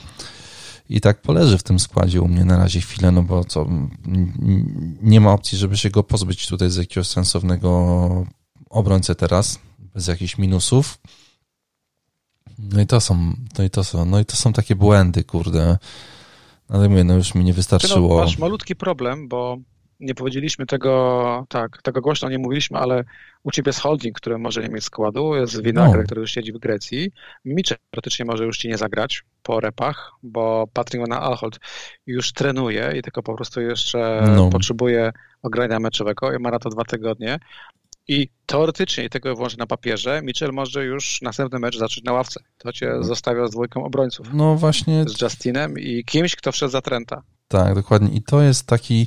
[0.89, 3.67] I tak poleży w tym składzie u mnie na razie chwilę, no bo co,
[5.03, 8.27] nie ma opcji, żeby się go pozbyć tutaj z jakiegoś sensownego
[8.71, 10.99] obrońcę teraz, bez jakichś minusów.
[12.59, 15.79] No i to są, no i to są, no i to są takie błędy, kurde.
[16.69, 18.17] Ale mówię, no już mi nie wystarczyło.
[18.17, 19.59] No, masz malutki problem, bo
[20.01, 23.05] nie powiedzieliśmy tego, tak, tego głośno nie mówiliśmy, ale
[23.43, 26.05] u ciebie jest holding, który może nie mieć składu, jest Winagre, no.
[26.05, 27.13] który już siedzi w Grecji.
[27.45, 31.59] Mitchell praktycznie może już ci nie zagrać po repach, bo Patrick na Alhold
[32.07, 34.51] już trenuje i tylko po prostu jeszcze no.
[34.51, 35.13] potrzebuje
[35.43, 37.39] ogrania meczowego i ma na to dwa tygodnie.
[38.09, 42.41] I teoretycznie, i tego wyłącznie na papierze, Mitchell może już następny mecz zacząć na ławce.
[42.59, 43.03] To cię no.
[43.03, 44.27] zostawia z dwójką obrońców.
[44.33, 45.05] No właśnie.
[45.09, 47.23] Z Justinem i kimś, kto wszedł za Trenta.
[47.49, 48.09] Tak, dokładnie.
[48.17, 49.07] I to jest taki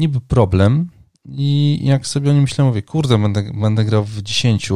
[0.00, 0.90] niby problem.
[1.28, 4.68] I jak sobie o nim myślę, mówię, kurde, będę, będę grał w 10,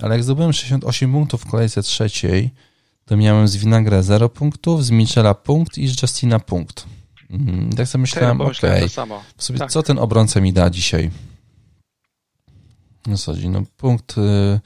[0.00, 2.50] ale jak zdobyłem 68 punktów w kolejce trzeciej,
[3.04, 6.86] to miałem z Winagre 0 punktów, z Michela punkt i z Justina punkt.
[7.30, 7.72] Mhm.
[7.72, 9.70] Tak sobie myślałem, okej, okay, sobie tak.
[9.70, 11.10] co ten obrońca mi da dzisiaj?
[13.06, 14.60] No sądzi, no punkt y,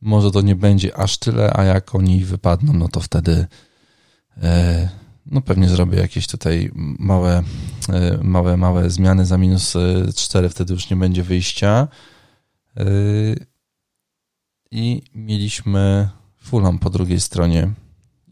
[0.00, 3.46] może to nie będzie aż tyle, a jak oni wypadną, no to wtedy
[4.36, 4.42] y,
[5.26, 7.42] no pewnie zrobię jakieś tutaj małe,
[7.88, 9.74] y, małe, małe zmiany za minus
[10.16, 11.88] 4, wtedy już nie będzie wyjścia.
[12.80, 13.46] Y,
[14.70, 16.08] I mieliśmy
[16.42, 17.72] Fulham po drugiej stronie.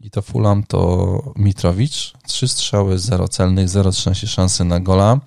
[0.01, 2.13] I to Fulham to Mitrowicz.
[2.27, 5.19] Trzy strzały, zero celnych, 0,13 szansy na gola.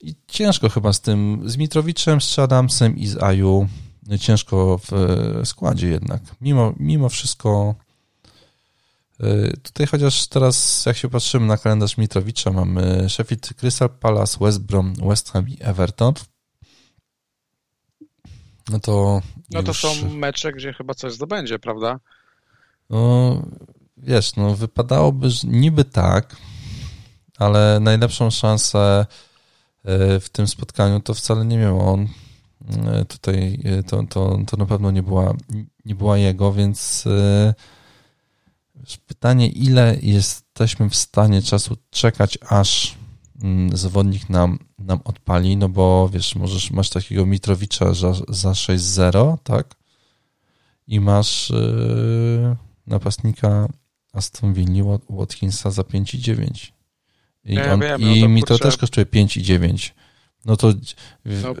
[0.00, 3.68] I ciężko chyba z tym, z Mitrowiczem, z Adamsem i z Aju.
[4.20, 4.92] Ciężko w
[5.44, 6.22] składzie jednak.
[6.40, 7.74] Mimo, mimo wszystko
[9.62, 14.94] Tutaj chociaż teraz, jak się patrzymy na kalendarz Mitrowicza, mamy Sheffield Crystal Palace, West Brom,
[14.94, 16.14] West Ham i Everton.
[18.68, 19.22] No to.
[19.50, 19.80] No to już...
[19.80, 22.00] są mecze, gdzie chyba coś zdobędzie, prawda?
[22.90, 23.42] No,
[23.96, 26.36] wiesz, no wypadałoby że niby tak,
[27.38, 29.06] ale najlepszą szansę
[29.84, 32.08] E, w tym spotkaniu, to wcale nie miał on.
[32.86, 35.34] E, tutaj to, to, to na pewno nie była,
[35.84, 37.04] nie była jego, więc
[39.06, 42.94] pytanie, ile jesteśmy w stanie czasu czekać, aż
[43.42, 49.38] mm, zawodnik nam, nam odpali, no bo wiesz, możesz, masz takiego Mitrowicza za, za 6-0,
[49.42, 49.74] tak?
[50.86, 53.68] I masz yy, napastnika
[54.12, 56.70] Aston Villa Watkinsa za 5,9.
[57.44, 58.58] I, ja on, wiem, i no to mi kurczę...
[58.58, 59.94] to też kosztuje 5 i 9.
[60.44, 60.72] No to
[61.24, 61.54] w, no.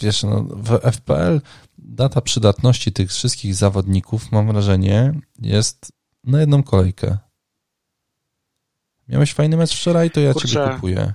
[0.00, 1.40] wiesz, no, w FPL
[1.78, 5.92] data przydatności tych wszystkich zawodników, mam wrażenie, jest
[6.26, 7.18] na jedną kolejkę.
[9.08, 11.12] Miałeś fajny mecz wczoraj, to ja kurczę, ciebie kupuję.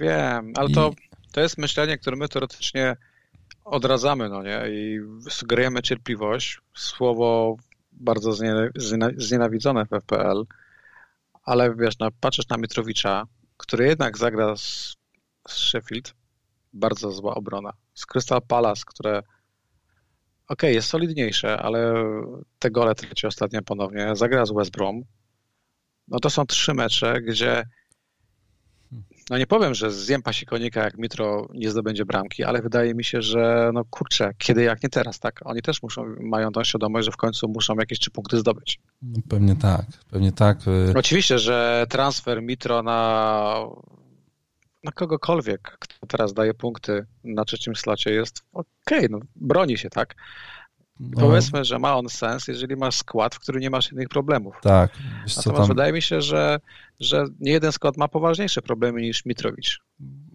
[0.00, 0.74] Wiem, ale I...
[0.74, 0.90] to,
[1.32, 2.96] to jest myślenie, które my teoretycznie
[3.64, 4.62] odradzamy, no nie?
[4.68, 5.00] I
[5.30, 6.60] sugerujemy cierpliwość.
[6.74, 7.56] Słowo
[7.92, 8.32] bardzo
[9.16, 10.46] znienawidzone w FPL
[11.46, 13.26] ale wiesz, no, patrzysz na Mitrowicza,
[13.56, 14.96] który jednak zagra z,
[15.48, 16.14] z Sheffield,
[16.72, 17.72] bardzo zła obrona.
[17.94, 19.22] Z Crystal Palace, które
[20.48, 21.94] ok, jest solidniejsze, ale
[22.58, 24.16] te gole traci ostatnio ponownie.
[24.16, 25.02] Zagra z West Brom.
[26.08, 27.64] No to są trzy mecze, gdzie
[29.30, 33.22] no nie powiem, że zjem pasikonika, jak Mitro nie zdobędzie bramki, ale wydaje mi się,
[33.22, 35.40] że no kurczę, kiedy jak nie teraz, tak?
[35.44, 38.80] Oni też muszą, mają tą świadomość, że w końcu muszą jakieś trzy punkty zdobyć.
[39.02, 40.58] No pewnie tak, pewnie tak.
[40.94, 43.58] Oczywiście, że transfer Mitro na,
[44.86, 49.90] na kogokolwiek, kto teraz daje punkty na trzecim slocie jest okej, okay, no broni się,
[49.90, 50.14] tak?
[51.00, 51.20] No.
[51.20, 54.54] Powiedzmy, że ma on sens, jeżeli masz skład, w którym nie masz innych problemów.
[54.62, 54.90] Tak.
[55.22, 55.68] Wiesz, Natomiast tam...
[55.68, 56.60] wydaje mi się, że,
[57.00, 59.80] że nie jeden skład ma poważniejsze problemy niż Mitrowicz.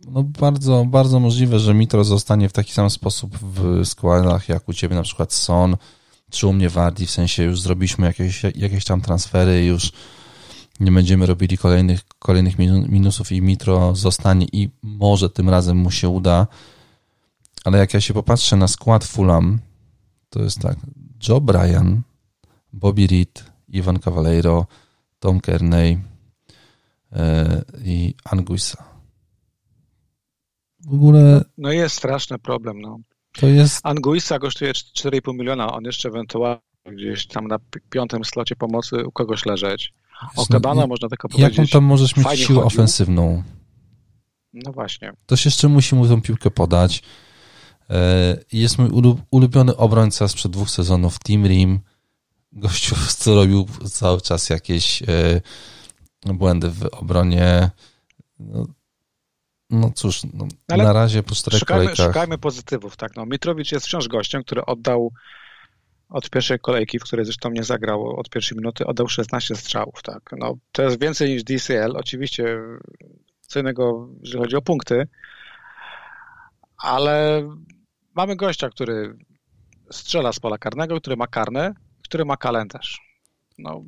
[0.07, 4.73] No bardzo, bardzo możliwe, że Mitro zostanie w taki sam sposób w składach jak u
[4.73, 5.77] ciebie na przykład Son,
[6.29, 9.91] czy u mnie Wardi, w sensie już zrobiliśmy jakieś, jakieś tam transfery, już
[10.81, 12.57] nie będziemy robili kolejnych, kolejnych
[12.89, 16.47] minusów i Mitro zostanie i może tym razem mu się uda.
[17.65, 19.59] Ale jak ja się popatrzę na skład Fulham,
[20.29, 20.77] to jest tak,
[21.27, 22.01] Joe Bryan,
[22.73, 24.65] Bobby Reed, Ivan Cavaleiro,
[25.19, 25.99] Tom Kearney
[27.11, 28.83] e, i Anguissa.
[30.79, 31.41] W ogóle...
[31.57, 32.99] No jest straszny problem, no.
[33.39, 33.79] To jest...
[33.83, 37.57] Anguissa kosztuje 4,5 miliona, on jeszcze ewentualnie gdzieś tam na
[37.89, 39.93] piątym slocie pomocy u kogoś leżeć.
[40.35, 41.57] O Kebana no, można tylko powiedzieć.
[41.57, 42.61] Jaką tam możesz mieć siłę chodził.
[42.61, 43.43] ofensywną?
[44.53, 45.13] No właśnie.
[45.25, 47.03] Ktoś jeszcze musi mu tą piłkę podać.
[47.89, 48.89] E, jest mój
[49.31, 51.79] ulubiony obrońca sprzed dwóch sezonów, Team Rim.
[52.51, 55.41] Gościu, co robił cały czas jakieś e,
[56.25, 57.69] błędy w obronie.
[58.39, 58.65] No,
[59.69, 62.07] no cóż, no, na razie po czterech szukajmy, kolejkach...
[62.07, 63.15] Szukajmy pozytywów, tak.
[63.15, 65.11] No, Mitrowicz jest wciąż gościem, który oddał
[66.11, 70.29] od pierwszej kolejki, w której zresztą nie zagrał od pierwszej minuty, oddał 16 strzałów, tak.
[70.37, 72.57] No, to jest więcej niż DCL, oczywiście
[73.41, 75.07] co innego, jeżeli chodzi o punkty,
[76.77, 77.43] ale
[78.15, 79.17] mamy gościa, który
[79.91, 81.73] strzela z pola karnego, który ma karne,
[82.03, 83.01] który ma kalendarz.
[83.57, 83.83] No,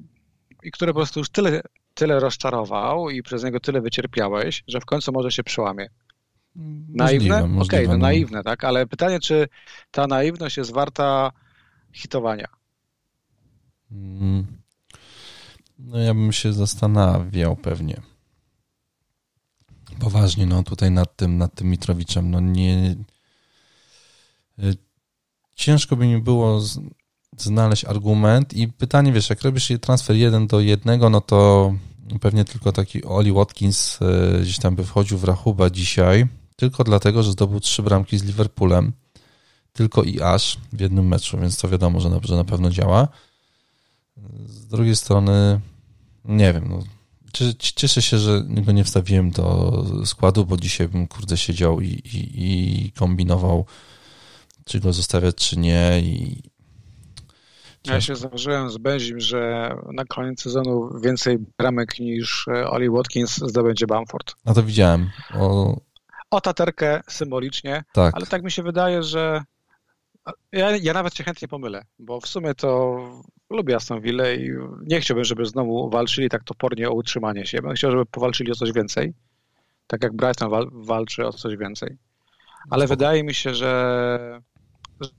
[0.63, 1.61] I który po prostu już tyle,
[1.93, 5.87] tyle rozczarował i przez niego tyle wycierpiałeś, że w końcu może się przełamie.
[6.89, 7.37] Naiwne?
[7.37, 9.47] Okej, okay, no, no naiwne, tak, ale pytanie, czy
[9.91, 11.31] ta naiwność jest warta
[11.93, 12.47] hitowania?
[13.91, 14.63] Mm.
[15.79, 18.01] No ja bym się zastanawiał pewnie.
[19.99, 22.95] Poważnie, no tutaj nad tym, nad tym Mitrowiczem, no nie...
[24.59, 24.77] Y,
[25.55, 26.61] ciężko by mi było
[27.37, 31.73] znaleźć argument i pytanie, wiesz, jak robisz transfer jeden do jednego, no to
[32.21, 37.23] pewnie tylko taki Oli Watkins y, gdzieś tam by wchodził w rachubę dzisiaj, tylko dlatego,
[37.23, 38.93] że zdobył trzy bramki z Liverpoolem,
[39.73, 43.07] tylko i aż w jednym meczu, więc to wiadomo, że na, że na pewno działa.
[44.45, 45.59] Z drugiej strony,
[46.25, 46.83] nie wiem, no,
[47.59, 52.29] cieszę się, że go nie wstawiłem do składu, bo dzisiaj bym kurde siedział i, i,
[52.35, 53.65] i kombinował,
[54.65, 55.99] czy go zostawiać, czy nie.
[55.99, 56.41] I...
[57.87, 63.87] Ja się założyłem z Benzim, że na koniec sezonu więcej bramek niż Oli Watkins zdobędzie
[63.87, 64.35] Bamford.
[64.45, 65.09] A to widziałem.
[65.33, 65.77] O,
[66.31, 68.15] o taterkę symbolicznie, tak.
[68.15, 69.43] ale tak mi się wydaje, że
[70.51, 72.99] ja, ja nawet się chętnie pomylę, bo w sumie to
[73.49, 74.49] lubię Aston Villa i
[74.81, 77.61] nie chciałbym, żeby znowu walczyli tak topornie o utrzymanie się.
[77.61, 79.13] Bym chciał, żeby powalczyli o coś więcej,
[79.87, 81.97] tak jak Brighton wal, walczy o coś więcej.
[82.69, 84.41] Ale wydaje mi się, że,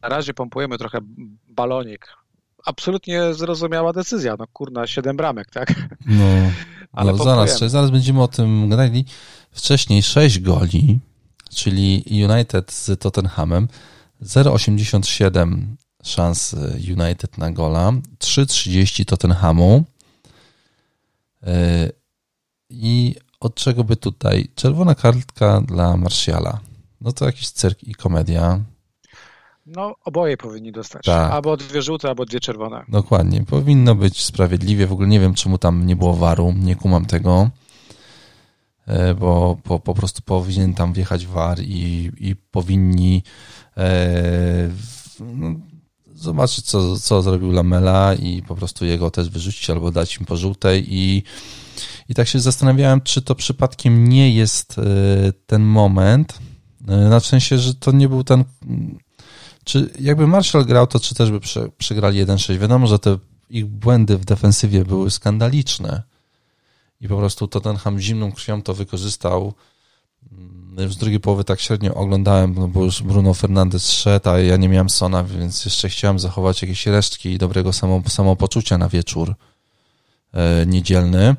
[0.02, 0.98] na razie pompujemy trochę
[1.48, 2.08] balonik.
[2.66, 4.36] Absolutnie zrozumiała decyzja.
[4.38, 5.74] No kurna, siedem bramek, tak?
[6.06, 6.24] No,
[6.92, 9.04] Ale no zaraz, zaraz będziemy o tym gadali.
[9.50, 11.00] Wcześniej sześć goli,
[11.54, 13.68] czyli United z Tottenhamem,
[14.24, 15.62] 0,87
[16.02, 19.84] szans United na gola, 3,30 Tottenhamu.
[21.42, 21.90] E,
[22.70, 24.48] I od czego by tutaj?
[24.54, 26.60] Czerwona kartka dla Martiala.
[27.00, 28.60] No to jakiś cyrk i komedia.
[29.66, 31.04] No, oboje powinni dostać.
[31.04, 31.32] Tak.
[31.32, 32.84] Albo dwie żółte, albo dwie czerwone.
[32.88, 33.44] Dokładnie.
[33.44, 34.86] Powinno być sprawiedliwie.
[34.86, 36.54] W ogóle nie wiem, czemu tam nie było waru.
[36.56, 37.50] Nie kumam tego.
[38.86, 43.22] E, bo po, po prostu powinien tam wjechać war i, i powinni
[43.76, 44.70] e,
[45.20, 45.54] no,
[46.14, 50.36] zobaczyć, co, co zrobił Lamela i po prostu jego też wyrzucić albo dać im po
[50.36, 50.94] żółtej.
[50.94, 51.22] I,
[52.08, 54.82] i tak się zastanawiałem, czy to przypadkiem nie jest e,
[55.46, 56.38] ten moment,
[56.86, 58.44] na sensie, że to nie był ten
[59.64, 61.40] czy jakby Marshall grał, to czy też by
[61.78, 62.58] przegrali 1-6?
[62.58, 63.18] Wiadomo, że te
[63.50, 66.02] ich błędy w defensywie były skandaliczne
[67.04, 69.52] i po prostu Tottenham zimną krwią to wykorzystał.
[70.32, 74.56] Mm, z drugiej połowy tak średnio oglądałem, no bo już Bruno Fernandes szedł, a ja
[74.56, 77.70] nie miałem Sona, więc jeszcze chciałem zachować jakieś resztki dobrego
[78.08, 79.34] samopoczucia na wieczór
[80.32, 81.36] e, niedzielny.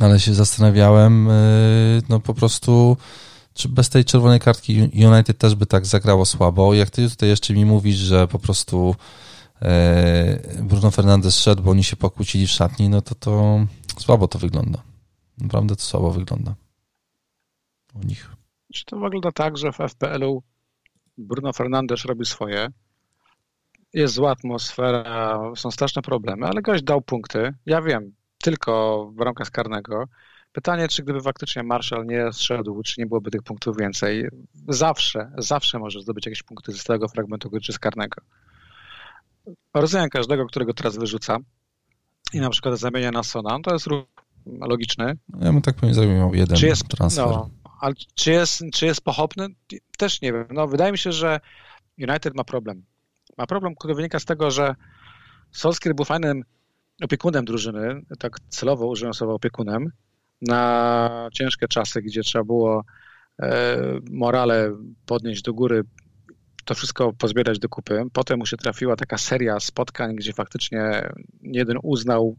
[0.00, 1.32] Ale się zastanawiałem, e,
[2.08, 2.96] no po prostu,
[3.54, 6.74] czy bez tej czerwonej kartki United też by tak zagrało słabo.
[6.74, 8.94] Jak ty tutaj jeszcze mi mówisz, że po prostu
[9.62, 13.66] e, Bruno Fernandes szedł, bo oni się pokłócili w szatni, no to to
[14.00, 14.82] Słabo to wygląda.
[15.38, 16.54] Naprawdę to słabo wygląda
[17.94, 18.30] u nich.
[18.74, 20.42] Czy to wygląda tak, że w FPL-u
[21.18, 22.68] Bruno Fernandes robi swoje,
[23.92, 27.54] jest zła atmosfera, są straszne problemy, ale gość dał punkty.
[27.66, 30.04] Ja wiem, tylko w ramach karnego.
[30.52, 34.28] Pytanie, czy gdyby faktycznie Marshall nie zszedł, czy nie byłoby tych punktów więcej?
[34.68, 38.22] Zawsze, zawsze może zdobyć jakieś punkty z tego fragmentu gry czy z karnego.
[39.74, 41.38] Rozumiem każdego, którego teraz wyrzuca,
[42.32, 44.04] i na przykład zamienia na Sona, to jest ruch
[44.46, 45.16] logiczny.
[45.40, 47.26] Ja bym tak powiem zajmował jeden czy jest, transfer.
[47.26, 47.50] No,
[47.80, 49.46] ale czy jest, czy jest pochopny?
[49.98, 50.46] Też nie wiem.
[50.50, 51.40] No, wydaje mi się, że
[51.98, 52.82] United ma problem.
[53.38, 54.74] Ma problem, który wynika z tego, że
[55.52, 56.42] Solskjaer był fajnym
[57.02, 59.92] opiekunem drużyny, tak celowo użyłem słowa opiekunem,
[60.42, 62.84] na ciężkie czasy, gdzie trzeba było
[63.42, 63.78] e,
[64.10, 64.76] morale
[65.06, 65.82] podnieść do góry,
[66.70, 68.02] to wszystko pozbierać do kupy.
[68.12, 71.08] Potem mu się trafiła taka seria spotkań, gdzie faktycznie
[71.42, 72.36] jeden uznał,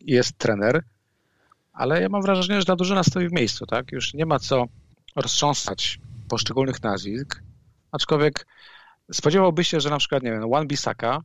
[0.00, 0.82] jest trener,
[1.72, 3.92] ale ja mam wrażenie, że ta drużyna stoi w miejscu, tak?
[3.92, 4.64] Już nie ma co
[5.16, 5.98] roztrząsać
[6.28, 7.42] poszczególnych nazwisk,
[7.92, 8.46] aczkolwiek
[9.12, 11.20] spodziewałby się, że na przykład, nie wiem, Juan Bisaka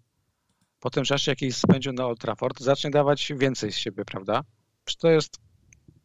[0.79, 4.43] po tym czasie, jaki spędził na Old Trafford, zacznie dawać więcej z siebie, prawda?
[4.85, 5.39] Przecież to jest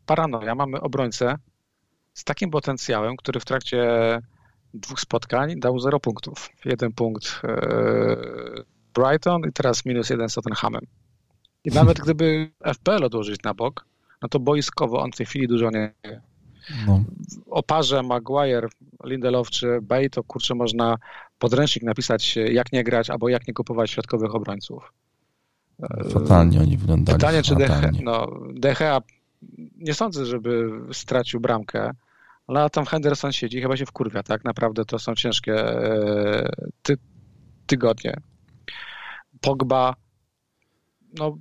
[0.07, 0.55] paranoja.
[0.55, 1.37] Mamy obrońcę
[2.15, 3.89] z takim potencjałem, który w trakcie
[4.75, 6.51] dwóch spotkań dał 0 punktów.
[6.65, 7.67] Jeden punkt e,
[8.95, 10.87] Brighton i teraz minus jeden z Tottenhamem.
[11.65, 13.85] I nawet gdyby FPL odłożyć na bok,
[14.23, 15.93] no to boiskowo on w tej chwili dużo nie
[16.87, 17.05] no.
[17.51, 18.69] O parze Maguire,
[19.05, 20.97] Lindelof czy Bay to kurczę można
[21.39, 24.93] podręcznik napisać jak nie grać albo jak nie kupować środkowych obrońców.
[26.11, 27.19] Fatalnie oni wyglądali.
[27.19, 29.01] Pytanie, czy DH, no, DHA
[29.77, 31.91] nie sądzę, żeby stracił bramkę,
[32.59, 34.45] ale tam Henderson siedzi, chyba się wkurwia, tak?
[34.45, 36.51] Naprawdę to są ciężkie e,
[36.83, 36.99] ty,
[37.67, 38.21] tygodnie.
[39.41, 39.95] Pogba,
[41.19, 41.37] no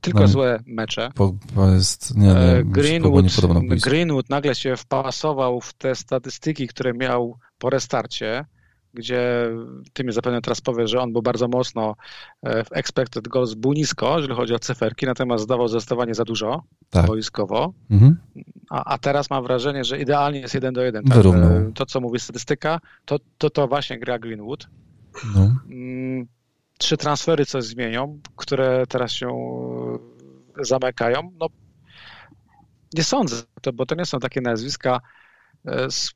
[0.00, 1.10] tylko no, złe mecze.
[1.14, 7.38] Pogba jest, nie, nie, Greenwood, nie Greenwood nagle się wpasował w te statystyki, które miał
[7.58, 8.44] po restarcie,
[8.96, 9.50] gdzie
[9.92, 11.96] ty mi zapewne teraz powiesz, że on był bardzo mocno
[12.42, 16.62] e, w expected goals, był nisko, jeżeli chodzi o cyferki, natomiast zdawał zdecydowanie za dużo
[16.90, 17.06] tak.
[17.06, 17.72] boiskowo.
[17.90, 18.16] Mhm.
[18.70, 21.04] A, a, teraz mam wrażenie, że idealnie jest jeden do jeden.
[21.04, 21.26] Tak?
[21.26, 24.68] E, to, co mówi statystyka, to, to, to właśnie gra Greenwood.
[25.34, 25.56] No.
[25.70, 26.26] Mm,
[26.78, 29.28] trzy transfery coś zmienią, które teraz się
[30.60, 31.32] e, zamykają.
[31.40, 31.46] No,
[32.94, 35.00] nie sądzę, to, bo to nie są takie nazwiska
[35.90, 36.10] z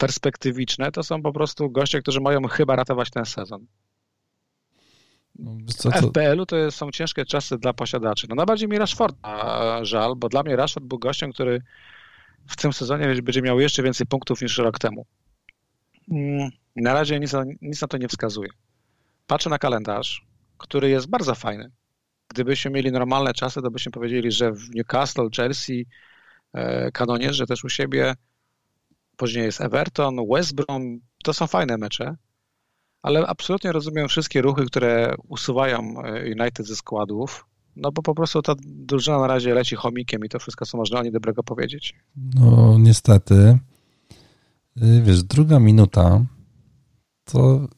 [0.00, 3.66] perspektywiczne, to są po prostu goście, którzy mają chyba ratować ten sezon.
[5.38, 8.26] No, co, w FPL-u to są ciężkie czasy dla posiadaczy.
[8.28, 11.62] No najbardziej mi Rashforda żal, bo dla mnie Rashford był gościem, który
[12.46, 15.06] w tym sezonie będzie miał jeszcze więcej punktów niż rok temu.
[16.10, 17.32] Mm, na razie nic,
[17.62, 18.50] nic na to nie wskazuje.
[19.26, 20.26] Patrzę na kalendarz,
[20.58, 21.70] który jest bardzo fajny.
[22.28, 25.86] Gdybyśmy mieli normalne czasy, to byśmy powiedzieli, że w Newcastle, Chelsea,
[26.52, 28.14] e, kanonierze też u siebie
[29.20, 32.16] później jest Everton, West Brom, to są fajne mecze,
[33.02, 38.42] ale absolutnie rozumiem wszystkie ruchy, które usuwają e, United ze składów, no bo po prostu
[38.42, 41.94] ta drużyna na razie leci chomikiem i to wszystko, co można o niej dobrego powiedzieć.
[42.34, 43.58] No niestety.
[44.82, 46.24] Y, wiesz, druga minuta
[47.24, 47.68] to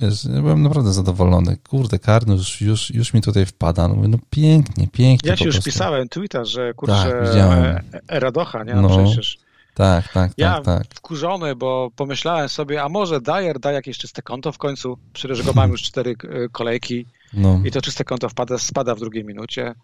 [0.00, 1.56] wiesz, ja byłem naprawdę zadowolony.
[1.68, 3.88] Kurde, Karnusz już, już mi tutaj wpada.
[3.88, 5.30] No, mówię, no pięknie, pięknie.
[5.30, 8.74] Ja ci już pisałem Twitter, że kurczę, tak, e, Radocha, nie?
[8.74, 9.43] No, no przecież
[9.74, 10.94] tak, tak, ja tak, tak.
[10.94, 15.52] wkurzony, bo pomyślałem sobie, a może Dyer da jakieś czyste konto w końcu, przecież go
[15.52, 17.60] mam już cztery e, kolejki no.
[17.64, 19.74] i to czyste konto wpada, spada w drugiej minucie.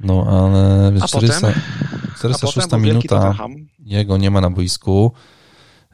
[0.00, 1.62] No, ale wiesz, a 400, potem,
[2.16, 3.34] 406 potem minuta
[3.78, 5.12] jego nie ma na boisku.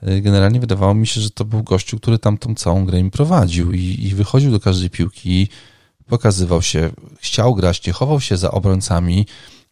[0.02, 3.10] E, generalnie wydawało mi się, że to był gościu, który tam tą całą grę im
[3.10, 5.48] prowadził i, i wychodził do każdej piłki,
[6.06, 6.90] pokazywał się,
[7.20, 9.26] chciał grać, nie chował się za obrońcami,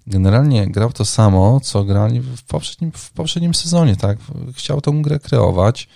[0.06, 4.18] generalnie grał to samo, co grali w poprzednim, w poprzednim sezonie, tak?
[4.52, 5.88] Chciał tą grę kreować.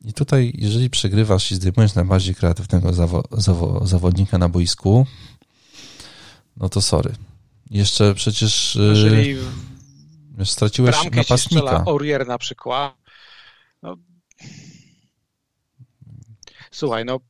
[0.00, 5.06] I tutaj, jeżeli przegrywasz i zdejmujesz najbardziej kreatywnego zawo, zawo, zawodnika na boisku,
[6.56, 7.14] no to sorry.
[7.70, 9.36] Jeszcze przecież jeżeli
[10.38, 11.84] yy, straciłeś napastnika.
[11.86, 12.94] Aurier na przykład.
[13.82, 13.96] No.
[16.70, 17.20] Słuchaj, no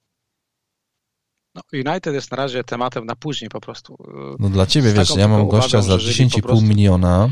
[1.59, 3.97] no, United jest na razie tematem na później po prostu.
[4.39, 6.65] No dla ciebie, wiesz, ja mam gościa za 10,5 prostu...
[6.65, 7.31] miliona.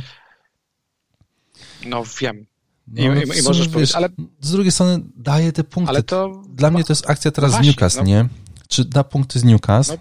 [1.87, 2.47] No wiem.
[2.95, 4.09] I, no, i, i możesz wiesz, ale...
[4.41, 5.91] Z drugiej strony daje te punkty.
[5.91, 6.43] Ale to...
[6.49, 8.07] Dla mnie to jest akcja teraz no właśnie, z Newcastle, no...
[8.07, 8.29] nie?
[8.69, 9.93] Czy da punkty z Newcastle?
[9.93, 9.99] No...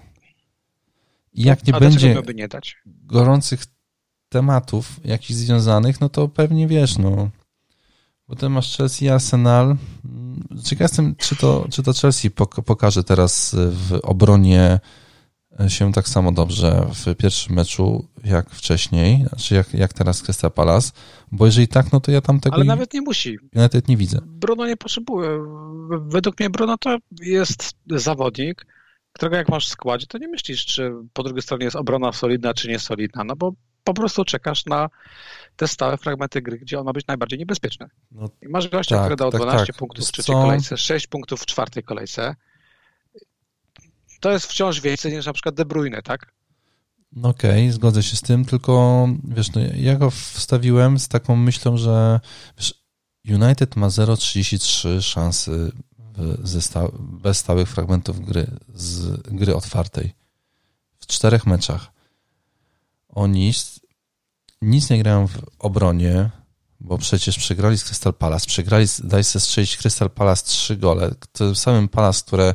[1.34, 2.47] I jak nie będzie nie
[2.85, 3.64] gorących
[4.30, 7.30] tematów jakichś związanych, no to pewnie wiesz, no
[8.27, 9.76] Potem masz Chelsea i Arsenal.
[10.64, 12.31] Ciekaw jestem, czy to, czy to Chelsea
[12.65, 14.80] pokaże teraz w obronie
[15.68, 20.91] się tak samo dobrze w pierwszym meczu jak wcześniej, znaczy jak, jak teraz Crystal Palace,
[21.31, 22.56] bo jeżeli tak, no to ja tam tego...
[22.56, 23.38] Ale nawet nie musi.
[23.53, 24.19] Nawet nie widzę.
[24.26, 25.30] Bruno nie potrzebuje.
[25.89, 28.65] Według mnie Bruno to jest zawodnik,
[29.14, 32.53] którego jak masz w składzie, to nie myślisz, czy po drugiej stronie jest obrona solidna,
[32.53, 33.53] czy nie solidna, no bo
[33.84, 34.89] po prostu czekasz na
[35.56, 37.88] te stałe fragmenty gry, gdzie on ma być najbardziej niebezpieczny.
[38.11, 39.76] No, I masz gościa, tak, który dał tak, 12 tak.
[39.76, 42.36] punktów w trzeciej kolejce, 6 punktów w czwartej kolejce.
[44.19, 46.34] To jest wciąż więcej niż na przykład De Bruyne, tak?
[47.11, 51.36] No okej, okay, zgodzę się z tym, tylko wiesz, no, ja go wstawiłem z taką
[51.36, 52.19] myślą, że
[52.57, 52.73] wiesz,
[53.30, 55.72] United ma 0,33 szansy
[56.44, 60.14] ze sta bez stałych fragmentów gry, z gry otwartej
[60.99, 61.91] w czterech meczach.
[63.10, 63.53] Oni
[64.65, 66.29] nic nie grają w obronie,
[66.79, 71.55] bo przecież przegrali z Crystal Palace, przegrali, daj sobie strzelić Crystal Palace trzy gole, tym
[71.55, 72.53] samym Palace, które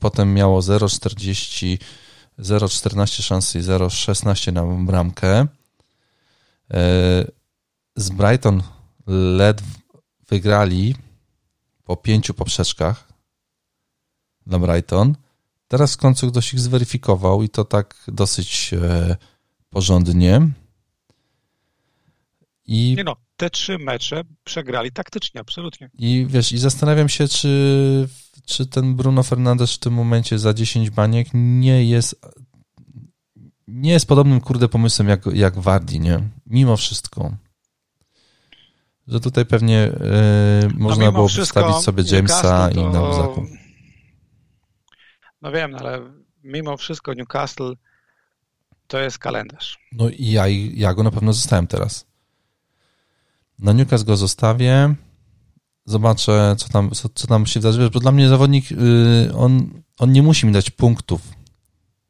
[0.00, 1.78] potem miało 0,40
[2.38, 5.30] 0,14 szansy i 0,16 na bramkę.
[5.38, 5.46] E,
[7.96, 8.62] z Brighton
[9.06, 9.62] led
[10.28, 10.94] wygrali
[11.84, 13.08] po pięciu poprzeczkach
[14.46, 15.14] dla Brighton.
[15.68, 19.16] Teraz w końcu ktoś ich zweryfikował i to tak dosyć e,
[19.70, 20.48] porządnie.
[22.66, 25.90] I, nie no, te trzy mecze przegrali taktycznie, absolutnie.
[25.98, 28.08] I wiesz, i zastanawiam się, czy,
[28.46, 32.20] czy ten Bruno Fernandes w tym momencie za 10 baniek nie jest
[33.72, 36.20] nie jest podobnym, kurde, pomysłem jak, jak Wardi, nie?
[36.46, 37.36] Mimo wszystko.
[39.06, 39.92] Że tutaj pewnie
[40.62, 42.80] yy, można no było wstawić sobie Jamesa to...
[42.80, 43.44] i na zakup.
[45.42, 46.00] No wiem, no ale
[46.44, 47.72] mimo wszystko Newcastle
[48.86, 49.78] to jest kalendarz.
[49.92, 50.44] No i ja,
[50.74, 52.06] ja go na pewno zostałem teraz.
[53.62, 54.94] Na Newcastle go zostawię.
[55.86, 57.90] Zobaczę, co tam, co, co tam się wydarzy.
[57.90, 58.78] Bo dla mnie zawodnik, yy,
[59.36, 61.20] on, on nie musi mi dać punktów,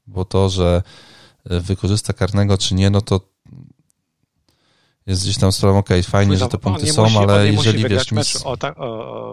[0.07, 0.83] bo to, że
[1.45, 3.32] wykorzysta karnego, czy nie, no to
[5.07, 8.37] jest gdzieś tam sprawą, okej, okay, fajnie, że te punkty są, musi, ale jeżeli wiesz...
[8.45, 9.33] O, tak, o,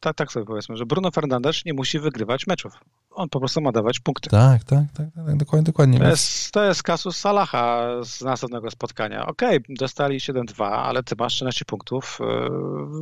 [0.00, 2.72] tak, tak sobie powiedzmy, że Bruno Fernandes nie musi wygrywać meczów.
[3.10, 4.30] On po prostu ma dawać punkty.
[4.30, 5.98] Tak, tak, tak, tak dokładnie, dokładnie.
[5.98, 9.26] To jest, to jest kasus Salaha z następnego spotkania.
[9.26, 12.24] Okej, okay, dostali 7-2, ale ty masz 13 punktów e,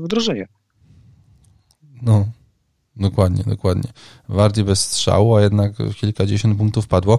[0.05, 0.47] w drużynie.
[2.03, 2.27] No,
[2.97, 3.91] dokładnie, dokładnie.
[4.29, 7.19] Wardy bez strzału, a jednak kilkadziesiąt punktów padło.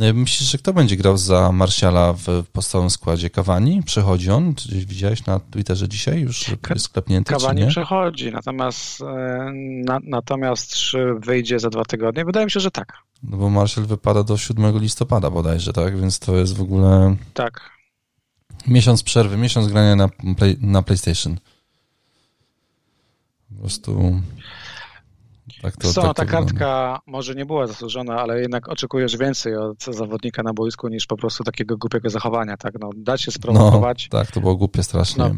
[0.00, 3.30] No myślisz, że kto będzie grał za Marsiala w podstawowym składzie?
[3.30, 3.82] Kawani?
[3.82, 4.54] Przechodzi on?
[4.54, 9.50] Czy widziałeś na Twitterze dzisiaj już jest sklepnięty, Kawani przechodzi, natomiast, e,
[9.84, 12.24] na, natomiast czy wyjdzie za dwa tygodnie?
[12.24, 12.92] Wydaje mi się, że tak.
[13.22, 16.00] No bo Marsial wypada do 7 listopada bodajże, tak?
[16.00, 17.16] Więc to jest w ogóle...
[17.34, 17.70] Tak.
[18.66, 21.36] Miesiąc przerwy, miesiąc grania na, play, na PlayStation.
[23.48, 24.20] Po prostu...
[25.62, 27.00] Tak to, Co, tak ta kartka wygląda.
[27.06, 31.44] może nie była zasłużona, ale jednak oczekujesz więcej od zawodnika na boisku niż po prostu
[31.44, 32.74] takiego głupiego zachowania, tak?
[32.80, 34.08] No, dać się sprowokować.
[34.12, 35.24] No, tak, to było głupie strasznie.
[35.24, 35.34] No,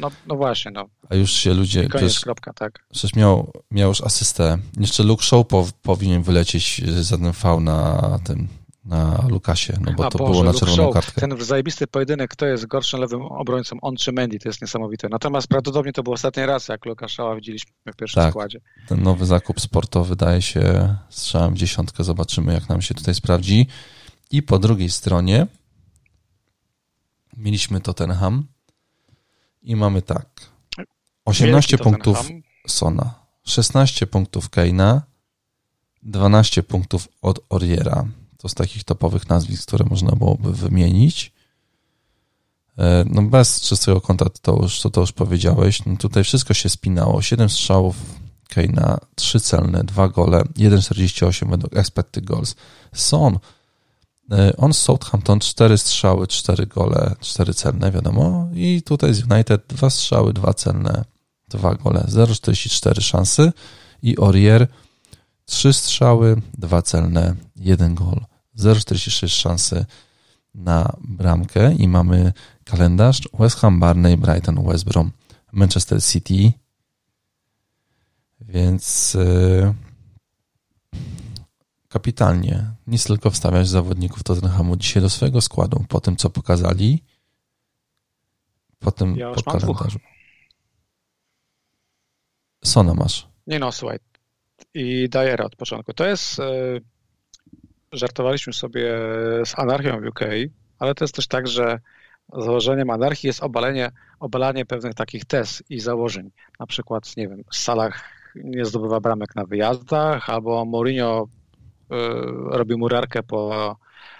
[0.00, 0.84] no, no właśnie, no.
[1.10, 1.80] A już się ludzie...
[1.84, 2.86] I koniec, przecież, kropka, tak.
[2.92, 4.58] Przecież miał, miał już asystę.
[4.80, 8.48] Jeszcze Luke Show po, powinien wylecieć za ten V na tym,
[8.86, 11.20] na Lukasie, no bo A to Boże, było na czerwoną kartkę.
[11.20, 15.08] Ten zajebisty pojedynek, kto jest gorszym lewym obrońcą, on czy Mendy, to jest niesamowite.
[15.08, 18.60] Natomiast prawdopodobnie to był ostatni raz, jak Lukaszała widzieliśmy w pierwszym tak, składzie.
[18.88, 23.66] ten nowy zakup sportowy wydaje się strzałem w dziesiątkę, zobaczymy jak nam się tutaj sprawdzi.
[24.30, 25.46] I po drugiej stronie
[27.36, 28.46] mieliśmy Tottenham
[29.62, 30.26] i mamy tak
[31.24, 32.28] 18 punktów
[32.66, 33.14] Sona,
[33.44, 35.02] 16 punktów Keina,
[36.02, 38.04] 12 punktów od Oriera
[38.46, 41.32] to z takich topowych nazwisk, które można byłoby wymienić.
[42.78, 45.84] E, no bez czystego konta to już, to, to już powiedziałeś.
[45.86, 47.22] No tutaj wszystko się spinało.
[47.22, 47.96] 7 strzałów
[48.48, 52.54] Keina, 3 celne, 2 gole, 1,48 według expected goals.
[52.94, 53.38] Son,
[54.32, 58.48] e, on z Southampton 4 strzały, 4 gole, 4 celne, wiadomo.
[58.54, 61.04] I tutaj z United 2 strzały, 2 celne,
[61.48, 63.52] 2 gole, 0,44 szansy.
[64.02, 64.68] I Orier
[65.46, 68.20] Trzy strzały, dwa celne, jeden gol.
[68.58, 69.86] 0,46 szansy
[70.54, 72.32] na bramkę i mamy
[72.64, 75.10] kalendarz West Ham, Barney, Brighton, West Brom,
[75.52, 76.52] Manchester City.
[78.40, 79.74] Więc yy,
[81.88, 82.70] kapitalnie.
[82.86, 87.02] Nic tylko wstawiać zawodników Tottenhamu dzisiaj do swojego składu po tym, co pokazali.
[88.78, 89.98] Po tym ja po kalendarzu.
[92.64, 93.28] Sona masz.
[93.46, 93.98] Nie no, słuchaj,
[94.74, 95.92] i Dajera od początku.
[95.92, 96.44] To jest, e,
[97.92, 98.98] żartowaliśmy sobie
[99.44, 100.20] z anarchią w UK,
[100.78, 101.80] ale to jest też tak, że
[102.32, 103.90] założeniem anarchii jest obalenie,
[104.20, 106.30] obalanie pewnych takich tez i założeń.
[106.60, 108.04] Na przykład, nie wiem, w salach
[108.34, 111.96] nie zdobywa bramek na wyjazdach, albo Mourinho y,
[112.50, 113.76] robi murarkę po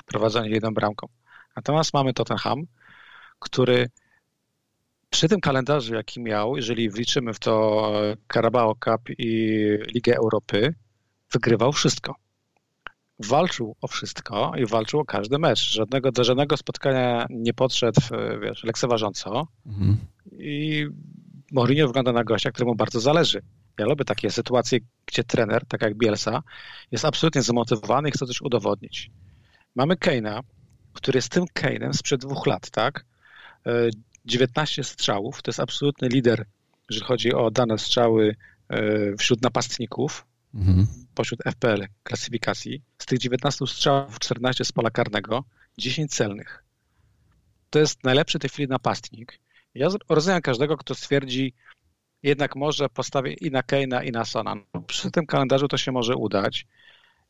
[0.06, 1.08] prowadzeniu jedną bramką.
[1.56, 2.62] Natomiast mamy Tottenham,
[3.38, 3.90] który
[5.10, 7.92] przy tym kalendarzu, jaki miał, jeżeli wliczymy w to
[8.32, 9.62] Carabao Cup i
[9.94, 10.74] Ligę Europy,
[11.32, 12.25] wygrywał wszystko.
[13.18, 15.72] Walczył o wszystko i walczył o każdy mecz.
[15.72, 18.00] Żadnego, do żadnego spotkania nie podszedł,
[18.42, 19.48] wiesz, lekceważąco.
[19.66, 19.96] Mhm.
[20.32, 20.86] I
[21.52, 23.42] Mourinho wygląda na gościa, któremu bardzo zależy.
[23.78, 26.42] Ja lubię takie sytuacje, gdzie trener, tak jak Bielsa,
[26.92, 29.10] jest absolutnie zmotywowany i chce coś udowodnić.
[29.74, 30.40] Mamy Keina,
[30.92, 33.04] który jest tym Keinem sprzed dwóch lat, tak?
[34.24, 35.42] 19 strzałów.
[35.42, 36.46] To jest absolutny lider,
[36.90, 38.36] jeżeli chodzi o dane strzały
[38.68, 40.26] e, wśród napastników,
[40.56, 40.86] mhm.
[41.14, 42.82] pośród FPL klasyfikacji.
[42.98, 45.44] Z tych 19 strzałów 14 z pola karnego,
[45.78, 46.64] 10 celnych.
[47.70, 49.40] To jest najlepszy w tej chwili napastnik.
[49.74, 51.54] Ja rozumiem każdego, kto stwierdzi,
[52.22, 54.54] jednak może postawię i na Keina, i na Sona.
[54.74, 56.66] No, przy tym kalendarzu to się może udać.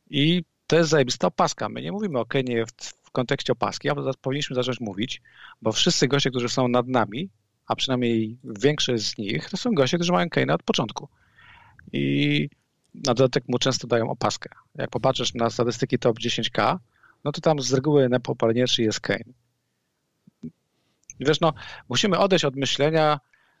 [0.09, 1.69] I to jest zajebista opaska.
[1.69, 2.71] My nie mówimy o Kenie w,
[3.11, 5.21] kontekście opaski, a powinniśmy zacząć mówić,
[5.61, 7.29] bo wszyscy goście, którzy są nad nami,
[7.67, 11.09] a przynajmniej większość z nich, to są goście, którzy mają Kane'a od początku.
[11.93, 12.49] I
[13.05, 14.49] na dodatek mu często dają opaskę.
[14.75, 16.77] Jak popatrzysz na statystyki top 10K,
[17.23, 19.33] no to tam z reguły najpopularniejszy jest Kane.
[21.19, 21.53] Wiesz, no,
[21.89, 23.19] musimy odejść od myślenia,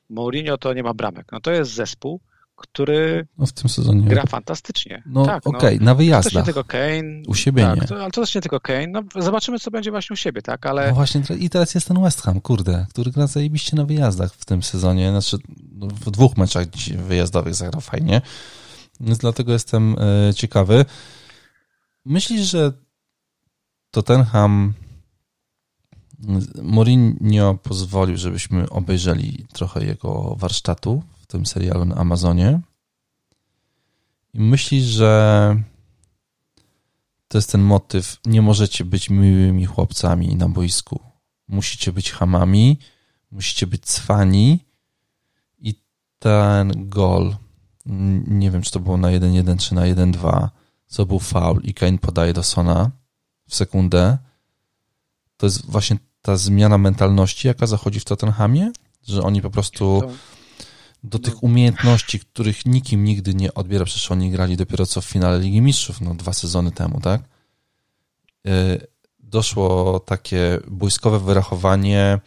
[0.09, 1.31] Mourinho to nie ma bramek.
[1.31, 2.19] No to jest zespół,
[2.55, 5.03] który no w tym sezonie gra fantastycznie.
[5.05, 6.33] No tak, okej, okay, no, na wyjazdach.
[6.33, 7.21] To nie tylko Kane.
[7.27, 7.87] U siebie tak, nie.
[7.87, 8.87] To, ale to też nie tylko Kane.
[8.87, 10.87] No, zobaczymy, co będzie właśnie u siebie, tak, ale...
[10.87, 14.45] No właśnie i teraz jest ten West Ham, kurde, który gra zajebiście na wyjazdach w
[14.45, 15.09] tym sezonie.
[15.09, 15.37] Znaczy
[15.71, 16.67] no, w dwóch meczach
[17.07, 18.21] wyjazdowych zagrał fajnie,
[18.99, 20.85] więc dlatego jestem e, ciekawy.
[22.05, 22.73] Myślisz, że
[23.91, 24.73] Tottenham
[26.61, 32.61] Mourinho pozwolił, żebyśmy obejrzeli trochę jego warsztatu w tym serialu na Amazonie.
[34.33, 35.63] I myślisz, że
[37.27, 40.99] to jest ten motyw, nie możecie być miłymi chłopcami na boisku.
[41.47, 42.79] Musicie być hamami,
[43.31, 44.65] musicie być cwani
[45.59, 45.75] i
[46.19, 47.35] ten gol,
[48.27, 50.49] nie wiem, czy to było na 1-1 czy na 1-2,
[50.87, 52.91] co był faul i Kane podaje do Sona
[53.47, 54.17] w sekundę,
[55.37, 58.71] to jest właśnie ta zmiana mentalności, jaka zachodzi w Tottenhamie,
[59.07, 60.01] że oni po prostu
[61.03, 65.39] do tych umiejętności, których nikim nigdy nie odbiera, przecież oni grali dopiero co w finale
[65.39, 67.21] Ligi Mistrzów, no dwa sezony temu, tak?
[68.47, 68.77] E,
[69.19, 72.19] doszło takie błyskowe wyrachowanie,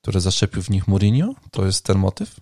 [0.00, 1.34] które zaszczepił w nich Mourinho?
[1.50, 2.40] To jest ten motyw?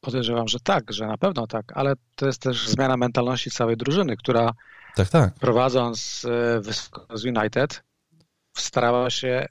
[0.00, 4.16] Podejrzewam, że tak, że na pewno tak, ale to jest też zmiana mentalności całej drużyny,
[4.16, 4.52] która
[4.96, 5.34] tak, tak.
[5.34, 6.26] prowadząc
[6.64, 7.82] e, z United
[8.56, 9.46] starała się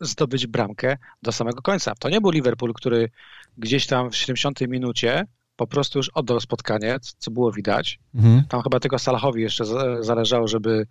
[0.00, 1.94] zdobyć bramkę do samego końca.
[1.98, 3.10] To nie był Liverpool, który
[3.58, 7.98] gdzieś tam w 70 minucie po prostu już oddał spotkanie, co było widać.
[8.14, 8.44] Mhm.
[8.48, 9.64] Tam chyba tylko Salahowi jeszcze
[10.00, 10.86] zależało, żeby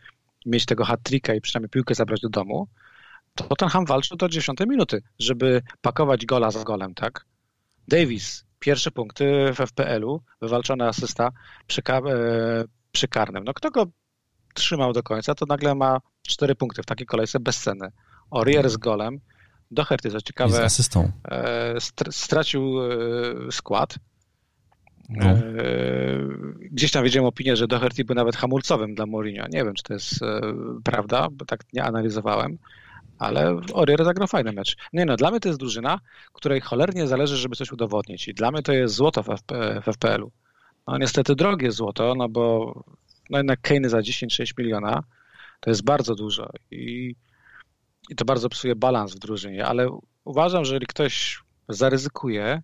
[0.46, 2.68] mieć tego hat-tricka i przynajmniej piłkę zabrać do domu.
[3.36, 7.26] To Tottenham walczył do 10 minuty, żeby pakować gola za golem, tak?
[7.88, 11.32] Davis, pierwsze punkty w FPL-u, wywalczona asysta
[11.68, 12.04] przy, e,
[12.92, 13.44] przy karnym.
[13.44, 13.86] No kto go
[14.54, 17.88] trzymał do końca, to nagle ma cztery punkty w takiej kolejce bez ceny.
[18.32, 19.20] Orier z golem,
[19.72, 21.12] Doherty, co ciekawe, z asystą.
[21.32, 21.76] E,
[22.12, 22.90] stracił e,
[23.52, 23.96] skład.
[25.10, 25.36] No.
[26.72, 29.46] Gdzieś tam widziałem opinię, że Doherty był nawet hamulcowym dla Mourinho.
[29.48, 30.20] Nie wiem, czy to jest
[30.84, 32.58] prawda, bo tak nie analizowałem,
[33.20, 34.78] ale Orier zagrał fajny mecz.
[34.94, 36.00] Nie no, dla mnie to jest drużyna,
[36.34, 39.94] której cholernie zależy, żeby coś udowodnić i dla mnie to jest złoto w, FP, w
[39.94, 40.32] FPL-u.
[40.88, 42.74] No niestety drogie złoto, no bo
[43.30, 45.04] no jednak Kane za 10-6 miliona
[45.60, 47.16] to jest bardzo dużo i,
[48.10, 49.90] i to bardzo psuje balans w drużynie, ale
[50.24, 52.62] uważam, że jeżeli ktoś zaryzykuje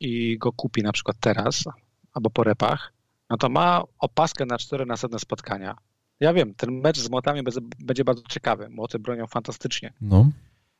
[0.00, 1.64] i go kupi na przykład teraz
[2.12, 2.92] albo po repach,
[3.30, 5.76] no to ma opaskę na cztery następne spotkania.
[6.22, 7.42] Ja wiem, ten mecz z młotami
[7.78, 8.68] będzie bardzo ciekawy.
[8.68, 9.92] Młoty bronią fantastycznie.
[10.00, 10.30] No.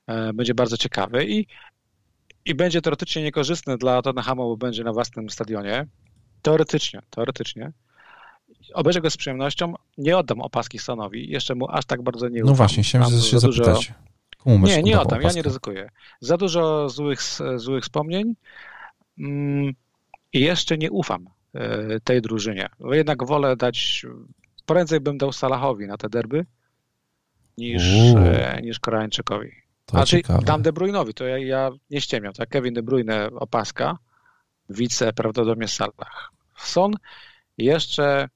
[0.06, 1.46] E, będzie bardzo ciekawy i,
[2.44, 5.86] i będzie teoretycznie niekorzystny dla Tottenhamu, bo będzie na własnym stadionie.
[6.42, 7.72] Teoretycznie, teoretycznie
[8.74, 9.74] obejrzę go z przyjemnością.
[9.98, 11.30] Nie oddam opaski Sonowi.
[11.30, 12.52] Jeszcze mu aż tak bardzo nie no ufam.
[12.52, 13.92] No właśnie, chciałem się, się zapytać.
[14.46, 14.66] Dużo...
[14.66, 15.22] nie, nie oddam.
[15.22, 15.90] Ja nie ryzykuję.
[16.20, 17.20] Za dużo złych,
[17.56, 18.34] złych wspomnień
[19.18, 19.74] mm,
[20.32, 22.68] i jeszcze nie ufam e, tej drużynie.
[22.92, 24.06] Jednak wolę dać,
[24.66, 26.46] prędzej bym dał Salahowi na te derby
[27.58, 27.82] niż,
[28.16, 29.52] e, niż Koreańczykowi.
[29.86, 30.44] To znaczy, ciekawe.
[30.44, 32.32] dam De Bruyne'owi, to ja, ja nie ściemiam.
[32.32, 32.48] Tak?
[32.48, 33.98] Kevin De Bruyne opaska,
[34.68, 36.30] wice prawdopodobnie Salah.
[36.56, 36.92] Son
[37.58, 38.28] jeszcze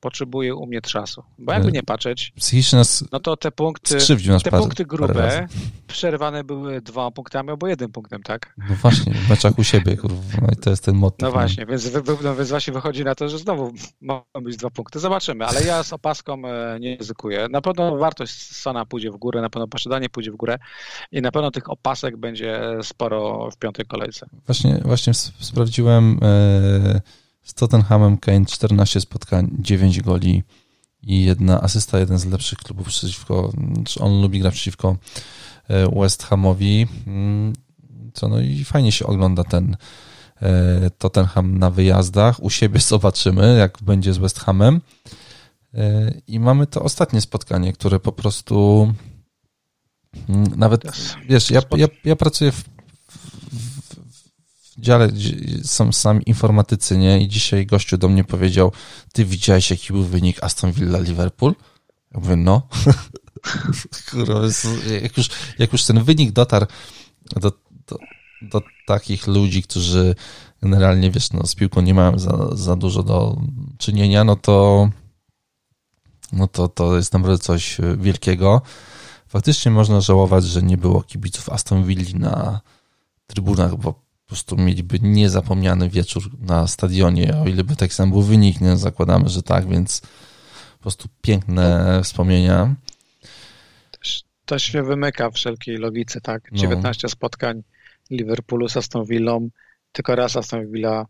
[0.00, 1.22] potrzebuje u mnie czasu.
[1.38, 3.94] Bo jakby nie patrzeć, Psychicznie nas no to te punkty,
[4.28, 5.48] nas te punkty grube
[5.86, 8.54] przerwane były dwoma punktami albo jednym punktem, tak?
[8.68, 11.20] No właśnie, w meczach u siebie, kurwa, no i to jest ten motyw.
[11.20, 11.90] No właśnie, więc,
[12.24, 15.00] no więc właśnie wychodzi na to, że znowu mogą być dwa punkty.
[15.00, 17.48] Zobaczymy, ale ja z opaską e, nie ryzykuję.
[17.50, 20.58] Na pewno wartość Sona pójdzie w górę, na pewno posiadanie pójdzie w górę
[21.12, 24.26] i na pewno tych opasek będzie sporo w piątej kolejce.
[24.46, 26.20] Właśnie, właśnie sprawdziłem...
[26.22, 30.42] Yy z Tottenhamem Kane 14 spotkań, 9 goli
[31.02, 33.52] i jedna asysta, jeden z lepszych klubów przeciwko,
[34.00, 34.96] on lubi grać przeciwko
[35.68, 36.86] e, West Hamowi.
[37.06, 37.52] Mm,
[38.14, 39.76] co no i fajnie się ogląda ten
[40.42, 42.42] e, Tottenham na wyjazdach.
[42.42, 44.80] U siebie zobaczymy, jak będzie z West Hamem.
[45.74, 48.92] E, I mamy to ostatnie spotkanie, które po prostu
[50.28, 50.82] mm, nawet,
[51.28, 52.75] wiesz, ja, ja, ja pracuję w
[54.78, 55.08] dziale
[55.64, 57.20] są sami informatycy, nie?
[57.20, 58.72] I dzisiaj gościu do mnie powiedział,
[59.12, 61.54] ty widziałeś jaki był wynik Aston Villa Liverpool?
[62.14, 62.68] Ja mówię, no.
[64.10, 64.40] Kurwa,
[65.02, 65.28] jak już,
[65.58, 66.66] jak już ten wynik dotarł
[67.40, 67.52] do,
[67.86, 67.98] do,
[68.42, 70.14] do takich ludzi, którzy
[70.62, 73.40] generalnie, wiesz, no, z piłką nie mają za, za dużo do
[73.78, 74.88] czynienia, no to
[76.32, 78.62] no to, to jest naprawdę coś wielkiego.
[79.28, 82.60] Faktycznie można żałować, że nie było kibiców Aston Villa na
[83.26, 88.22] trybunach, bo po prostu mieliby niezapomniany wieczór na stadionie, o ile by tak sam był
[88.22, 88.76] wynik, nie?
[88.76, 90.00] zakładamy, że tak, więc
[90.76, 92.74] po prostu piękne wspomnienia.
[94.44, 96.48] To się wymyka wszelkiej logice, tak?
[96.52, 97.08] 19 no.
[97.08, 97.62] spotkań
[98.10, 99.48] Liverpoolu z Aston Villą,
[99.92, 101.06] tylko raz Aston Villa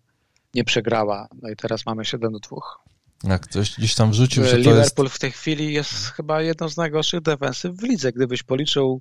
[0.54, 2.56] nie przegrała, no i teraz mamy 7 do 2.
[3.24, 5.16] Jak ktoś gdzieś tam wrzucił, że Liverpool jest...
[5.16, 8.12] w tej chwili jest chyba jedną z najgorszych defensyw w lidze.
[8.12, 9.00] Gdybyś policzył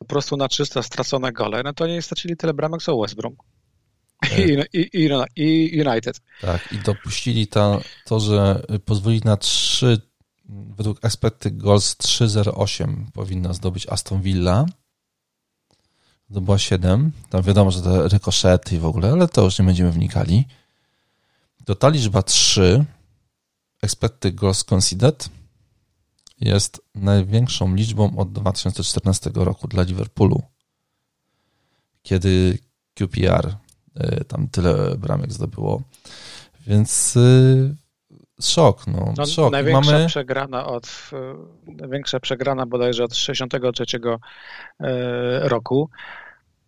[0.00, 3.36] po prostu na 300 stracone gole, no to nie stracili tyle bramek co West Brom.
[4.32, 6.20] E, I, i, i, United.
[6.40, 10.00] Tak, i dopuścili to, to, że pozwolili na 3,
[10.48, 14.66] według expected goals 3.08 powinna zdobyć Aston Villa.
[16.34, 17.12] To była 7.
[17.30, 20.44] Tam wiadomo, że te rykoszety i w ogóle, ale to już nie będziemy wnikali.
[21.64, 22.84] To ta liczba 3,
[23.82, 25.28] expected goals conceded,
[26.40, 30.42] jest największą liczbą od 2014 roku dla Liverpoolu,
[32.02, 32.58] kiedy
[32.94, 33.56] QPR
[33.96, 35.82] y, tam tyle bramek zdobyło.
[36.66, 37.76] Więc y,
[38.40, 39.52] szok, no, no szok.
[39.52, 40.06] Największa Mamy...
[40.06, 41.10] przegrana od,
[41.66, 43.84] największa przegrana bodajże od 63
[45.40, 45.90] roku.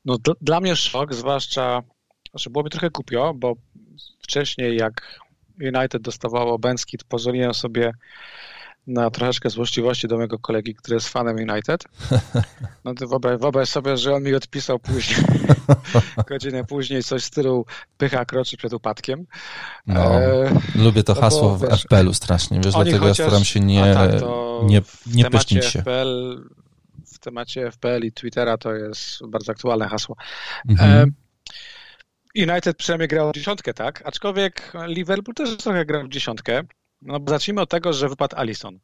[0.05, 1.83] No, dla mnie szok, zwłaszcza,
[2.31, 3.55] znaczy było mi trochę kupio, bo
[4.23, 5.21] wcześniej jak
[5.61, 7.93] United dostawało Benskit, pozwoliłem sobie
[8.87, 11.85] na troszeczkę złośliwości do mojego kolegi, który jest fanem United.
[12.85, 15.25] No to wyobraź, wyobraź sobie, że on mi odpisał później,
[16.29, 17.67] godzinę później, coś w stylu
[17.99, 19.27] pycha kroczy przed upadkiem.
[19.87, 23.61] No, e, lubię to hasło bo, w FPL-u strasznie, wiesz, dlatego chociaż, ja staram się
[23.61, 24.11] nie, tak,
[24.65, 25.81] nie, nie pysznić się.
[25.81, 26.43] FPL,
[27.07, 30.17] w temacie FPL i Twittera to jest bardzo aktualne hasło.
[30.69, 31.15] Mhm.
[32.37, 34.03] E, United przynajmniej grał w dziesiątkę, tak?
[34.05, 36.63] Aczkolwiek Liverpool też trochę grał w dziesiątkę.
[37.03, 38.79] No zacznijmy od tego, że wypadł Allison.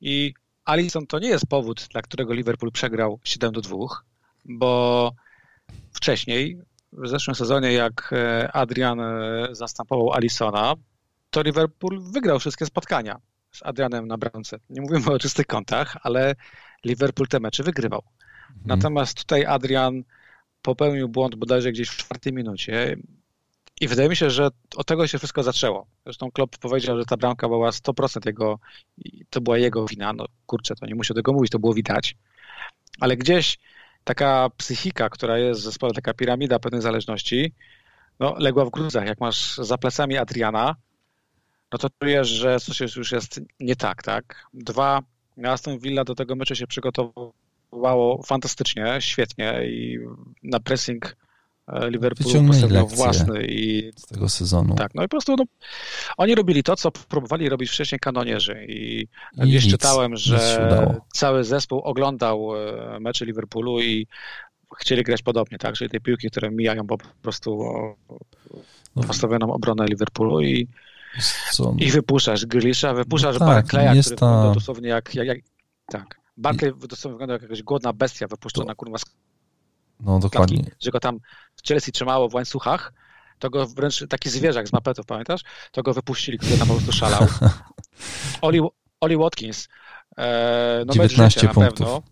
[0.00, 3.76] I Allison to nie jest powód, dla którego Liverpool przegrał 7 do 2,
[4.44, 5.12] bo
[5.92, 6.58] wcześniej,
[6.92, 10.74] w zeszłym sezonie, jak e, Adrian e, zastępował Allisona,
[11.30, 13.20] to Liverpool wygrał wszystkie spotkania
[13.52, 14.58] z Adrianem na bramce.
[14.70, 16.34] Nie mówimy o czystych kątach, ale
[16.84, 18.02] Liverpool te mecze wygrywał.
[18.48, 18.66] Mhm.
[18.66, 20.02] Natomiast tutaj Adrian
[20.62, 22.96] popełnił błąd bodajże gdzieś w czwartej minucie
[23.80, 25.86] i wydaje mi się, że od tego się wszystko zaczęło.
[26.04, 28.58] Zresztą Klopp powiedział, że ta bramka była 100% jego,
[29.30, 30.12] to była jego wina.
[30.12, 32.16] No kurczę, to nie muszę tego mówić, to było widać.
[33.00, 33.58] Ale gdzieś
[34.04, 37.52] taka psychika, która jest w zespole, taka piramida pewnej zależności,
[38.20, 39.06] no, legła w gruzach.
[39.06, 40.76] Jak masz za plecami Adriana,
[41.72, 44.46] no to czujesz, że coś już jest nie tak, tak?
[44.54, 45.02] Dwa,
[45.44, 49.98] Aston Villa do tego meczu się przygotowało fantastycznie, świetnie i
[50.42, 51.16] na pressing
[51.68, 54.74] E, Liverpool postawił własny i z tego sezonu.
[54.74, 55.44] Tak, no i po prostu no,
[56.16, 59.00] oni robili to, co próbowali robić wcześniej kanonierzy i,
[59.36, 64.06] I gdzieś nic, czytałem, że cały zespół oglądał e, mecze Liverpoolu i
[64.78, 67.62] chcieli grać podobnie, tak, czyli te piłki, które mijają po prostu
[68.96, 70.68] no, postawioną obronę Liverpoolu i,
[71.52, 71.74] co?
[71.78, 74.52] i wypuszczasz Grealisha, wypuszczasz no tak, Barclaya, który ta...
[74.54, 75.38] dosłownie jak, jak, jak
[75.86, 78.76] tak, Barclay dosłownie wygląda jak jakaś głodna bestia wypuszczona, to...
[78.76, 78.98] kurwa,
[80.00, 80.56] no dokładnie.
[80.56, 81.18] Klatki, że go tam
[81.68, 82.92] Chelsea trzymało w łańcuchach,
[83.38, 85.40] to go wręcz taki zwierzak z mapetów, pamiętasz?
[85.72, 87.26] To go wypuścili, który tam po prostu szalał.
[88.42, 88.60] Oli,
[89.00, 89.68] Oli Watkins.
[90.18, 91.80] E, no 19 życia, punktów.
[91.80, 92.02] Na pewno.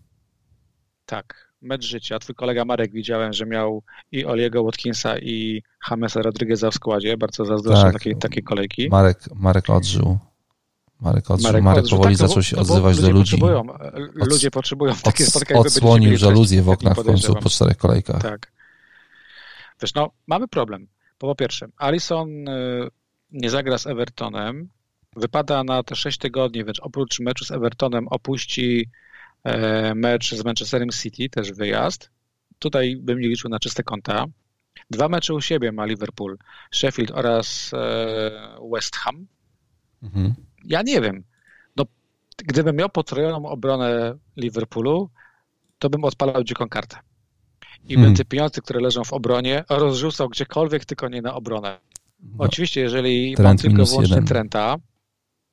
[1.05, 2.19] Tak, mecz życia.
[2.19, 7.17] Twój kolega Marek widziałem, że miał i Oliego Watkinsa i Jamesa Rodrigueza w składzie.
[7.17, 7.93] Bardzo zazdroszczę tak.
[7.93, 8.89] takiej, takiej kolejki.
[8.89, 10.17] Marek, Marek odżył.
[10.99, 11.49] Marek, odżył.
[11.49, 13.37] Marek, Marek powoli tak, zaczął się no, odzywać do ludzi.
[13.37, 13.63] Potrzebują,
[14.13, 15.59] ludzie potrzebują takie spotkania.
[15.59, 18.21] Odsłonił żaluzję w oknach w końcu po czterech kolejkach.
[18.21, 18.56] Tak.
[19.81, 20.87] Wiesz, no, mamy problem.
[21.17, 22.89] Po pierwsze, Alison y,
[23.31, 24.69] nie zagra z Evertonem,
[25.15, 28.89] wypada na te 6 tygodni, więc oprócz meczu z Evertonem opuści
[29.43, 32.11] e, mecz z Manchesterem City, też wyjazd.
[32.59, 34.25] Tutaj bym nie liczył na czyste konta.
[34.89, 36.37] Dwa mecze u siebie ma Liverpool,
[36.71, 39.27] Sheffield oraz e, West Ham.
[40.03, 40.33] Mhm.
[40.63, 41.23] Ja nie wiem.
[41.75, 41.85] No,
[42.37, 45.09] gdybym miał potrojoną obronę Liverpoolu,
[45.79, 46.97] to bym odpalał dziką kartę
[47.87, 48.05] i hmm.
[48.05, 51.79] bym te pieniądze, które leżą w obronie, rozrzucał gdziekolwiek, tylko nie na obronę.
[52.19, 52.35] No.
[52.37, 54.25] Oczywiście, jeżeli mam tylko wyłącznie jeden.
[54.25, 54.75] Trenta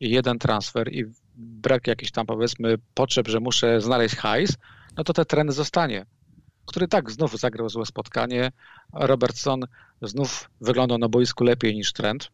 [0.01, 1.05] i jeden transfer i
[1.37, 4.57] brak jakichś tam powiedzmy potrzeb, że muszę znaleźć hajs,
[4.97, 6.07] no to ten trend zostanie,
[6.67, 8.53] który tak znów zagrał złe spotkanie.
[8.93, 9.61] Robertson
[10.03, 12.31] znów wyglądał na boisku lepiej niż trend.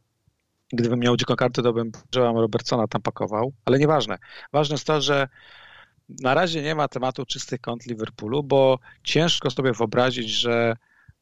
[0.72, 4.18] Gdybym miał dziką kartę, to bym Joe'am Robertsona tam pakował, ale nieważne.
[4.52, 5.28] Ważne jest to, że
[6.22, 10.76] na razie nie ma tematu czystych kąt Liverpoolu, bo ciężko sobie wyobrazić, że,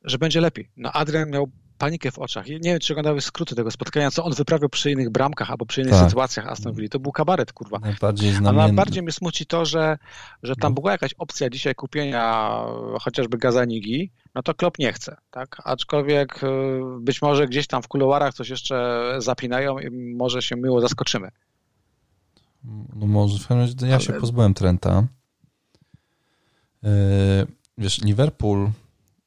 [0.04, 0.70] że będzie lepiej.
[0.76, 2.46] No Adrian miał panikę w oczach.
[2.46, 5.80] Nie wiem, czy oglądały skróty tego spotkania, co on wyprawiał przy innych bramkach albo przy
[5.80, 6.08] innych tak.
[6.08, 6.88] sytuacjach Aston Villa.
[6.88, 7.78] To był kabaret, kurwa.
[7.78, 9.98] Najbardziej A najbardziej mnie smuci to, że,
[10.42, 10.80] że tam no.
[10.80, 12.54] była jakaś opcja dzisiaj kupienia
[13.00, 15.56] chociażby Gazanigi, no to Klopp nie chce, tak?
[15.64, 16.46] Aczkolwiek y,
[17.00, 21.30] być może gdzieś tam w kuluarach coś jeszcze zapinają i może się miło zaskoczymy.
[22.94, 24.04] No może, w każdym razie ja Ale...
[24.04, 25.06] się pozbyłem Trenta.
[26.84, 26.88] E,
[27.78, 28.70] wiesz, Liverpool,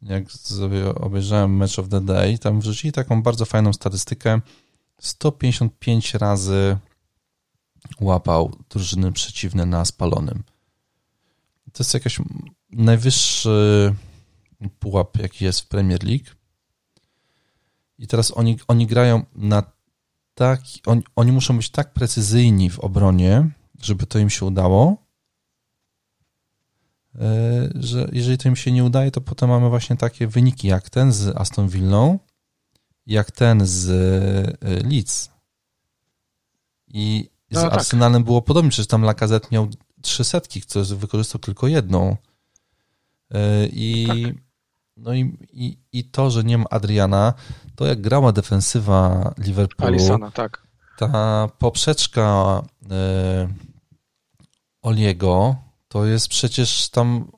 [0.01, 4.41] jak sobie obejrzałem Match of the Day, tam wrzucili taką bardzo fajną statystykę.
[4.99, 6.77] 155 razy
[8.01, 10.43] łapał drużyny przeciwne na spalonym.
[11.73, 12.19] To jest jakiś
[12.71, 13.95] najwyższy
[14.79, 16.25] pułap, jaki jest w Premier League.
[17.97, 19.63] I teraz oni, oni grają na
[20.41, 23.49] tak, on, oni muszą być tak precyzyjni w obronie,
[23.81, 24.97] żeby to im się udało,
[27.15, 30.89] e, że jeżeli to im się nie udaje, to potem mamy właśnie takie wyniki jak
[30.89, 32.19] ten z Aston Villą,
[33.07, 33.89] jak ten z
[34.61, 35.29] e, Leeds.
[36.87, 37.73] I z no, tak.
[37.73, 39.67] Arsenalem było podobnie, przecież tam Lacazette miał
[40.01, 42.17] trzy setki, co wykorzystał tylko jedną.
[43.31, 44.43] E, I, tak.
[44.97, 47.33] no i, i, i to, że nie ma Adriana,
[47.75, 50.67] to jak grała defensywa Liverpoolu, Alisana, tak.
[50.97, 52.61] ta poprzeczka
[52.91, 53.47] e,
[54.81, 55.55] Oliego,
[55.87, 57.31] to jest przecież tam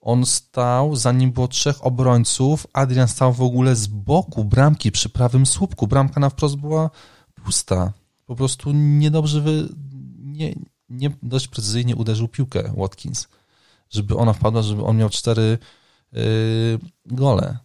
[0.00, 5.46] on stał, zanim było trzech obrońców, Adrian stał w ogóle z boku bramki przy prawym
[5.46, 5.86] słupku.
[5.86, 6.90] Bramka na wprost była
[7.44, 7.92] pusta.
[8.26, 9.68] Po prostu niedobrze, wy,
[10.18, 10.54] nie,
[10.88, 13.28] nie dość precyzyjnie uderzył piłkę Watkins,
[13.90, 15.58] żeby ona wpadła, żeby on miał cztery
[16.12, 16.20] yy,
[17.06, 17.58] gole.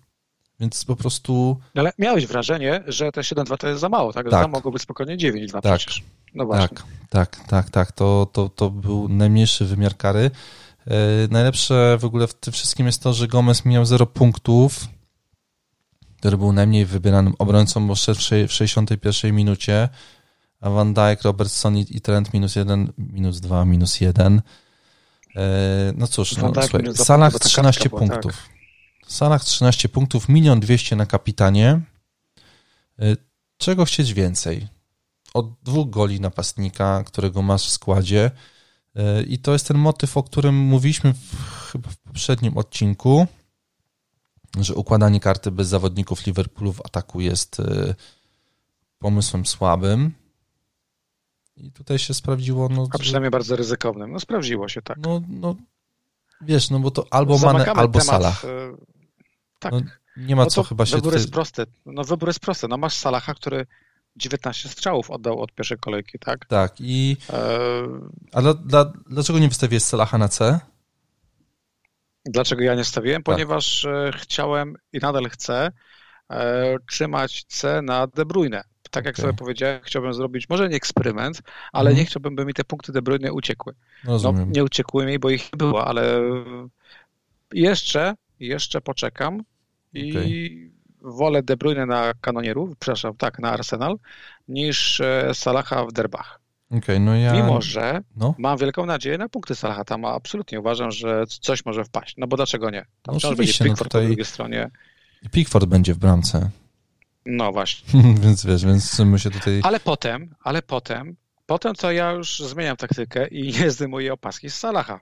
[0.60, 1.60] Więc po prostu.
[1.76, 4.30] Ale miałeś wrażenie, że te 7-2 to jest za mało, tak?
[4.30, 4.42] tak.
[4.42, 5.78] Tam mogło być spokojnie 9-2 tak.
[5.78, 6.04] przecież.
[6.36, 6.78] No właśnie.
[6.78, 7.92] Tak, tak, tak, tak.
[7.92, 10.32] To, to, to był najmniejszy wymiar kary.
[10.88, 10.94] Yy,
[11.32, 14.88] najlepsze w ogóle w tym wszystkim jest to, że Gomez miał 0 punktów,
[16.18, 19.90] który był najmniej wybieranym obrońcą, bo szedł w 61 minucie
[20.62, 24.42] a Van Dijk, Robertson i Trent minus jeden, minus dwa, minus jeden.
[25.36, 25.42] E,
[25.96, 28.32] no cóż, no, słuchaj, w Salah 13 punktów.
[28.32, 28.55] Tak.
[29.06, 31.82] W Salah 13 punktów, milion dwieście na kapitanie.
[33.00, 33.16] E,
[33.58, 34.68] czego chcieć więcej?
[35.34, 38.32] Od dwóch goli napastnika, którego masz w składzie.
[38.96, 41.36] E, I to jest ten motyw, o którym mówiliśmy w,
[41.72, 43.28] chyba w poprzednim odcinku,
[44.60, 47.62] że układanie karty bez zawodników Liverpoolu w ataku jest
[49.00, 50.12] pomysłem słabym.
[51.58, 52.70] I tutaj się sprawdziło.
[52.70, 54.12] No, A przynajmniej bardzo ryzykownym.
[54.12, 54.98] No sprawdziło się, tak.
[54.98, 55.56] No, no
[56.42, 58.44] wiesz, no bo to albo Mane, albo temat, Salah.
[59.60, 59.72] Tak.
[59.72, 59.82] No,
[60.18, 60.96] nie ma no co chyba się...
[60.96, 61.66] Wybór jest prosty.
[61.86, 62.68] No wybór jest prosty.
[62.68, 63.66] No masz Salaha, który
[64.16, 66.46] 19 strzałów oddał od pierwszej kolejki, tak?
[66.46, 67.18] Tak i...
[67.30, 67.60] E...
[68.34, 70.60] A dla, dla, dlaczego nie wystawiłeś Salaha na C?
[72.26, 73.24] Dlaczego ja nie stawiłem?
[73.24, 73.36] Tak.
[73.36, 75.72] Ponieważ e, chciałem i nadal chcę
[76.30, 78.64] e, trzymać C na De Bruyne
[78.96, 79.24] tak jak okay.
[79.24, 81.42] sobie powiedziałem, chciałbym zrobić może nie eksperyment,
[81.74, 82.00] ale mm.
[82.00, 83.74] nie chciałbym, by mi te punkty De Bruyne uciekły.
[84.04, 84.18] No,
[84.48, 86.22] nie uciekły mi, bo ich nie było, ale
[87.54, 89.44] jeszcze, jeszcze poczekam
[89.94, 90.72] i okay.
[91.02, 93.98] wolę De Bruyne na kanonierów, przepraszam, tak, na Arsenal,
[94.48, 96.40] niż e, Salaha w derbach.
[96.72, 97.34] Okay, no ja...
[97.34, 98.36] Mimo, że no.
[98.38, 102.16] mam wielką nadzieję na punkty Salaha, tam absolutnie uważam, że coś może wpaść.
[102.18, 102.86] No bo dlaczego nie?
[103.02, 104.02] Tam no oczywiście, no Pickford no tutaj...
[104.02, 104.70] po drugiej stronie.
[105.32, 106.50] Pickford będzie w bramce.
[107.26, 108.04] No właśnie.
[108.24, 109.60] więc wiesz, więc my się tutaj...
[109.64, 114.56] Ale potem, ale potem, potem to ja już zmieniam taktykę i nie zdejmuję opaski z
[114.56, 115.00] Salaha.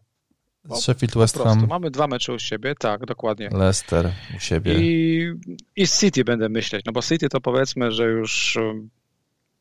[0.66, 1.68] Bo Sheffield West Ham.
[1.68, 3.50] Mamy dwa mecze u siebie, tak, dokładnie.
[3.52, 4.74] Leicester u siebie.
[4.80, 5.32] I,
[5.76, 8.90] I City będę myśleć, no bo City to powiedzmy, że już um,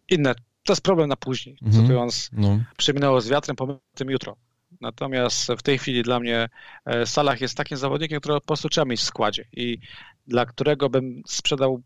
[0.09, 1.59] inne, to jest problem na później.
[1.63, 1.83] Mhm.
[1.83, 2.59] Cytując, no.
[2.77, 4.37] przyminęło z wiatrem, po tym jutro.
[4.81, 6.49] Natomiast w tej chwili dla mnie
[6.85, 9.79] e, Salah jest takim zawodnikiem, którego po prostu trzeba mieć w składzie i
[10.27, 11.83] dla którego bym sprzedał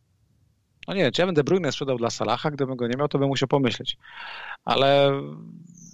[0.89, 3.19] no nie wiem, czy ja będę Bruyne sprzedał dla Salaha, gdybym go nie miał, to
[3.19, 3.99] bym musiał pomyśleć.
[4.65, 5.11] Ale...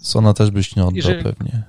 [0.03, 1.23] Sona też byś nie oddał jeżeli...
[1.23, 1.63] pewnie.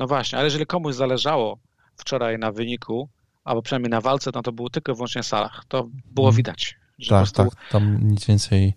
[0.00, 1.58] No właśnie, ale jeżeli komuś zależało
[1.96, 3.08] wczoraj na wyniku,
[3.44, 5.64] albo przynajmniej na walce, no to był tylko i wyłącznie Salah.
[5.68, 6.36] To było hmm.
[6.36, 6.76] widać.
[6.98, 7.44] Że tak, prostu...
[7.44, 8.74] tak, tam nic więcej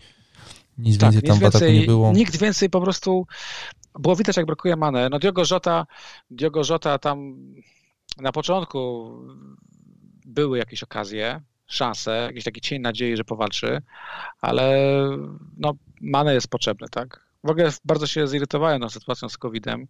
[0.78, 2.14] nic tak, więcej tam nic więcej, nie było.
[2.14, 3.28] Nikt więcej po prostu
[4.00, 5.10] było widać, jak brakuje Mane.
[5.10, 5.86] No Diogo Jota,
[6.32, 7.36] Diogo Jota tam
[8.18, 9.12] na początku
[10.26, 13.82] były jakieś okazje, szansę, jakiś taki cień nadziei, że powalczy,
[14.42, 14.78] ale
[15.58, 17.26] no, Mane jest potrzebny, tak?
[17.44, 19.88] W ogóle bardzo się zirytowałem tą sytuacją z COVID-em.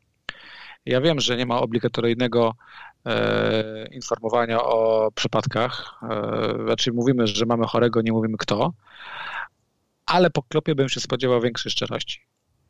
[0.85, 2.55] Ja wiem, że nie ma obligatoryjnego
[3.05, 5.99] e, informowania o przypadkach.
[6.03, 8.73] E, znaczy mówimy, że mamy chorego, nie mówimy kto,
[10.05, 12.21] ale po klopie bym się spodziewał większej szczerości.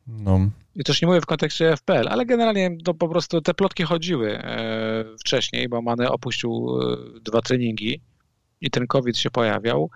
[0.06, 0.40] No.
[0.74, 4.38] I też nie mówię w kontekście FPL, ale generalnie to po prostu te plotki chodziły
[4.38, 8.00] e, wcześniej, bo Mane opuścił e, dwa treningi
[8.60, 9.90] i ten COVID się pojawiał,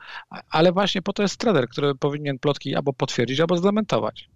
[0.51, 4.29] ale właśnie po to jest trener, który powinien plotki albo potwierdzić, albo zdementować.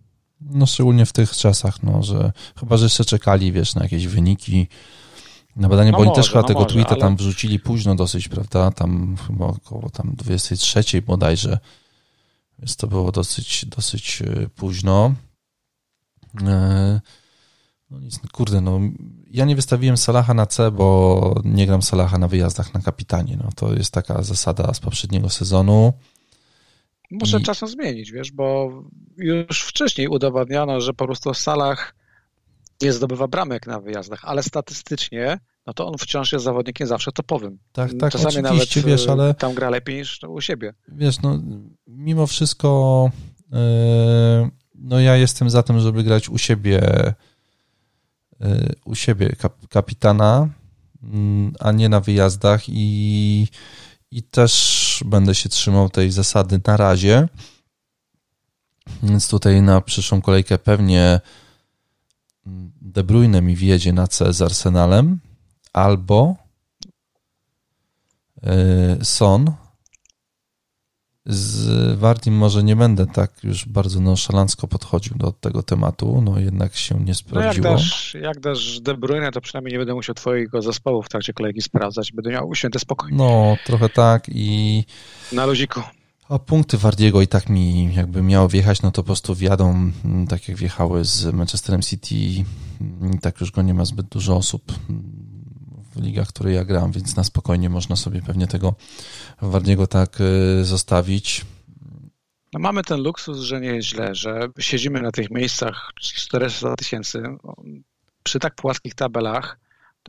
[0.50, 4.68] No szczególnie w tych czasach, no, że chyba, że jeszcze czekali, wiesz, na jakieś wyniki,
[5.56, 7.00] na badanie, no bo może, oni też chyba no tego może, tweeta ale...
[7.00, 11.58] tam wrzucili późno dosyć, prawda, tam chyba około tam 23 bodajże,
[12.58, 15.14] więc to było dosyć, dosyć e, późno.
[16.46, 17.00] E,
[17.90, 18.80] no nic, kurde, no
[19.30, 23.36] ja nie wystawiłem Salaha na C, bo nie gram Salaha na wyjazdach na kapitanie.
[23.36, 25.92] No, to jest taka zasada z poprzedniego sezonu.
[27.20, 27.42] Muszę I...
[27.42, 28.70] czasem zmienić, wiesz, bo
[29.16, 31.94] już wcześniej udowodniono, że po prostu Salah
[32.82, 37.58] nie zdobywa bramek na wyjazdach, ale statystycznie no to on wciąż jest zawodnikiem zawsze topowym.
[37.72, 39.34] Tak, tak, Czasami oczywiście, nawet wiesz, ale...
[39.34, 40.74] tam gra lepiej niż u siebie.
[40.88, 41.42] Wiesz, no
[41.86, 43.10] mimo wszystko
[43.52, 43.58] yy,
[44.74, 46.80] no ja jestem za tym, żeby grać u siebie
[48.44, 50.48] Y, u siebie kap, kapitana,
[51.02, 53.46] mm, a nie na wyjazdach i,
[54.12, 57.28] i też będę się trzymał tej zasady na razie.
[59.02, 61.20] Więc tutaj na przyszłą kolejkę pewnie
[62.80, 65.20] De Bruyne mi wjedzie na C z Arsenalem
[65.72, 66.36] albo
[69.00, 69.52] y, Son
[71.26, 76.76] z Wardim może nie będę tak już bardzo nonszalancko podchodził do tego tematu, no jednak
[76.76, 77.64] się nie sprawdziło.
[77.64, 81.08] No jak, dasz, jak dasz De Bruyne, to przynajmniej nie będę musiał twojego zespołu w
[81.08, 83.12] trakcie kolejki sprawdzać, będę miał święty spokój.
[83.12, 84.84] No, trochę tak i...
[85.32, 85.80] Na luziku.
[86.28, 90.26] A punkty Wardiego i tak mi jakby miało wjechać, no to po prostu wjadą, mm,
[90.26, 92.44] tak jak wjechały z Manchesterem City,
[92.80, 94.72] mm, tak już go nie ma zbyt dużo osób
[95.94, 98.74] w ligach, w której ja gram, więc na spokojnie można sobie pewnie tego
[99.42, 101.44] Wardiego tak y, zostawić.
[102.52, 107.22] No mamy ten luksus, że nie jest źle, że siedzimy na tych miejscach 400 tysięcy.
[108.22, 109.58] Przy tak płaskich tabelach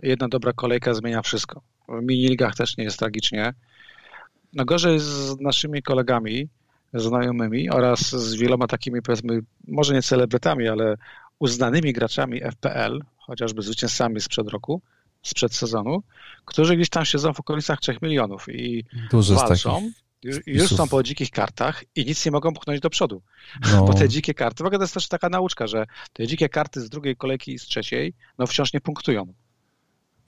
[0.03, 1.61] jedna dobra kolejka zmienia wszystko.
[1.87, 3.53] W mini-ligach też nie jest tragicznie.
[4.53, 6.49] No gorzej z naszymi kolegami,
[6.93, 10.97] znajomymi oraz z wieloma takimi, powiedzmy, może nie celebrytami, ale
[11.39, 14.81] uznanymi graczami FPL, chociażby zwycięzcami sprzed roku,
[15.23, 16.03] sprzed sezonu,
[16.45, 19.91] którzy gdzieś tam siedzą w okolicach 3 milionów i Dużo walczą.
[20.23, 23.21] Już, już są po dzikich kartach i nic nie mogą pchnąć do przodu.
[23.71, 23.85] No.
[23.85, 26.81] Bo te dzikie karty, w ogóle to jest też taka nauczka, że te dzikie karty
[26.81, 29.33] z drugiej kolejki i z trzeciej, no wciąż nie punktują.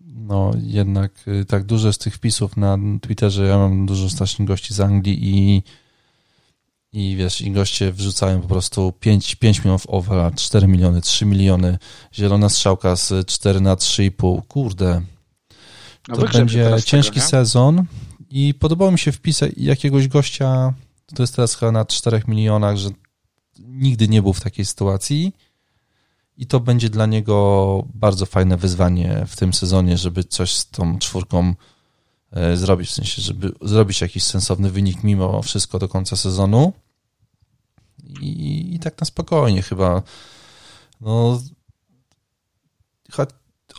[0.02, 4.74] No jednak y, tak dużo z tych wpisów na Twitterze, ja mam dużo strasznych gości
[4.74, 5.64] z Anglii i
[6.96, 11.78] i wiesz, i goście wrzucają po prostu 5, 5 milionów over, 4 miliony, 3 miliony,
[12.14, 14.42] zielona strzałka z 4 na 3,5.
[14.48, 15.02] Kurde.
[16.08, 17.86] No to będzie ciężki tego, sezon.
[18.30, 20.74] I podobał mi się wpis jakiegoś gościa,
[21.16, 22.90] to jest teraz chyba na 4 milionach, że
[23.60, 25.34] nigdy nie był w takiej sytuacji.
[26.38, 31.00] I to będzie dla niego bardzo fajne wyzwanie w tym sezonie, żeby coś z tą
[31.00, 31.54] czwórką
[32.32, 36.74] e, zrobić, w sensie, żeby zrobić jakiś sensowny wynik mimo wszystko do końca sezonu
[38.22, 40.04] i, i tak na spokojnie chyba.
[41.02, 41.42] No,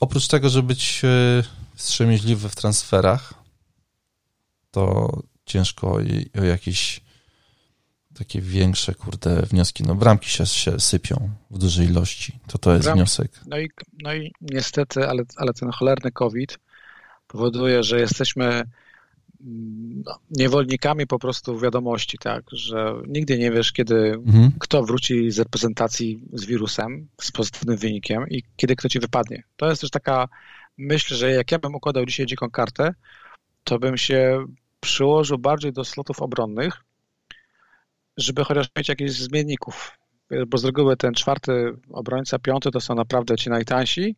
[0.00, 1.42] oprócz tego, żeby być e,
[1.74, 3.34] wstrzemięźliwy w transferach,
[4.70, 5.10] to
[5.46, 6.00] ciężko o,
[6.44, 7.00] jakieś
[8.18, 9.82] takie większe, kurde, wnioski.
[9.82, 12.38] No bramki się, się sypią w dużej ilości.
[12.46, 13.40] To to jest wniosek.
[13.46, 13.70] No i,
[14.02, 16.58] no i niestety, ale, ale ten cholerny COVID
[17.26, 18.64] powoduje, że jesteśmy
[20.06, 24.52] no, niewolnikami po prostu wiadomości, tak, że nigdy nie wiesz, kiedy mhm.
[24.58, 29.42] kto wróci z reprezentacji z wirusem, z pozytywnym wynikiem i kiedy kto ci wypadnie.
[29.56, 30.28] To jest też taka
[30.78, 32.94] myśl, że jak ja bym układał dzisiaj dziką kartę,
[33.64, 34.46] to bym się
[34.80, 36.84] przyłożył bardziej do slotów obronnych,
[38.16, 39.98] żeby chociaż mieć jakichś zmienników.
[40.46, 44.16] Bo z reguły ten czwarty obrońca, piąty to są naprawdę ci najtańsi,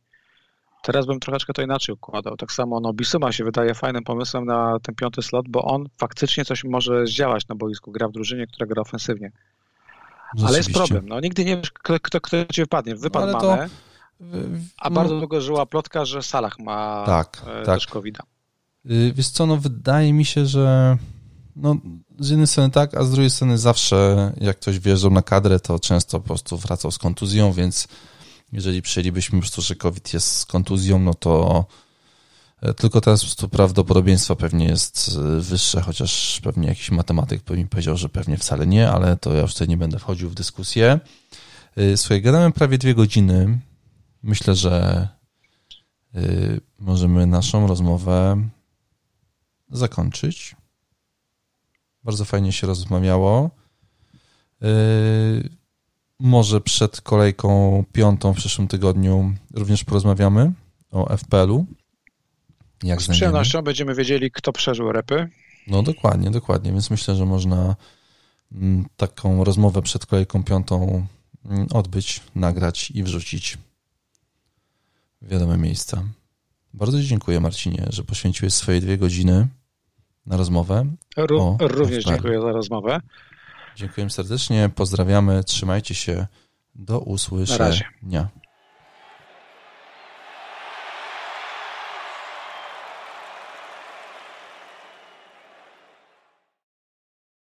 [0.83, 2.37] Teraz bym troszeczkę to inaczej układał.
[2.37, 6.45] Tak samo no, Bisuma się wydaje fajnym pomysłem na ten piąty slot, bo on faktycznie
[6.45, 7.93] coś może zdziałać na boisku.
[7.93, 9.33] Gra w drużynie, która gra ofensywnie.
[10.47, 11.09] Ale jest problem.
[11.09, 12.97] No, nigdy nie wiesz, kto, kto, kto ci wypadnie.
[12.97, 13.75] Wypadł Ale to...
[14.79, 15.21] a bardzo no...
[15.21, 17.65] długo żyła plotka, że Salah ma tak, e, tak.
[17.65, 18.19] też covid
[18.91, 20.97] y, Wiesz co, no wydaje mi się, że
[21.57, 21.77] no,
[22.19, 25.79] z jednej strony tak, a z drugiej strony zawsze jak ktoś wjeżdżał na kadrę, to
[25.79, 27.89] często po prostu wracał z kontuzją, więc
[28.53, 31.65] jeżeli przyjęlibyśmy po prostu, że COVID jest z kontuzją, no to
[32.61, 37.57] e, tylko teraz po prostu prawdopodobieństwo pewnie jest e, wyższe, chociaż pewnie jakiś matematyk by
[37.57, 40.35] mi powiedział, że pewnie wcale nie, ale to ja już tutaj nie będę wchodził w
[40.35, 41.01] dyskusję.
[41.77, 43.59] E, słuchaj, gadamy prawie dwie godziny.
[44.23, 45.09] Myślę, że
[46.79, 48.49] możemy naszą rozmowę
[49.71, 50.57] zakończyć.
[52.05, 53.51] Bardzo fajnie się rozmawiało.
[56.21, 60.53] Może przed kolejką piątą w przyszłym tygodniu również porozmawiamy
[60.91, 61.67] o FPL-u.
[62.83, 65.29] Jak Z przyjemnością będziemy wiedzieli, kto przeżył repy.
[65.67, 67.77] No dokładnie, dokładnie, więc myślę, że można
[68.53, 71.07] mm, taką rozmowę przed kolejką piątą
[71.45, 73.59] mm, odbyć, nagrać i wrzucić
[75.23, 76.03] w wiadome miejsca.
[76.75, 79.47] Bardzo dziękuję Marcinie, że poświęciłeś swoje dwie godziny
[80.27, 80.87] na rozmowę.
[81.17, 82.15] Ró również FPL.
[82.15, 83.01] dziękuję za rozmowę.
[83.79, 86.27] Dziękuję serdecznie, pozdrawiamy, trzymajcie się,
[86.75, 88.29] do usłyszenia.